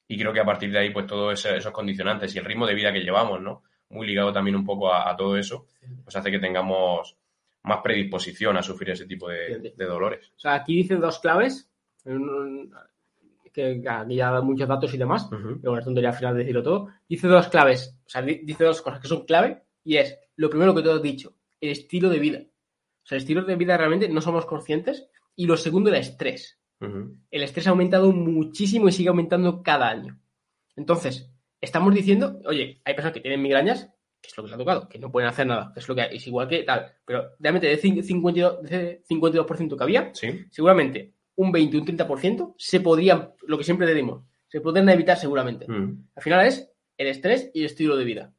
[0.08, 2.74] y creo que a partir de ahí pues todos esos condicionantes y el ritmo de
[2.74, 3.62] vida que llevamos, ¿no?
[3.90, 5.66] Muy ligado también un poco a, a todo eso,
[6.04, 7.16] pues hace que tengamos
[7.62, 10.32] más predisposición a sufrir ese tipo de, de dolores.
[10.36, 11.68] O sea, aquí dice dos claves,
[13.52, 15.60] que aquí ya da muchos datos y demás, uh -huh.
[15.60, 16.88] pero tontería al final de decirlo todo.
[17.08, 20.74] Dice dos claves, o sea, dice dos cosas que son clave, y es, lo primero
[20.74, 22.40] que tú has dicho, el estilo de vida.
[22.40, 25.08] O sea, el estilo de vida realmente no somos conscientes.
[25.36, 26.58] Y lo segundo, el estrés.
[26.80, 27.18] Uh -huh.
[27.30, 30.18] El estrés ha aumentado muchísimo y sigue aumentando cada año.
[30.76, 31.30] Entonces,
[31.66, 33.90] estamos diciendo, oye, hay personas que tienen migrañas,
[34.20, 35.94] que es lo que les ha tocado, que no pueden hacer nada, que es lo
[35.94, 36.86] que hay, es igual que tal.
[37.04, 40.46] Pero realmente de 52%, de 52 que había, ¿Sí?
[40.50, 45.66] seguramente un 20, un 30% se podrían, lo que siempre decimos, se podrían evitar seguramente.
[45.68, 46.08] Mm.
[46.16, 48.32] Al final es el estrés y el estilo de vida.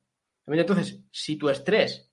[0.47, 2.09] Entonces, si tu estrés,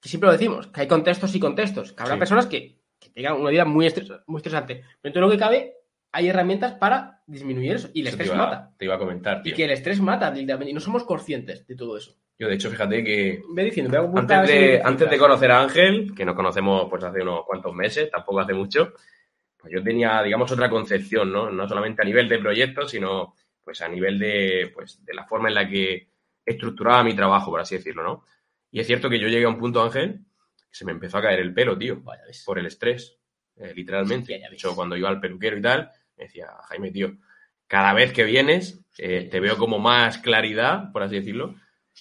[0.00, 2.18] que siempre lo decimos, que hay contextos y contextos, que habrá Sí.
[2.18, 5.74] personas que, que tengan una vida muy, estres, muy estresante, pero todo lo que cabe,
[6.12, 7.90] hay herramientas para disminuir eso.
[7.94, 8.74] Y el Eso te estrés iba, mata.
[8.76, 9.52] te iba a comentar, tío.
[9.52, 12.16] Y que el estrés mata, y no somos conscientes de todo eso.
[12.38, 16.24] Yo, de hecho, fíjate que Ve diciendo, antes de, antes de conocer a Ángel, que
[16.24, 18.94] nos conocemos pues hace unos cuantos meses, tampoco hace mucho,
[19.58, 21.50] pues yo tenía, digamos, otra concepción, ¿no?
[21.50, 25.48] No solamente a nivel de proyectos, sino pues a nivel de, pues, de la forma
[25.48, 26.08] en la que
[26.44, 28.24] estructuraba mi trabajo, por así decirlo, ¿no?
[28.70, 30.20] Y es cierto que yo llegué a un punto, Ángel,
[30.56, 33.18] que se me empezó a caer el pelo, tío, Vaya, por el estrés,
[33.56, 34.40] eh, literalmente.
[34.40, 35.90] Ya De hecho, cuando iba al peluquero y tal,
[36.20, 37.16] me decía, Jaime, tío,
[37.66, 41.54] cada vez que vienes eh, te veo como más claridad, por así decirlo,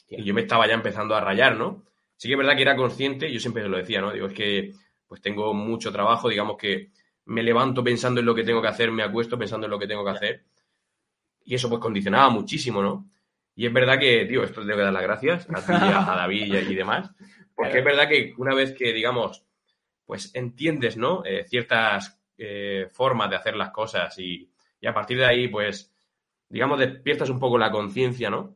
[0.10, 1.86] y yo me estaba ya empezando a rayar, ¿no?
[2.18, 4.12] Sí que es verdad que era consciente, yo siempre lo decía, ¿no?
[4.12, 4.74] Digo, es que
[5.08, 6.92] pues tengo mucho trabajo, digamos que
[7.26, 9.88] me levanto pensando en lo que tengo que hacer, me acuesto pensando en lo que
[9.88, 10.44] tengo que hacer.
[11.46, 13.10] Y eso pues condicionaba muchísimo, ¿no?
[13.56, 16.54] Y es verdad que, tío, esto tengo que dar las gracias a ti, a, David
[16.54, 17.12] y, y demás.
[17.56, 19.46] Porque es verdad que una vez que, digamos,
[20.06, 21.24] pues entiendes, ¿no?
[21.26, 25.94] Eh, ciertas eh, formas de hacer las cosas y, y a partir de ahí, pues,
[26.50, 28.56] digamos, despiertas un poco la conciencia, ¿no?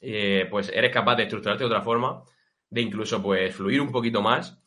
[0.00, 2.22] Eh, pues eres capaz de estructurarte de otra forma,
[2.70, 4.58] de incluso, pues, fluir un poquito más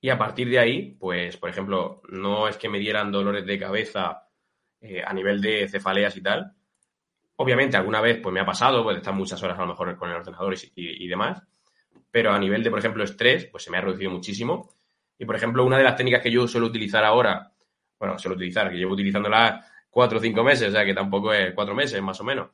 [0.00, 3.58] y a partir de ahí, pues, por ejemplo, no es que me dieran dolores de
[3.58, 4.28] cabeza
[4.80, 6.54] eh, a nivel de cefaleas y tal.
[7.36, 10.10] Obviamente, alguna vez pues me ha pasado, pues estar muchas horas a lo mejor con
[10.10, 11.42] el ordenador y, y- y demás.
[12.10, 14.70] Pero a nivel de, por ejemplo, estrés, pues se me ha reducido muchísimo.
[15.18, 17.51] Y, por ejemplo, una de las técnicas que yo suelo utilizar ahora,
[18.02, 21.54] bueno, suelo utilizar, que llevo utilizándola cuatro o cinco meses, o sea que tampoco es
[21.54, 22.50] cuatro meses, más o menos.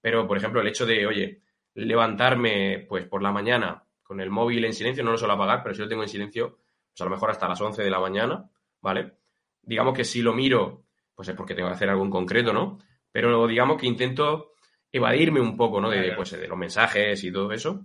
[0.00, 1.42] Pero, por ejemplo, el hecho de, oye,
[1.74, 5.74] levantarme pues por la mañana con el móvil en silencio, no lo suelo apagar, pero
[5.74, 6.60] si lo tengo en silencio,
[6.90, 8.48] pues a lo mejor hasta las 11 de la mañana,
[8.80, 9.12] ¿vale?
[9.60, 10.84] Digamos que si lo miro,
[11.14, 12.78] pues es porque tengo que hacer algo en concreto, ¿no?
[13.12, 14.52] Pero digamos que intento
[14.90, 15.90] evadirme un poco, ¿no?
[15.90, 17.84] De, pues, de los mensajes y todo eso.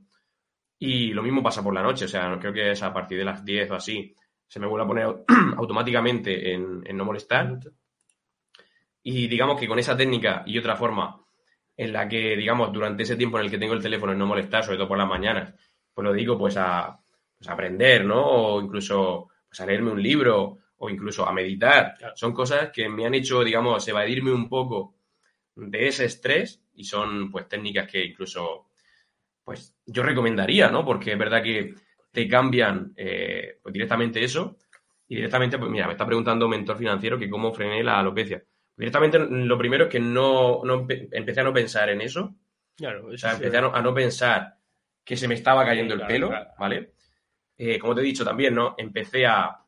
[0.80, 3.26] Y lo mismo pasa por la noche, o sea, creo que es a partir de
[3.26, 4.16] las 10 o así,
[4.48, 5.26] se me vuelve a poner
[5.58, 7.60] automáticamente en, en no molestar.
[9.04, 11.24] Y digamos que con esa técnica y otra forma
[11.76, 14.28] en la que, digamos, durante ese tiempo en el que tengo el teléfono en no
[14.28, 15.54] molestar, sobre todo por las mañanas,
[15.94, 17.00] pues lo dedico pues a,
[17.38, 18.24] pues, a aprender, ¿no?
[18.26, 21.96] O incluso pues, a leerme un libro o incluso a meditar.
[21.98, 22.16] Claro.
[22.16, 24.96] Son cosas que me han hecho, digamos, evadirme un poco
[25.56, 28.68] de ese estrés y son pues técnicas que incluso
[29.44, 30.86] pues yo recomendaría, ¿no?
[30.86, 31.76] Porque es verdad que
[32.14, 34.58] te cambian eh, pues, directamente eso
[35.10, 38.44] y directamente, pues mira, me está preguntando un mentor financiero que cómo frené la alopecia.
[38.78, 42.36] Directamente lo primero es que no, no empe- empecé a no pensar en eso,
[42.76, 44.58] Claro, o eso sea, sí, empecé a no, a no pensar
[45.04, 46.50] que se me estaba cayendo el Claro, pelo, claro.
[46.60, 46.94] ¿vale?
[47.58, 48.76] Eh, como te he dicho también, ¿no?
[48.78, 49.60] Empecé a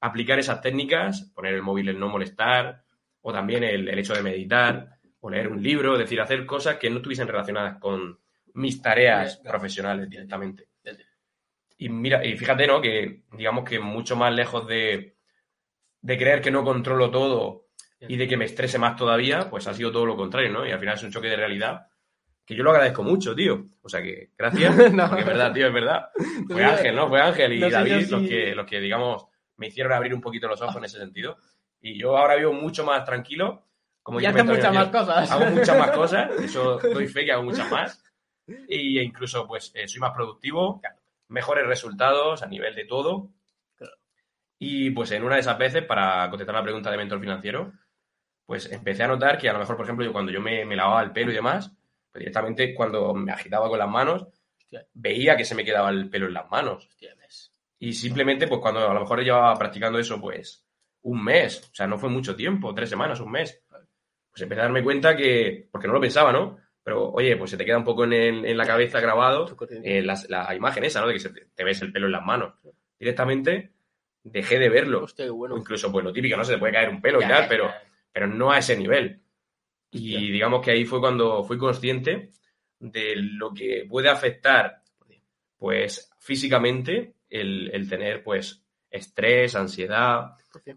[0.00, 2.84] aplicar esas técnicas, poner el móvil en no molestar,
[3.22, 6.76] o también el, el hecho de meditar, o leer un libro, es decir, hacer cosas
[6.76, 8.18] que no estuviesen relacionadas con
[8.54, 10.68] mis tareas profesionales directamente.
[11.84, 12.80] Y mira, y fíjate, ¿no?
[12.80, 15.16] Que digamos que mucho más lejos de,
[16.00, 17.66] de creer que no controlo todo
[18.00, 20.66] y de que me estrese más todavía, pues ha sido todo lo contrario, ¿no?
[20.66, 21.86] Y al final es un choque de realidad
[22.46, 23.66] que yo lo agradezco mucho, tío.
[23.82, 24.74] O sea que, gracias.
[24.94, 25.08] No.
[25.08, 26.08] porque es verdad, tío, es verdad.
[26.48, 27.08] Fue Ángel, ¿no?
[27.08, 30.20] Fue Ángel y no David si- los, que, los que, digamos, me hicieron abrir un
[30.22, 31.36] poquito los ojos en ese sentido.
[31.82, 33.66] Y yo ahora vivo mucho más tranquilo.
[34.02, 35.30] Como Y haces muchas más cosas.
[35.30, 36.30] Hago muchas más cosas.
[36.40, 38.02] Eso doy fe que hago muchas más.
[38.68, 40.80] y incluso pues eh, soy más productivo,
[41.34, 43.30] mejores resultados a nivel de todo.
[43.76, 43.94] Claro.
[44.58, 47.72] Y pues en una de esas veces, para contestar la pregunta de mentor financiero,
[48.46, 50.76] pues empecé a notar que a lo mejor, por ejemplo, yo cuando yo me, me
[50.76, 51.70] lavaba el pelo y demás,
[52.10, 54.26] pues directamente cuando me agitaba con las manos,
[54.58, 54.86] Hostia.
[54.94, 56.86] veía que se me quedaba el pelo en las manos.
[56.86, 57.14] Hostia.
[57.84, 60.64] Y simplemente, pues cuando a lo mejor llevaba practicando eso, pues
[61.02, 63.62] un mes, o sea, no fue mucho tiempo, tres semanas, un mes.
[63.68, 66.56] Pues empecé a darme cuenta que, porque no lo pensaba, ¿no?
[66.84, 69.46] Pero, oye, pues se te queda un poco en, el- en la cabeza grabado
[69.82, 71.06] eh, las- la, imagen esa, ¿no?
[71.08, 72.54] De que se te, te ves el pelo en las manos.
[72.98, 73.72] Directamente
[74.22, 75.04] dejé de verlo.
[75.04, 75.54] Hostia, bueno.
[75.54, 76.44] O incluso, pues lo típico, ¿no?
[76.44, 77.82] Se te puede caer un pelo Ya, y tal, ya, pero, ya.
[78.12, 79.20] pero no a ese nivel.
[79.90, 80.32] Y Hostia.
[80.32, 82.30] digamos que ahí fue cuando fui consciente
[82.78, 84.82] de lo que puede afectar,
[85.56, 90.32] pues, físicamente el, el tener, pues, estrés, ansiedad,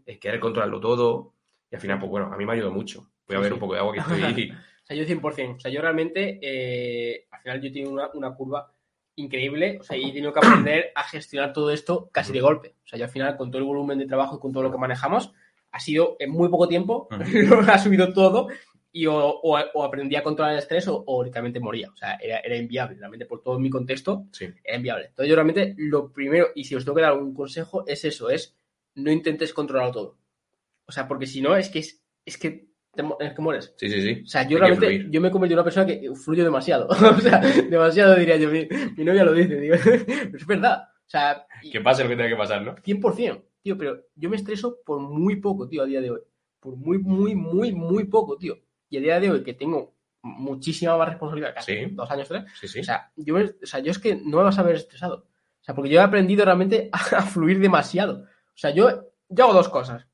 [0.06, 1.34] el querer controlarlo todo.
[1.70, 3.10] Y al final, pues bueno, a mí me ayudó mucho.
[3.28, 3.54] Voy a Sí, ver sí.
[3.56, 4.54] un poco de agua que estoy...
[4.88, 5.56] Sea, yo 100%.
[5.56, 8.72] O sea, yo realmente, eh, al final yo tengo una, una curva
[9.16, 12.76] increíble, o sea, y he tenido que aprender a gestionar todo esto casi de golpe.
[12.86, 14.72] O sea, yo al final, con todo el volumen de trabajo y con todo lo
[14.72, 15.34] que manejamos,
[15.72, 17.08] ha sido en muy poco tiempo,
[17.68, 18.48] ha subido todo,
[18.92, 21.90] y o, o- o aprendí a controlar el estrés o, o únicamente moría.
[21.92, 24.46] O sea, era, era inviable, realmente por todo mi contexto, Sí.
[24.64, 25.06] era inviable.
[25.08, 28.30] Entonces yo realmente lo primero, y si os tengo que dar algún consejo, es eso,
[28.30, 28.56] es
[28.96, 30.18] no intentes controlarlo todo.
[30.88, 32.67] O sea, porque si no, es que es, es que
[32.98, 33.74] te, es que mueres.
[33.78, 34.22] Sí, sí, sí.
[34.24, 36.88] O sea, yo Hay realmente, yo me he convertido en una persona que fluyo demasiado.
[36.90, 38.50] o sea, demasiado diría yo.
[38.50, 38.68] Mi,
[38.98, 40.84] mi novia lo dice, digo, pero es verdad.
[40.90, 42.76] O sea, y- Que pase lo que tenga que pasar, ¿no?
[42.76, 46.20] 100%, tío, pero yo me estreso por muy poco, tío, a día de hoy.
[46.60, 48.58] Por muy, muy, muy, muy poco, tío.
[48.90, 51.86] Y a día de hoy que tengo muchísima más responsabilidad, casi Sí.
[51.92, 52.80] dos años, tres, Sí, sí.
[52.82, 55.26] o sea, yo, o sea, yo es que no me vas a ver estresado.
[55.62, 58.24] O sea, porque yo he aprendido realmente a, a fluir demasiado.
[58.24, 60.06] O sea, yo, yo hago dos cosas.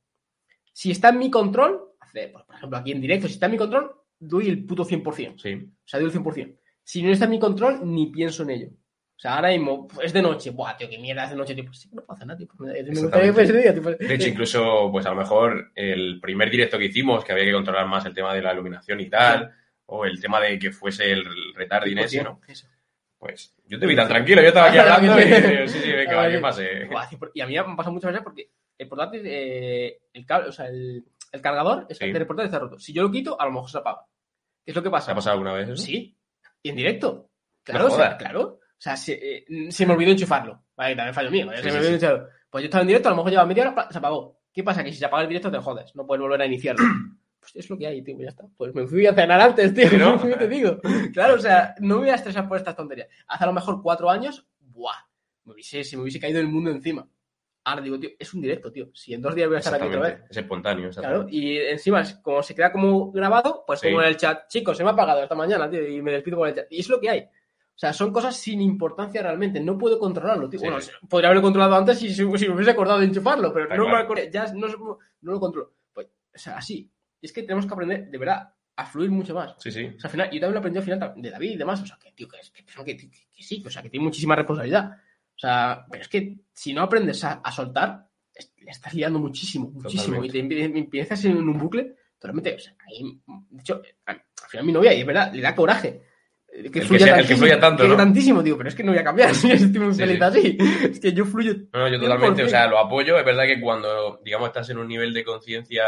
[0.74, 1.82] Si está en mi control,
[2.14, 5.40] pues, por ejemplo, aquí en directo, si está en mi control, doy el puto 100%.
[5.40, 5.54] sí.
[5.54, 6.58] O sea, doy el 100%.
[6.84, 8.68] Si no está en mi control, ni pienso en ello.
[9.16, 10.50] O sea, ahora mismo pues, es de noche.
[10.50, 11.56] Buah, tío, qué mierda es de noche.
[11.56, 12.48] Tío, pues sí, no pasa nada, tío.
[12.58, 17.32] Pues, de pues, hecho, incluso, pues a lo mejor el primer directo que hicimos, que
[17.32, 19.54] había que controlar más el tema de la iluminación y tal,
[19.86, 21.26] o el tema de que fuese el
[21.56, 22.42] retarding ese, ¿no?
[22.48, 22.68] Eso.
[23.18, 25.24] Pues yo te vi tan tranquilo, yo estaba aquí hablando y
[25.70, 26.86] sí, sí, venga, va, que pase.
[26.86, 30.26] Buah, tío, Y a mí me ha pasado muchas veces porque el portátil, eh, el
[30.26, 32.10] cable, o sea, el, el cargador es Sí.
[32.12, 32.80] del portátil está roto.
[32.80, 34.06] Si yo lo quito, a lo mejor se apaga.
[34.64, 35.12] ¿Qué es lo que ¿Se pasa?
[35.12, 35.84] ha pasado alguna vez eso?
[35.84, 36.16] Sí.
[36.62, 37.30] Y en directo.
[37.64, 38.18] Claro, No o sea, jodas.
[38.18, 38.42] claro.
[38.42, 40.64] O sea, se, eh, se me olvidó enchufarlo.
[40.76, 41.50] Vale, también fallo mío.
[41.56, 42.28] Sí, se me olvidó enchufarlo.
[42.50, 44.40] Pues yo estaba en directo, a lo mejor lleva media hora, se apagó.
[44.54, 44.84] ¿Qué pasa?
[44.84, 45.96] Que si se apaga el directo te jodes.
[45.96, 46.84] No puedes volver a iniciarlo.
[47.44, 48.46] Pues es lo que hay, tío, ya está.
[48.56, 49.98] Pues me fui a cenar antes, tío.
[49.98, 50.18] ¿no?
[50.22, 50.80] ¿Qué te digo?
[51.12, 53.10] Claro, o sea, no me voy a estresar por estas tonterías.
[53.28, 54.96] Hace a lo mejor cuatro años, ¡buah!
[55.44, 57.06] Me hubiese, se me hubiese caído el mundo encima.
[57.66, 58.90] Ahora digo, tío, es un directo, tío.
[58.94, 60.22] Si en dos días voy a estar aquí otra vez.
[60.30, 60.90] Es espontáneo.
[60.90, 63.88] Claro, y encima, como se queda como grabado, pues Sí.
[63.88, 66.38] pongo en el chat, chicos, se me ha apagado esta mañana, tío, y me despido
[66.38, 66.66] por el chat.
[66.70, 67.20] Y es lo que hay.
[67.22, 70.60] O sea, son cosas sin importancia realmente, no puedo controlarlo, tío.
[70.60, 70.66] Sí.
[70.68, 70.80] Bueno,
[71.10, 74.04] podría haberlo controlado antes si, me hubiese acordado de enchufarlo, pero Está no me claro.
[74.06, 75.74] acordé, ya no, no lo controlo.
[75.94, 76.92] Pues, o sea, así.
[77.22, 79.56] Es que tenemos que aprender, de verdad, a fluir mucho más.
[79.58, 79.86] Sí, sí.
[79.86, 81.82] O sea, al final, yo también lo aprendí al final de David y demás.
[81.82, 84.04] O sea, que, tío, que, es- que, que- que- que sí, o sea, que tiene
[84.04, 84.98] muchísima responsabilidad.
[85.36, 88.08] O sea, pero es que si no aprendes a, a soltar,
[88.58, 90.16] le estás liando muchísimo, muchísimo.
[90.18, 90.38] Totalmente.
[90.38, 92.56] Y te empie- empiezas en un bucle, totalmente.
[92.56, 93.20] O sea, ahí,
[93.50, 96.02] de hecho, al final mi novia, y es verdad, le da coraje.
[96.48, 97.98] eh, Que El que fluya sea- el que fluya tanto, que ¿no?
[97.98, 100.24] tantísimo, tío, pero es que no voy a cambiar, si estoy muy feliz sí.
[100.24, 100.58] así.
[100.92, 101.54] Es que yo fluyo.
[101.74, 102.46] No, yo totalmente, 100%.
[102.46, 103.18] o sea, lo apoyo.
[103.18, 105.84] Es verdad que cuando, digamos, estás en un nivel de conciencia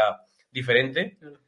[0.50, 1.38] diferente, Claro.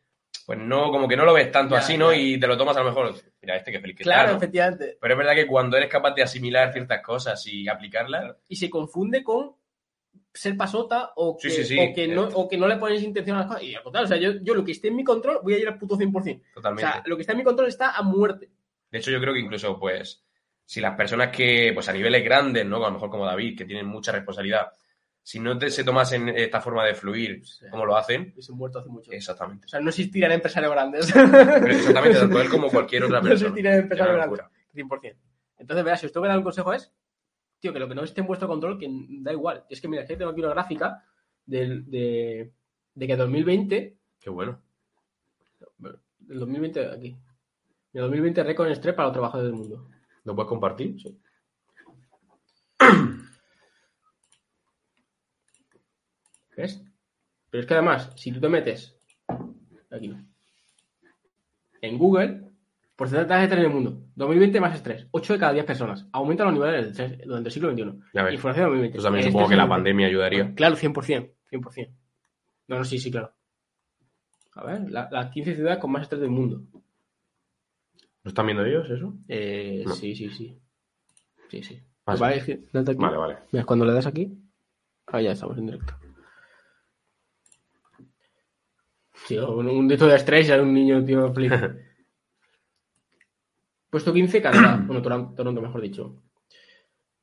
[0.49, 2.11] Pues no, como que no lo ves tanto Ya, así, ¿no?
[2.11, 2.17] ya.
[2.19, 4.39] Y te lo tomas a lo mejor, mira, este que feliz que Claro, está, ¿no?
[4.39, 4.97] efectivamente.
[4.99, 8.71] Pero es verdad que cuando eres capaz de asimilar ciertas cosas y aplicarlas, y se
[8.71, 9.53] confunde con
[10.33, 11.79] ser pasota o que, Sí, sí, sí.
[11.79, 13.63] o que, no, o que no le pones intención a las cosas.
[13.63, 15.59] Y al contrario, o sea, yo, yo lo que esté en mi control voy a
[15.59, 16.41] ir al puto 100%.
[16.41, 16.81] O totalmente.
[16.91, 18.49] sea, lo que está en mi control está a muerte.
[18.91, 20.25] De hecho, yo creo que incluso, pues,
[20.65, 22.77] si las personas que, pues a niveles grandes, ¿no?
[22.77, 24.69] A lo mejor como David, que tienen mucha responsabilidad,
[25.29, 28.89] si no te- se tomasen esta forma de fluir como lo hacen, Hubiese muerto hace
[28.89, 29.13] mucho.
[29.13, 29.67] exactamente.
[29.67, 31.13] O sea, no existirían empresarios grandes.
[31.13, 33.49] Pero exactamente, tanto él como cualquier otra no persona.
[33.51, 34.41] existirían Es empresarios grandes.
[34.41, 35.01] locura.
[35.13, 35.17] 100%.
[35.59, 36.91] Entonces, verás, si os tengo que dar un consejo es,
[37.59, 38.89] tío, que lo que no esté en vuestro control, que
[39.21, 39.65] da igual.
[39.69, 41.05] Es que, mira, que tengo aquí una gráfica
[41.45, 41.83] de,
[42.95, 44.63] de que 2020 Qué bueno.
[46.31, 47.17] el 2020 aquí.
[47.93, 49.89] El 2020 récord en estrés para los trabajadores del mundo.
[50.25, 50.97] ¿Lo puedes compartir?
[56.59, 56.83] ¿Ves?
[57.51, 58.99] Pero es que además, si tú te metes
[59.93, 60.13] aquí
[61.81, 62.51] en Google,
[62.97, 66.43] porcentaje de estrés en el mundo, 2020 más estrés, 8 de cada 10 personas, aumenta
[66.45, 67.83] los niveles de estrés durante el siglo XXI.
[68.35, 68.97] Información de 2020.
[68.97, 70.55] Pues también supongo que la pandemia ayudaría.
[70.57, 71.91] Claro, 100%, 100%.
[72.67, 73.33] No, no, sí, sí, claro.
[74.55, 76.63] A ver, la- las 15 ciudades con más estrés del mundo.
[78.25, 79.15] ¿Lo están viendo ellos eso?
[79.29, 79.95] Eh, No.
[79.95, 80.59] Sí, sí, sí.
[81.49, 81.81] Sí, sí.
[82.05, 82.17] Ah.
[82.19, 82.35] Vale.
[83.07, 83.37] Vale, vale.
[83.53, 84.37] Mira, cuando le das aquí.
[85.07, 85.95] Ah, ya estamos en directo.
[89.29, 91.53] Tío, un, un dito de estrés sale un niño, tío, flip.
[93.91, 94.83] Puesto 15, Canadá.
[94.87, 96.23] Bueno, Toronto, Toronto, mejor dicho.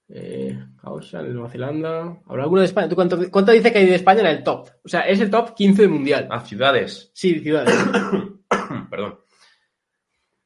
[0.09, 2.21] Eh, Nueva Zelanda.
[2.27, 2.87] ¿Habrá alguno de España?
[2.87, 4.69] ¿Tú cuánto, cuánto dice que hay de España en el top?
[4.83, 6.27] O sea, es el top 15 del mundial.
[6.29, 7.09] Ah, ciudades.
[7.11, 7.73] Sí, ciudades.
[8.91, 9.19] Perdón.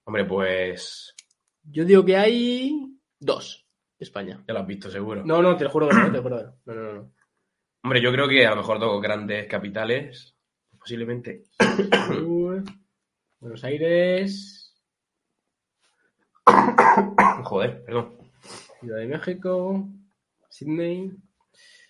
[0.06, 1.14] Hombre, pues.
[1.64, 2.73] Yo digo que hay
[3.19, 3.68] dos
[3.98, 4.41] de España.
[4.48, 5.26] Ya lo has visto, seguro.
[5.26, 6.73] No, no, te lo juro que no, te lo juro que no.
[6.73, 7.11] No, no, no.
[7.84, 10.39] Hombre, yo creo que a lo mejor dos grandes capitales.
[10.80, 11.44] Posiblemente.
[13.40, 14.60] Buenos Aires,
[17.44, 18.18] Joder, perdón.
[18.80, 19.88] Ciudad de México,
[20.50, 21.12] Sydney.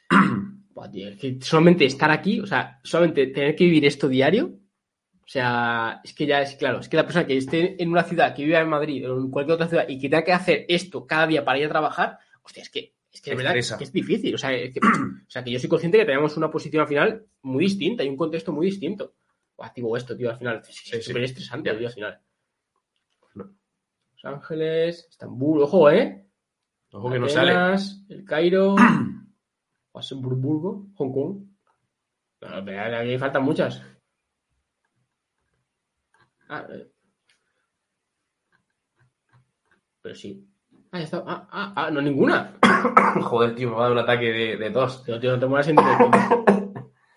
[0.94, 5.99] Es que solamente estar aquí, o sea, solamente tener que vivir esto diario, o sea,
[6.06, 8.45] es que ya es claro, es que la persona que esté en una ciudad, que
[8.45, 11.28] viva en Madrid o en cualquier otra ciudad y que tenga que hacer esto cada
[11.28, 14.38] día para ir a trabajar, hostia, es que es que verdad que es difícil, o
[14.38, 14.80] sea, que,
[15.27, 18.10] o sea, que yo soy consciente que tenemos una posición al final muy distinta y
[18.10, 19.15] un contexto muy distinto.
[19.57, 21.02] Buah, tío, esto, tío, al final, es Sí, sí.
[21.02, 22.22] súper estresante, tío, al final.
[23.34, 26.26] Los Ángeles, Estambul, ojo, ¿eh?
[26.91, 27.53] Ojo que no sale.
[28.10, 28.76] El Cairo,
[29.94, 31.45] Washington, Hong Kong.
[32.41, 33.81] No, pero aquí faltan muchas.
[36.48, 36.91] Ah, eh.
[40.02, 40.48] Pero sí.
[40.91, 41.24] Ah, ya está.
[41.26, 42.53] Ah, ah, ah, no, ninguna.
[43.22, 45.03] Joder, tío, me va a dar un ataque de, de tos.
[45.03, 46.10] Tío, tío, no te mueras en directo.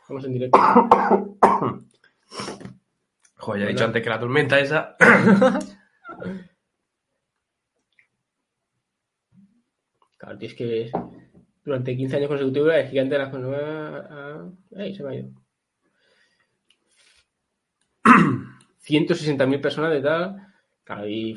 [0.09, 0.59] Vamos en directo.
[3.37, 4.97] Joder, ya he dicho antes que la tormenta esa.
[10.19, 10.91] Claro, tío, es que
[11.65, 13.51] durante 15 años consecutivos el gigante de las cosas.
[13.61, 15.31] Ah, ah, ¡Ay, se me ha ido!
[18.85, 20.47] 160.000 personas de tal.
[20.85, 21.37] Claro, y.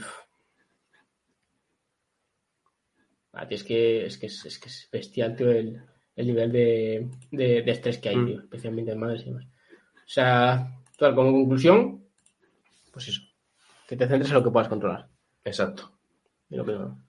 [3.36, 5.82] Ah, tío, es que es, que es, es que es bestial, tío, el,
[6.16, 8.26] el nivel de, de, de estrés que hay, Mm.
[8.26, 9.46] tío, especialmente en madres y demás.
[9.46, 12.06] O sea, total, como conclusión,
[12.94, 13.22] pues eso.
[13.88, 15.08] Que te centres en lo que puedas controlar.
[15.44, 15.92] Exacto.
[16.50, 17.04] Y lo que no.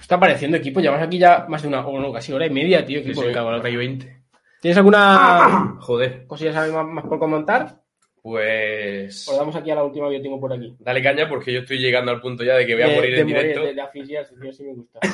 [0.00, 2.84] Está apareciendo equipo, llevamos aquí ya más de una, o no, casi hora y media,
[2.84, 2.98] tío.
[3.00, 4.22] Sí, Equipo, sí, me cago en la- hora y 20.
[4.60, 7.82] ¿Tienes alguna Joder, cosilla más, más por comentar?
[8.26, 9.28] Pues.
[9.30, 10.74] Le damos aquí a la última que yo tengo por aquí.
[10.80, 13.20] Dale caña porque yo estoy llegando al punto ya de que voy a morir de
[13.20, 13.62] en directo.
[13.62, 14.98] De, de asfixiarse, tío, sí me gusta.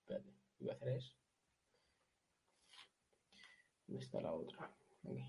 [0.00, 1.12] Espérate, voy a hacer eso.
[3.86, 4.70] ¿Dónde está la otra?
[5.04, 5.22] Aquí.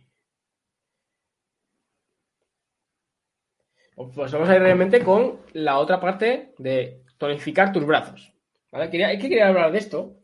[4.15, 8.31] Pues vamos a ir realmente con la otra parte de tonificar tus brazos.
[8.71, 8.89] ¿Vale?
[8.89, 10.15] Quería, es que quería hablar de esto.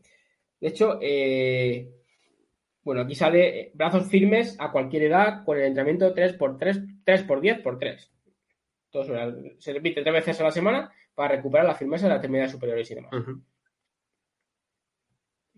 [0.58, 1.90] De hecho, eh,
[2.84, 8.10] bueno, aquí sale eh, brazos firmes a cualquier edad con el entrenamiento 3x3, 3x10x3.
[8.90, 12.16] Todo suena- se repite tres veces a la semana para recuperar la firmeza de las
[12.18, 13.12] extremidades superiores y demás.
[13.12, 13.42] Ujú.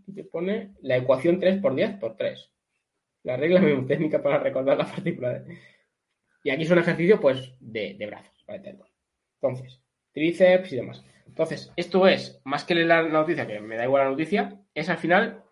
[0.03, 2.53] Aquí te pone la ecuación 3 por 10 por 3.
[3.25, 5.43] La regla mnemotécnica para recordar las partículas.
[6.45, 8.89] Y aquí son ejercicios, pues, de, de brazos, para entenderlo.
[9.41, 9.81] Entonces,
[10.13, 11.05] tríceps y demás.
[11.27, 14.89] Entonces, esto es, más que leer la noticia, que me da igual la noticia, es
[14.89, 15.43] al final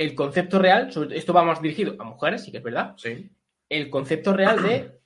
[0.00, 3.30] el concepto real, sobre esto va más dirigido a mujeres, sí que es verdad, Sí.
[3.68, 4.98] el concepto real de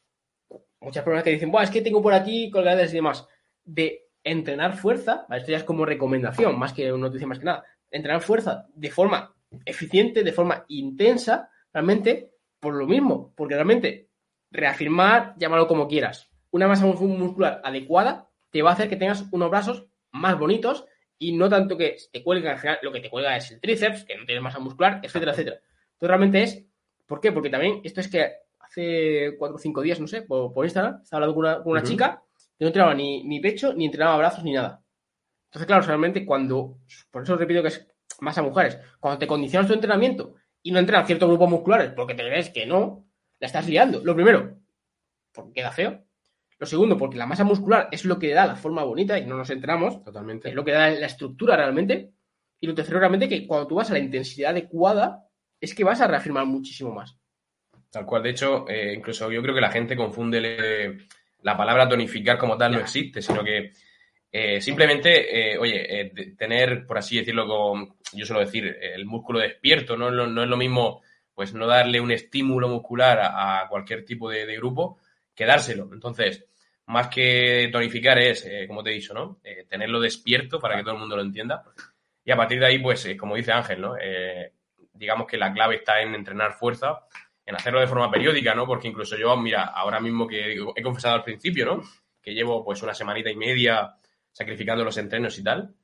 [0.80, 3.26] muchas personas que dicen, Buah, es que tengo por aquí colgadas y demás,
[3.64, 5.40] de entrenar fuerza, ¿vale?
[5.40, 8.90] esto ya es como recomendación, más que una noticia más que nada, entrenar fuerza de
[8.90, 9.34] forma
[9.64, 12.30] eficiente, de forma intensa, realmente,
[12.60, 14.08] por lo mismo, porque realmente
[14.52, 19.24] reafirmar, llámalo como quieras, una masa mus- muscular adecuada te va a hacer que tengas
[19.32, 20.86] unos brazos más bonitos
[21.18, 24.24] y no tanto que te final lo que te cuelga es el tríceps, que no
[24.24, 25.56] tienes masa muscular, etcétera, etcétera.
[25.56, 26.64] Entonces realmente es,
[27.06, 27.32] ¿por qué?
[27.32, 31.00] Porque también esto es que hace cuatro o cinco días, no sé, por, por Instagram,
[31.02, 34.16] estaba hablando con una, con una chica que no entrenaba ni, ni pecho, ni entrenaba
[34.16, 34.82] brazos, ni nada.
[35.46, 36.78] Entonces, claro, realmente cuando,
[37.10, 37.86] por eso repito que es
[38.20, 42.14] más a mujeres, cuando te condicionas tu entrenamiento y no entrenas ciertos grupos musculares porque
[42.14, 43.06] te crees que no,
[43.38, 44.02] la estás liando.
[44.02, 44.58] Lo primero,
[45.32, 46.03] porque queda feo.
[46.64, 49.26] Lo segundo, porque la masa muscular es lo que le da la forma bonita y
[49.26, 50.48] no nos entramos, Totalmente.
[50.48, 52.10] es lo que da la estructura realmente.
[52.58, 55.28] Y lo tercero, realmente, que cuando tú vas a la intensidad adecuada,
[55.60, 57.18] es que vas a reafirmar muchísimo más.
[57.90, 58.22] Tal cual.
[58.22, 60.98] De hecho, eh, incluso yo creo que la gente confunde le-
[61.42, 63.72] la palabra tonificar como tal no existe, sino que
[64.32, 68.94] eh, simplemente, eh, oye, eh, de- tener, por así decirlo, con, yo suelo decir, eh,
[68.94, 71.02] el músculo despierto, no es lo, no es lo mismo,
[71.34, 74.98] pues no darle un estímulo muscular a, a cualquier tipo de, de grupo
[75.34, 75.90] que dárselo.
[75.92, 76.46] Entonces,
[76.86, 79.40] más que tonificar es, eh, como te he dicho, ¿no?
[79.42, 81.62] Eh, tenerlo despierto para que todo el mundo lo entienda.
[82.24, 83.96] Y a partir de ahí, pues, eh, como dice Ángel, ¿no?
[84.00, 84.52] Eh,
[84.92, 87.00] digamos que la clave está en entrenar fuerza
[87.46, 88.66] en hacerlo de forma periódica, ¿no?
[88.66, 91.82] Porque incluso yo, mira, ahora mismo que he confesado al principio, ¿no?
[92.22, 93.94] Que llevo pues una semanita y media
[94.32, 95.74] sacrificando los entrenos y tal,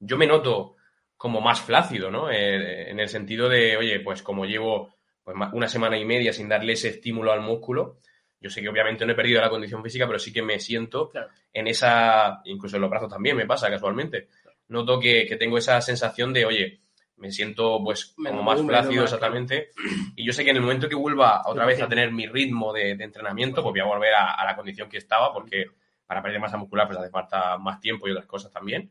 [0.00, 0.76] yo me noto
[1.16, 2.30] como más flácido, ¿no?
[2.30, 6.48] Eh, en el sentido de, oye, pues como llevo pues, una semana y media sin
[6.48, 7.98] darle ese estímulo al músculo,
[8.40, 11.10] yo sé que obviamente no he perdido la condición física, pero sí que me siento
[11.52, 14.28] en esa, incluso en los brazos también me pasa casualmente.
[14.68, 16.80] Noto que, que tengo esa sensación de, oye,
[17.16, 19.70] me siento pues como más flácido exactamente.
[20.14, 22.72] Y yo sé que en el momento que vuelva otra vez a tener mi ritmo
[22.72, 25.66] de, entrenamiento, pues voy a volver a, la condición que estaba, porque
[26.06, 28.90] para perder masa muscular pues hace falta más tiempo y otras cosas también.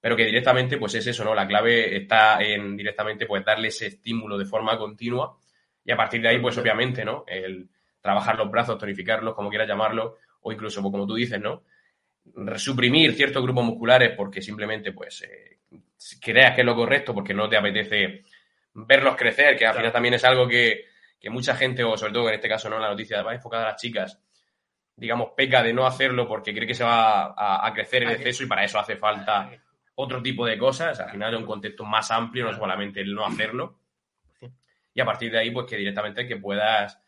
[0.00, 1.34] Pero que directamente pues es eso, ¿no?
[1.34, 5.36] La clave está en directamente pues darle ese estímulo de forma continua
[5.84, 7.24] y a partir de ahí pues obviamente, ¿no?
[7.26, 7.68] El
[8.00, 11.64] trabajar los brazos, tonificarlos, como quieras llamarlo, o incluso pues, como tú dices, ¿no?
[12.56, 15.58] Suprimir ciertos grupos musculares porque simplemente pues eh,
[16.20, 18.24] creas que es lo correcto porque no te apetece
[18.74, 20.86] verlos crecer, que al final también es algo que,
[21.24, 23.80] mucha gente, o sobre todo en este caso no la noticia va enfocada a las
[23.80, 24.20] chicas,
[24.96, 28.46] digamos, peca de no hacerlo porque cree que se va a, crecer en exceso y
[28.46, 29.50] para eso hace falta
[29.94, 33.26] otro tipo de cosas, al final es un contexto más amplio, no solamente el no
[33.26, 33.78] hacerlo.
[34.92, 37.00] Y a partir de ahí, pues que directamente que puedas,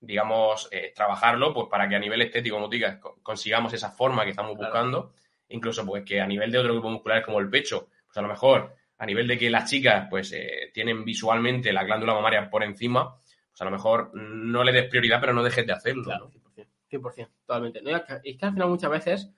[0.00, 4.30] digamos, eh, trabajarlo, pues para que a nivel estético, como digas, consigamos esa forma que
[4.30, 5.12] estamos buscando,
[5.48, 8.74] incluso pues que a nivel de otros grupos musculares como el pecho, a lo mejor
[8.98, 13.20] a nivel de que las chicas pues eh, tienen visualmente la glándula mamaria por encima,
[13.50, 16.04] pues a lo mejor no le des prioridad, pero no dejes de hacerlo.
[16.04, 17.80] Claro, 100%, 100% totalmente.
[18.24, 19.30] es que al final muchas veces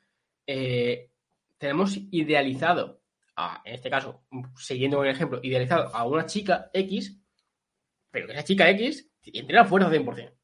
[0.47, 1.11] eh,
[1.57, 3.03] tenemos idealizado,
[3.65, 4.23] en este caso,
[4.57, 7.21] siguiendo con el ejemplo, idealizado a una chica X,
[8.11, 10.38] pero que esa chica X entrena fuerza 100%.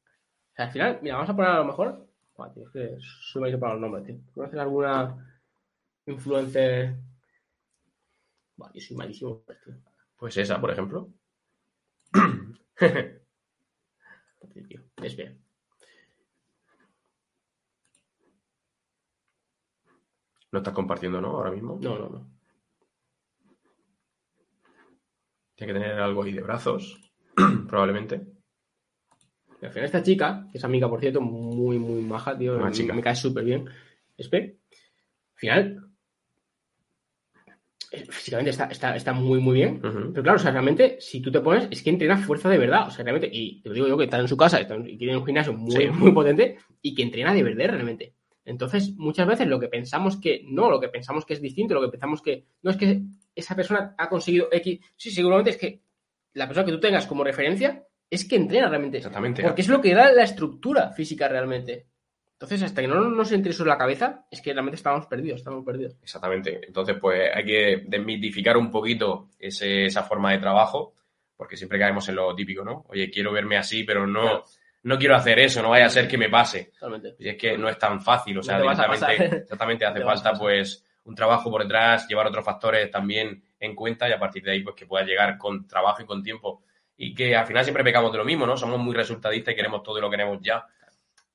[0.55, 2.07] O sea, al final, mira, vamos a poner a lo mejor...
[2.53, 4.15] tío, es que soy para los nombres, tío.
[4.33, 5.41] ¿Conoces alguna
[6.05, 6.95] influencer
[8.73, 9.43] yo soy malísimo.
[10.17, 11.09] Pues esa, por ejemplo.
[15.01, 15.41] es bien.
[20.51, 21.31] ¿No estás compartiendo, no?
[21.31, 21.77] Ahora mismo.
[21.81, 22.31] No, no, no.
[25.55, 27.11] Tiene que tener algo ahí de brazos,
[27.67, 28.34] probablemente.
[29.65, 33.01] Al final esta chica, que es amiga, por cierto, muy, muy maja, tío, me, me
[33.01, 33.65] cae súper bien.
[34.17, 34.57] Espe,
[35.35, 35.85] al final
[38.09, 39.79] físicamente está, está, muy, muy bien.
[39.81, 42.87] Pero claro, o sea, realmente, si tú te pones, es que entrena fuerza de verdad.
[42.87, 45.17] O sea, realmente, y te lo digo yo que está en su casa y tiene
[45.17, 48.13] un gimnasio muy, muy potente y que entrena de verdad realmente.
[48.43, 51.81] Entonces, muchas veces lo que pensamos que no, lo que pensamos que es distinto, lo
[51.81, 53.01] que pensamos que no es que
[53.33, 54.79] esa persona ha conseguido X.
[54.95, 55.81] Sí, seguramente es que
[56.33, 58.97] la persona que tú tengas como referencia es que entrena realmente.
[58.97, 59.43] Exactamente.
[59.43, 61.87] Porque es lo que da la estructura física realmente.
[62.33, 65.39] Entonces, hasta que no nos entre eso en la cabeza, es que realmente estamos perdidos,
[65.39, 65.95] estamos perdidos.
[66.03, 66.59] Exactamente.
[66.67, 70.93] Entonces, pues hay que desmitificar un poquito esa forma de trabajo,
[71.37, 72.85] porque siempre caemos en lo típico, ¿no?
[72.89, 74.43] Oye, quiero verme así, pero no,
[74.83, 76.71] no quiero hacer eso, no vaya a ser que me pase.
[76.73, 77.15] Totalmente.
[77.19, 81.15] Y es que no es tan fácil, o sea, directamente, exactamente hace falta, pues, un
[81.15, 84.75] trabajo por detrás, llevar otros factores también en cuenta y a partir de ahí, pues,
[84.75, 86.63] que pueda llegar con trabajo y con tiempo.
[86.97, 88.55] Y que al final siempre pecamos de lo mismo, ¿no?
[88.55, 90.65] Somos muy resultadistas y queremos todo y lo queremos ya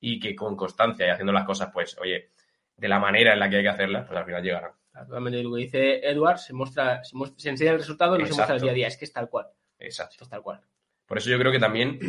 [0.01, 2.29] y que con constancia y haciendo las cosas, pues, oye,
[2.75, 4.71] de la manera en la que hay que hacerlas, pues al final llegarán.
[4.91, 8.25] Totalmente lo que dice Edward, se muestra, se, muestra, se enseña el resultado y no
[8.25, 9.47] se muestra el día a día, es que es tal cual.
[9.79, 10.17] Exacto.
[10.19, 10.59] Es tal cual.
[11.05, 11.99] Por eso yo creo que también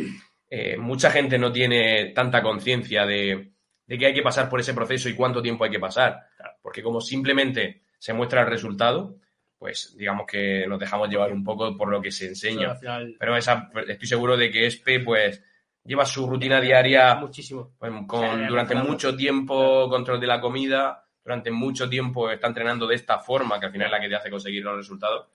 [0.49, 3.53] eh, mucha gente no tiene tanta conciencia de,
[3.85, 6.19] de, que hay que pasar por ese proceso y cuánto tiempo hay que pasar.
[6.61, 9.17] Porque como simplemente se muestra el resultado,
[9.63, 12.77] pues digamos que nos dejamos llevar un poco por lo que se enseña.
[13.17, 15.41] Pero esa, estoy seguro de que ESPE, pues
[15.85, 17.71] lleva su rutina diaria muchísimo.
[17.79, 22.95] pues, con, durante mucho tiempo control de la comida durante mucho tiempo está entrenando de
[22.95, 25.29] esta forma que al final es la que te hace conseguir los resultados.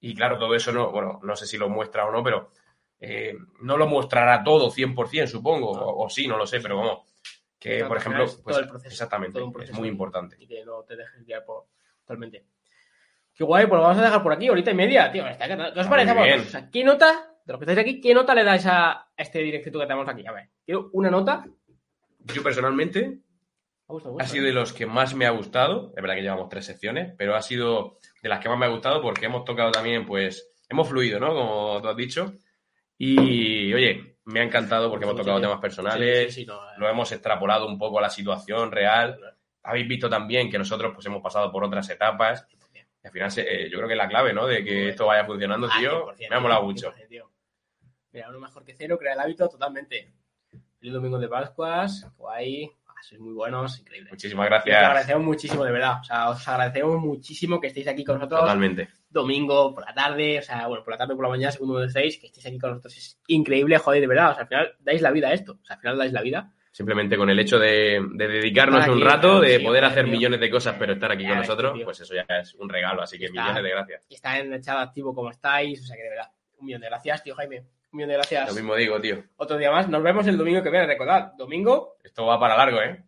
[0.00, 2.52] Y claro todo eso no bueno no sé si lo muestra o no pero
[2.98, 7.00] eh, no lo mostrará todo 100% supongo o, sí no lo sé pero vamos
[7.58, 8.56] que por ejemplo pues,
[8.86, 10.36] exactamente es muy importante.
[10.38, 11.66] Y que no te dejes guiar por
[12.00, 12.46] totalmente
[13.40, 15.86] qué guay pues lo vamos a dejar por aquí ahorita y media tío ¿qué os
[15.86, 16.12] parece?
[16.12, 19.38] O sea, ¿qué nota de los que estáis aquí, ¿qué nota le dais a este
[19.40, 20.26] directo que tenemos aquí?
[20.26, 21.46] A ver, quiero una nota.
[22.20, 23.20] Yo personalmente
[24.18, 25.92] ha sido de los que más me ha gustado.
[25.96, 28.70] Es verdad que llevamos tres secciones, pero ha sido de las que más me ha
[28.70, 31.34] gustado porque hemos tocado también, pues, hemos fluido, ¿no?
[31.34, 32.34] Como tú has dicho.
[32.98, 36.46] Y, oye, me ha encantado porque hemos tocado temas personales, eh.
[36.76, 39.18] lo hemos extrapolado un poco a la situación real.
[39.62, 42.46] Habéis visto también que nosotros, pues, hemos pasado por otras etapas.
[43.02, 44.46] Y al final, eh, yo creo que es la clave, ¿no?
[44.46, 46.06] De que esto vaya funcionando, ah, tío.
[46.28, 46.92] Me ha molado mucho.
[48.12, 50.12] Mira, uno mejor que cero, crea el hábito totalmente.
[50.82, 52.70] El domingo de Pascuas, guay.
[53.02, 54.10] sois muy buenos, increíble.
[54.10, 54.82] Muchísimas Y Os gracias.
[54.82, 56.00] agradecemos muchísimo, de verdad.
[56.00, 58.88] O sea, os agradecemos muchísimo que estéis aquí con nosotros Totalmente.
[59.08, 61.72] domingo por la tarde, o sea, bueno, por la tarde o por la mañana, según
[61.74, 62.96] lo decéis, que estéis aquí con nosotros.
[62.96, 64.30] Es increíble, joder, de verdad.
[64.32, 65.58] O sea, al final dais la vida a esto.
[65.62, 66.52] O sea, al final dais la vida.
[66.72, 70.76] Simplemente con el hecho de, de dedicarnos un rato, de poder hacer millones de cosas,
[70.78, 73.02] pero estar aquí con ves, nosotros, pues eso ya es un regalo.
[73.02, 73.42] Así que Está.
[73.42, 74.06] millones de gracias.
[74.08, 75.82] Y está en el chat activo como estáis.
[75.82, 77.58] O sea, que de verdad, un millón de gracias, tío Jaime.
[77.92, 78.48] Un millón de gracias.
[78.48, 79.24] Lo mismo digo, tío.
[79.36, 79.88] Otro día más.
[79.88, 80.86] Nos vemos el domingo que viene.
[80.86, 83.02] Recordad, domingo, Esto va para largo, ¿eh?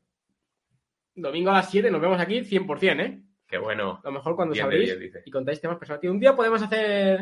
[1.14, 3.22] domingo a las 7 nos vemos aquí 100%, ¿eh?
[3.46, 4.00] Qué bueno.
[4.02, 5.22] Lo mejor cuando 10 de sabrís 10, dice.
[5.26, 6.00] y contáis temas personales.
[6.00, 7.20] Tío, un día podemos hacer...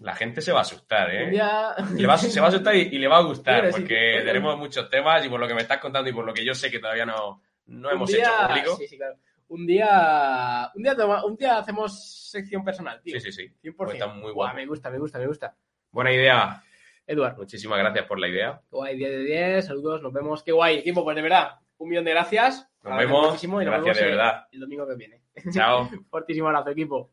[0.00, 1.30] La gente se va a asustar, ¿eh?
[1.30, 1.74] día...
[1.96, 4.24] Le va se va a asustar y, y le va a gustar, porque sí.
[4.24, 6.52] tenemos muchos temas y por lo que me estás contando y por lo que yo
[6.54, 8.76] sé que todavía no, no hemos día- hecho público.
[8.76, 9.16] Sí, sí, claro.
[9.48, 10.70] Un día...
[10.74, 13.20] Un día, toma- un día hacemos sección personal, tío.
[13.20, 13.54] Sí, sí, sí.
[13.70, 13.76] 100%.
[13.76, 14.56] Pues está muy guapo.
[14.56, 15.54] me gusta, me gusta, me gusta.
[15.92, 16.60] Buena idea.
[17.06, 18.60] Eduard, Muchísimas gracias por la idea.
[18.70, 20.42] qué guay, 10 de 10, saludos, nos vemos.
[20.42, 22.68] Qué guay, equipo, pues de verdad, un millón de gracias.
[22.82, 23.26] Nos vemos.
[23.28, 24.46] muchísimo y nos Gracias vemos de el- verdad.
[24.50, 25.22] el domingo que viene.
[25.52, 25.88] Chao.
[26.10, 27.10] Fortísimo abrazo, equipo.